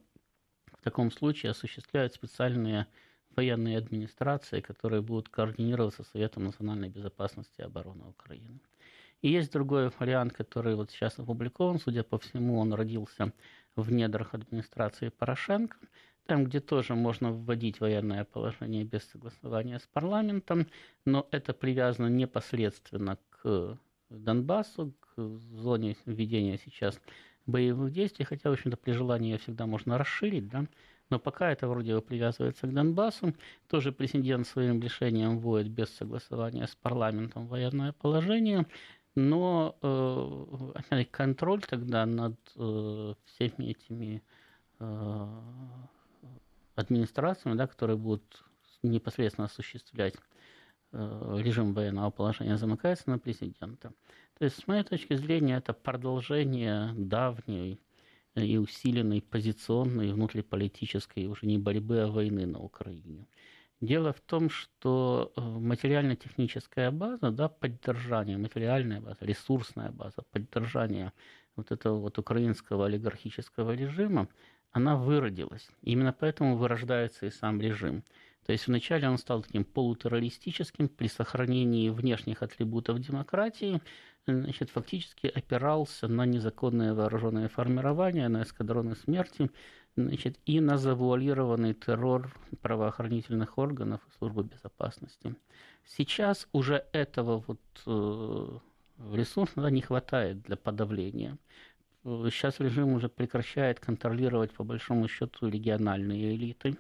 в 0.73 0.83
таком 0.83 1.11
случае 1.11 1.51
осуществляет 1.51 2.13
специальные 2.13 2.87
военные 3.35 3.77
администрации, 3.77 4.61
которые 4.61 5.01
будут 5.01 5.29
координироваться 5.29 6.03
Советом 6.03 6.45
национальной 6.45 6.89
безопасности 6.89 7.55
и 7.59 7.63
обороны 7.63 8.05
Украины. 8.07 8.59
И 9.21 9.29
есть 9.29 9.51
другой 9.51 9.91
вариант, 9.99 10.33
который 10.33 10.75
вот 10.75 10.91
сейчас 10.91 11.19
опубликован, 11.19 11.79
судя 11.79 12.03
по 12.03 12.17
всему, 12.17 12.59
он 12.59 12.73
родился 12.73 13.33
в 13.75 13.91
недрах 13.91 14.33
администрации 14.33 15.09
Порошенко– 15.09 15.77
там, 16.29 16.43
где 16.43 16.59
тоже 16.59 16.93
можно 16.93 17.31
вводить 17.31 17.79
военное 17.79 18.23
положение 18.23 18.83
без 18.83 19.03
согласования 19.09 19.79
с 19.79 19.87
парламентом, 19.87 20.67
но 21.03 21.27
это 21.31 21.53
привязано 21.53 22.05
непосредственно 22.05 23.17
к 23.31 23.79
Донбассу, 24.11 24.93
к 24.99 25.19
зоне 25.19 25.97
введения 26.05 26.59
сейчас 26.63 27.01
боевых 27.47 27.91
действий, 27.91 28.25
хотя, 28.25 28.51
в 28.51 28.53
общем-то, 28.53 28.77
при 28.77 28.91
желании 28.91 29.31
ее 29.31 29.37
всегда 29.39 29.65
можно 29.65 29.97
расширить, 29.97 30.47
да, 30.49 30.65
но 31.09 31.17
пока 31.17 31.51
это 31.51 31.67
вроде 31.67 31.95
бы 31.95 32.01
привязывается 32.03 32.67
к 32.67 32.73
Донбассу. 32.73 33.33
Тоже 33.67 33.91
президент 33.91 34.45
своим 34.45 34.79
решением 34.79 35.39
вводит 35.39 35.71
без 35.71 35.89
согласования 35.89 36.67
с 36.67 36.75
парламентом 36.75 37.47
военное 37.47 37.93
положение, 37.93 38.67
но 39.15 39.75
э, 39.81 41.05
контроль 41.09 41.63
тогда 41.63 42.05
над 42.05 42.35
э, 42.55 43.13
всеми 43.25 43.71
этими 43.71 44.21
э, 44.79 45.27
администрациями, 46.79 47.57
да, 47.57 47.67
которые 47.67 47.97
будут 47.97 48.43
непосредственно 48.83 49.45
осуществлять 49.47 50.15
э, 50.91 51.37
режим 51.43 51.73
военного 51.73 52.09
положения, 52.09 52.57
замыкается 52.57 53.09
на 53.09 53.19
президента. 53.19 53.93
То 54.37 54.45
есть, 54.45 54.57
с 54.57 54.67
моей 54.67 54.83
точки 54.83 55.15
зрения, 55.15 55.57
это 55.57 55.73
продолжение 55.73 56.93
давней 56.95 57.79
и 58.35 58.57
усиленной 58.57 59.21
позиционной 59.21 60.13
внутриполитической 60.13 61.25
уже 61.25 61.45
не 61.45 61.57
борьбы, 61.57 61.99
а 61.99 62.07
войны 62.07 62.45
на 62.45 62.59
Украине. 62.59 63.27
Дело 63.81 64.11
в 64.11 64.19
том, 64.21 64.49
что 64.49 65.31
э, 65.35 65.41
материально-техническая 65.41 66.91
база, 66.91 67.31
да, 67.31 67.47
поддержание, 67.47 68.37
материальная 68.37 69.01
база, 69.01 69.17
ресурсная 69.21 69.91
база, 69.91 70.23
поддержание 70.31 71.13
вот 71.55 71.71
этого 71.71 71.99
вот 71.99 72.17
украинского 72.17 72.85
олигархического 72.85 73.71
режима, 73.71 74.27
она 74.71 74.95
выродилась. 74.95 75.67
Именно 75.81 76.13
поэтому 76.13 76.55
вырождается 76.55 77.25
и 77.25 77.31
сам 77.31 77.59
режим. 77.59 78.03
То 78.45 78.53
есть 78.53 78.67
вначале 78.67 79.07
он 79.07 79.17
стал 79.17 79.43
таким 79.43 79.63
полутеррористическим 79.63 80.89
при 80.89 81.07
сохранении 81.07 81.89
внешних 81.89 82.41
атрибутов 82.41 82.99
демократии, 82.99 83.81
значит, 84.25 84.69
фактически 84.69 85.27
опирался 85.27 86.07
на 86.07 86.25
незаконное 86.25 86.93
вооруженное 86.93 87.49
формирование, 87.49 88.27
на 88.27 88.43
эскадроны 88.43 88.95
смерти, 88.95 89.51
значит, 89.95 90.39
и 90.45 90.59
на 90.59 90.77
завуалированный 90.77 91.73
террор 91.73 92.33
правоохранительных 92.61 93.57
органов 93.57 94.01
и 94.07 94.17
службы 94.17 94.43
безопасности. 94.43 95.35
Сейчас 95.85 96.47
уже 96.51 96.85
этого 96.91 97.43
вот 97.45 97.61
э, 97.85 98.57
ресурса 99.13 99.67
не 99.67 99.81
хватает 99.81 100.41
для 100.43 100.57
подавления 100.57 101.37
сейчас 102.03 102.59
режим 102.59 102.93
уже 102.93 103.09
прекращает 103.09 103.79
контролировать, 103.79 104.51
по 104.51 104.63
большому 104.63 105.07
счету, 105.07 105.47
региональные 105.47 106.35
элиты. 106.35 106.77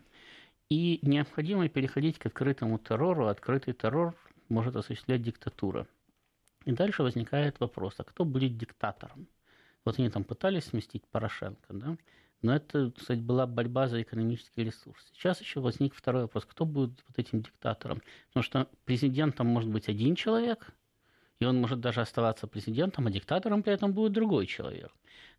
И 0.69 0.99
необходимо 1.01 1.67
переходить 1.67 2.19
к 2.19 2.27
открытому 2.27 2.77
террору. 2.77 3.27
Открытый 3.27 3.73
террор 3.73 4.15
может 4.49 4.75
осуществлять 4.75 5.21
диктатура. 5.21 5.87
И 6.65 6.71
дальше 6.71 7.03
возникает 7.03 7.59
вопрос, 7.59 7.95
а 7.97 8.03
кто 8.03 8.25
будет 8.25 8.57
диктатором? 8.57 9.27
Вот 9.85 9.97
они 9.97 10.09
там 10.09 10.23
пытались 10.23 10.65
сместить 10.65 11.07
Порошенко, 11.07 11.73
да? 11.73 11.97
Но 12.41 12.55
это, 12.55 12.91
кстати, 12.91 13.19
была 13.19 13.45
борьба 13.47 13.87
за 13.87 14.01
экономический 14.01 14.63
ресурс. 14.63 15.11
Сейчас 15.13 15.41
еще 15.41 15.59
возник 15.59 15.93
второй 15.93 16.23
вопрос, 16.23 16.45
кто 16.45 16.65
будет 16.65 17.03
вот 17.07 17.19
этим 17.19 17.41
диктатором? 17.41 18.01
Потому 18.27 18.43
что 18.43 18.69
президентом 18.85 19.47
может 19.47 19.69
быть 19.69 19.89
один 19.89 20.15
человек, 20.15 20.71
и 21.39 21.45
он 21.45 21.57
может 21.57 21.79
даже 21.79 22.01
оставаться 22.01 22.47
президентом, 22.47 23.07
а 23.07 23.11
диктатором 23.11 23.63
при 23.63 23.73
этом 23.73 23.93
будет 23.93 24.11
другой 24.11 24.45
человек. 24.45 24.91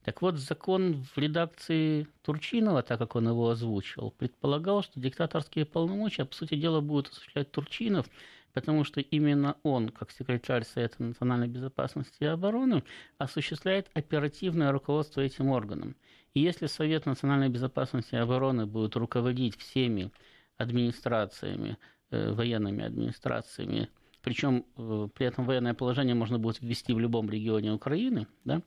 Так 0.04 0.22
вот, 0.22 0.36
закон 0.36 1.04
в 1.14 1.18
редакции 1.18 2.08
Турчинова, 2.22 2.82
так 2.82 2.98
как 2.98 3.16
он 3.16 3.28
его 3.28 3.50
озвучил, 3.50 4.12
предполагал, 4.12 4.82
что 4.82 4.98
диктаторские 4.98 5.66
полномочия, 5.66 6.24
по 6.24 6.34
сути 6.34 6.54
дела, 6.54 6.80
будет 6.80 7.08
осуществлять 7.08 7.50
Турчинов, 7.50 8.06
потому 8.54 8.84
что 8.84 9.00
именно 9.00 9.56
он, 9.62 9.90
как 9.90 10.10
секретарь 10.10 10.64
Совета 10.64 11.02
национальной 11.02 11.48
безопасности 11.48 12.16
и 12.20 12.24
обороны, 12.24 12.82
осуществляет 13.18 13.90
оперативное 13.92 14.72
руководство 14.72 15.20
этим 15.20 15.48
органом. 15.50 15.94
И 16.32 16.40
если 16.40 16.66
Совет 16.66 17.04
национальной 17.04 17.50
безопасности 17.50 18.14
и 18.14 18.18
обороны 18.18 18.64
будет 18.64 18.96
руководить 18.96 19.58
всеми 19.58 20.10
администрациями, 20.56 21.76
э, 22.10 22.32
военными 22.32 22.84
администрациями 22.84 23.90
причем 24.22 24.64
э, 24.76 25.08
при 25.14 25.26
этом 25.26 25.44
военное 25.44 25.74
положение 25.74 26.14
можно 26.14 26.38
будет 26.38 26.60
ввести 26.60 26.92
в 26.92 26.98
любом 26.98 27.30
регионе 27.30 27.72
Украины, 27.72 28.26
да, 28.44 28.62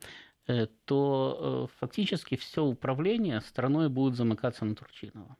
э, 0.47 0.67
то 0.85 1.69
э, 1.69 1.77
фактически 1.79 2.35
все 2.35 2.63
управление 2.63 3.41
страной 3.41 3.89
будет 3.89 4.15
замыкаться 4.15 4.65
на 4.65 4.75
Турчинова. 4.75 5.37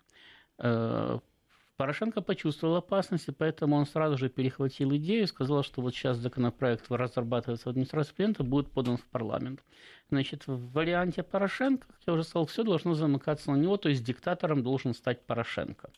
Порошенко 1.75 2.21
почувствовал 2.21 2.75
опасность, 2.75 3.27
и 3.27 3.31
поэтому 3.31 3.75
он 3.75 3.87
сразу 3.87 4.17
же 4.17 4.29
перехватил 4.29 4.95
идею 4.95 5.27
сказал, 5.27 5.63
что 5.63 5.81
вот 5.81 5.95
сейчас 5.95 6.17
законопроект 6.17 6.85
разрабатывается 6.89 7.65
в 7.65 7.71
администрации 7.71 8.13
президента, 8.13 8.43
будет 8.43 8.69
подан 8.69 8.97
в 8.97 9.05
парламент. 9.05 9.63
Значит, 10.09 10.45
в 10.45 10.71
варианте 10.71 11.23
Порошенко, 11.23 11.87
как 11.87 11.97
я 12.05 12.13
уже 12.13 12.23
сказал, 12.23 12.45
все 12.45 12.63
должно 12.63 12.93
замыкаться 12.93 13.51
на 13.51 13.55
него, 13.57 13.77
то 13.77 13.89
есть 13.89 14.03
диктатором 14.03 14.61
должен 14.61 14.93
стать 14.93 15.25
Порошенко. 15.25 15.89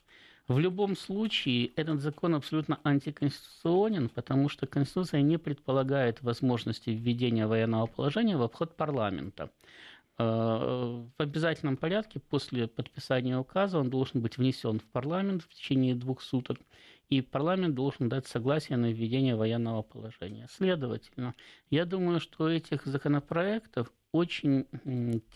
В 0.47 0.59
любом 0.59 0.95
случае, 0.95 1.67
этот 1.75 2.01
закон 2.01 2.35
абсолютно 2.35 2.79
антиконституционен, 2.83 4.09
потому 4.09 4.47
что 4.47 4.67
Конституция 4.67 5.21
не 5.21 5.39
предполагает 5.39 6.21
возможности 6.21 6.91
введения 6.91 7.47
военного 7.47 7.87
положения 7.87 8.37
в 8.37 8.43
обход 8.43 8.75
парламента. 8.75 9.49
Э, 10.19 11.03
в 11.17 11.21
обязательном 11.21 11.77
порядке 11.77 12.19
после 12.19 12.67
подписания 12.67 13.39
указа 13.39 13.79
он 13.79 13.89
должен 13.89 14.21
быть 14.21 14.37
внесен 14.37 14.79
в 14.79 14.83
парламент 14.83 15.41
в 15.41 15.49
течение 15.49 15.95
двух 15.95 16.21
суток, 16.21 16.59
и 17.09 17.21
парламент 17.21 17.73
должен 17.73 18.07
дать 18.07 18.27
согласие 18.27 18.77
на 18.77 18.91
введение 18.91 19.35
военного 19.35 19.81
положения. 19.81 20.47
Следовательно, 20.51 21.33
я 21.71 21.85
думаю, 21.85 22.19
что 22.19 22.43
у 22.43 22.47
этих 22.49 22.85
законопроектов 22.85 23.91
очень 24.11 24.67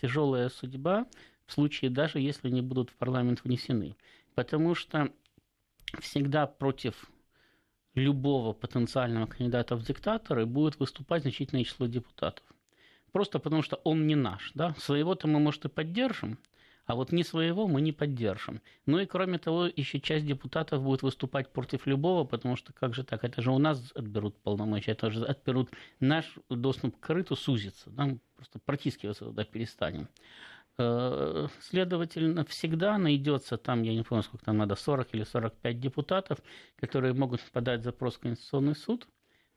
тяжелая 0.00 0.50
судьба 0.50 1.06
в 1.50 1.52
случае 1.52 1.90
даже 1.90 2.20
если 2.20 2.46
они 2.46 2.62
будут 2.62 2.90
в 2.90 2.94
парламент 2.94 3.42
внесены. 3.42 3.96
Потому 4.34 4.74
что 4.74 5.12
всегда 6.00 6.46
против 6.46 7.10
любого 7.94 8.52
потенциального 8.52 9.26
кандидата 9.26 9.76
в 9.76 9.82
диктаторы 9.82 10.46
будет 10.46 10.78
выступать 10.78 11.22
значительное 11.22 11.64
число 11.64 11.86
депутатов. 11.86 12.44
Просто 13.12 13.38
потому 13.38 13.62
что 13.62 13.76
он 13.84 14.06
не 14.06 14.14
наш. 14.14 14.52
Да? 14.54 14.74
Своего-то 14.78 15.26
мы, 15.26 15.40
может, 15.40 15.64
и 15.64 15.68
поддержим, 15.68 16.38
а 16.86 16.94
вот 16.94 17.12
не 17.12 17.24
своего 17.24 17.66
мы 17.66 17.80
не 17.80 17.92
поддержим. 17.92 18.60
Ну 18.86 18.98
и 18.98 19.06
кроме 19.06 19.38
того, 19.38 19.66
еще 19.66 20.00
часть 20.00 20.26
депутатов 20.26 20.82
будет 20.82 21.02
выступать 21.02 21.52
против 21.52 21.86
любого, 21.86 22.24
потому 22.24 22.56
что 22.56 22.72
как 22.72 22.94
же 22.94 23.04
так, 23.04 23.24
это 23.24 23.42
же 23.42 23.50
у 23.50 23.58
нас 23.58 23.92
отберут 23.94 24.36
полномочия, 24.38 24.92
это 24.92 25.10
же 25.10 25.24
отберут 25.24 25.70
наш 25.98 26.36
доступ 26.48 26.96
к 26.96 27.00
корыту 27.00 27.36
сузится, 27.36 27.90
нам 27.90 28.20
просто 28.36 28.58
протискиваться 28.58 29.24
туда 29.24 29.44
перестанем. 29.44 30.08
Э, 30.78 31.48
следовательно, 31.60 32.44
всегда 32.44 32.98
найдется 32.98 33.56
там, 33.56 33.82
я 33.82 33.94
не 33.94 34.02
помню, 34.02 34.22
сколько 34.22 34.44
там 34.44 34.58
надо, 34.58 34.76
40 34.76 35.14
или 35.14 35.24
45 35.24 35.80
депутатов, 35.80 36.38
которые 36.76 37.14
могут 37.14 37.40
подать 37.52 37.82
запрос 37.82 38.16
в 38.16 38.20
Конституционный 38.20 38.74
суд 38.74 39.08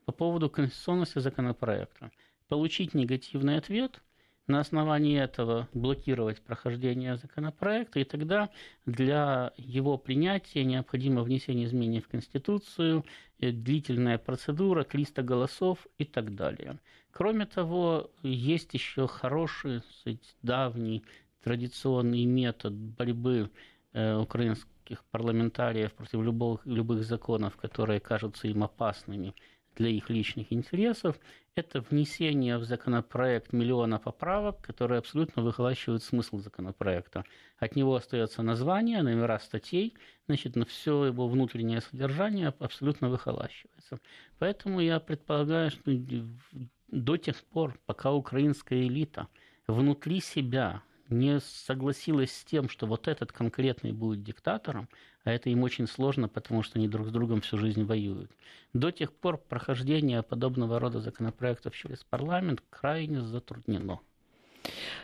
по 0.05 0.11
поводу 0.11 0.49
конституционности 0.49 1.19
законопроекта. 1.19 2.11
Получить 2.47 2.93
негативный 2.93 3.57
ответ– 3.57 4.01
на 4.47 4.59
основании 4.59 5.19
этого 5.19 5.69
блокировать 5.73 6.41
прохождение 6.41 7.15
законопроекта, 7.15 7.99
и 7.99 8.03
тогда 8.03 8.49
для 8.85 9.53
его 9.57 9.97
принятия 9.97 10.63
необходимо 10.63 11.23
внесение 11.23 11.65
изменений 11.65 12.01
в 12.01 12.09
Конституцию, 12.09 13.05
э, 13.39 13.51
длительная 13.51 14.17
процедура, 14.17 14.83
300 14.83 15.23
голосов 15.23 15.87
и 15.97 16.05
так 16.05 16.35
далее. 16.35 16.79
Кроме 17.13 17.45
того, 17.45 18.09
есть 18.23 18.73
еще 18.73 19.07
хороший, 19.07 19.81
сказать, 19.99 20.35
давний 20.41 21.03
традиционный 21.43 22.25
метод 22.25 22.73
борьбы 22.73 23.51
э, 23.93 24.15
украинских 24.15 25.03
парламентариев 25.11 25.93
против 25.93 26.21
любых, 26.21 26.65
любых 26.65 27.03
законов, 27.03 27.55
которые 27.55 27.99
кажутся 27.99 28.47
им 28.47 28.63
опасными 28.63 29.35
для 29.75 29.89
их 29.89 30.09
личных 30.09 30.51
интересов, 30.51 31.19
это 31.55 31.81
внесение 31.81 32.57
в 32.57 32.63
законопроект 32.63 33.53
миллиона 33.53 33.99
поправок, 33.99 34.61
которые 34.61 34.97
абсолютно 34.97 35.43
выхолащивают 35.43 36.03
смысл 36.03 36.39
законопроекта. 36.39 37.25
От 37.59 37.75
него 37.75 37.95
остается 37.95 38.41
название, 38.41 39.03
номера 39.03 39.37
статей, 39.37 39.95
значит, 40.25 40.55
на 40.55 40.65
все 40.65 41.05
его 41.05 41.27
внутреннее 41.27 41.81
содержание 41.81 42.53
абсолютно 42.57 43.09
выхолащивается. 43.09 43.99
Поэтому 44.39 44.79
я 44.79 44.99
предполагаю, 44.99 45.69
что 45.69 45.91
до 46.93 47.17
тех 47.17 47.43
пор, 47.43 47.79
пока 47.85 48.11
украинская 48.11 48.83
элита 48.83 49.27
внутри 49.67 50.21
себя 50.21 50.83
не 51.09 51.39
согласилась 51.39 52.31
с 52.31 52.43
тем, 52.43 52.69
что 52.69 52.87
вот 52.87 53.07
этот 53.07 53.31
конкретный 53.31 53.91
будет 53.91 54.23
диктатором, 54.23 54.87
а 55.23 55.31
это 55.31 55.49
им 55.49 55.63
очень 55.63 55.87
сложно, 55.87 56.27
потому 56.27 56.63
что 56.63 56.79
они 56.79 56.87
друг 56.87 57.07
с 57.07 57.11
другом 57.11 57.41
всю 57.41 57.57
жизнь 57.57 57.83
воюют. 57.83 58.31
До 58.73 58.91
тех 58.91 59.11
пор 59.13 59.37
прохождение 59.37 60.23
подобного 60.23 60.79
рода 60.79 60.99
законопроектов 60.99 61.75
через 61.75 62.03
парламент 62.03 62.63
крайне 62.69 63.21
затруднено. 63.21 63.99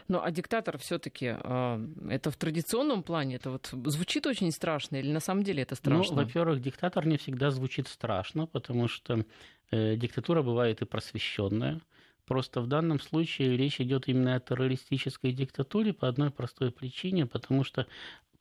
Ну, 0.08 0.22
а 0.24 0.32
диктатор 0.32 0.78
все-таки 0.78 1.36
а, 1.38 1.82
это 2.10 2.32
в 2.32 2.38
традиционном 2.38 3.04
плане, 3.04 3.36
это 3.36 3.52
вот 3.52 3.70
звучит 3.86 4.26
очень 4.26 4.52
страшно 4.52 4.96
или 4.96 5.12
на 5.12 5.20
самом 5.20 5.44
деле 5.44 5.64
это 5.64 5.76
страшно? 5.76 6.16
Ну, 6.16 6.24
во-первых, 6.24 6.62
диктатор 6.62 7.06
не 7.06 7.18
всегда 7.18 7.52
звучит 7.52 7.88
страшно, 7.88 8.48
потому 8.48 8.88
что 8.88 9.26
диктатура 9.72 10.42
бывает 10.42 10.82
и 10.82 10.86
просвещенная. 10.86 11.82
Просто 12.26 12.62
в 12.62 12.68
данном 12.68 13.00
случае 13.00 13.58
речь 13.58 13.82
идет 13.82 14.08
именно 14.08 14.36
о 14.36 14.40
террористической 14.40 15.32
диктатуре 15.32 15.94
по 15.94 16.08
одной 16.08 16.30
простой 16.30 16.72
причине, 16.72 17.26
потому 17.26 17.64
что 17.64 17.88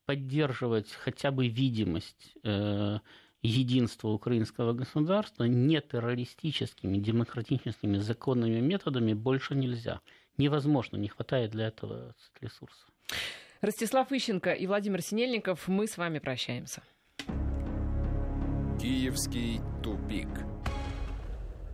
поддерживать 0.05 0.91
хотя 0.91 1.31
бы 1.31 1.47
видимость 1.47 2.33
э, 2.43 2.99
единства 3.41 4.09
украинского 4.09 4.73
государства 4.73 5.45
не 5.45 5.81
террористическими, 5.81 6.97
демократическими 6.97 7.97
законными 7.97 8.59
методами 8.59 9.13
больше 9.13 9.55
нельзя. 9.55 10.01
Невозможно, 10.37 10.97
не 10.97 11.07
хватает 11.07 11.51
для 11.51 11.67
этого 11.67 12.15
ресурсов. 12.41 12.87
Ростислав 13.61 14.11
Ищенко 14.11 14.53
и 14.53 14.67
Владимир 14.67 15.01
Синельников, 15.01 15.67
мы 15.67 15.87
с 15.87 15.97
вами 15.97 16.19
прощаемся. 16.19 16.81
Киевский 18.79 19.61
тупик. 19.83 20.29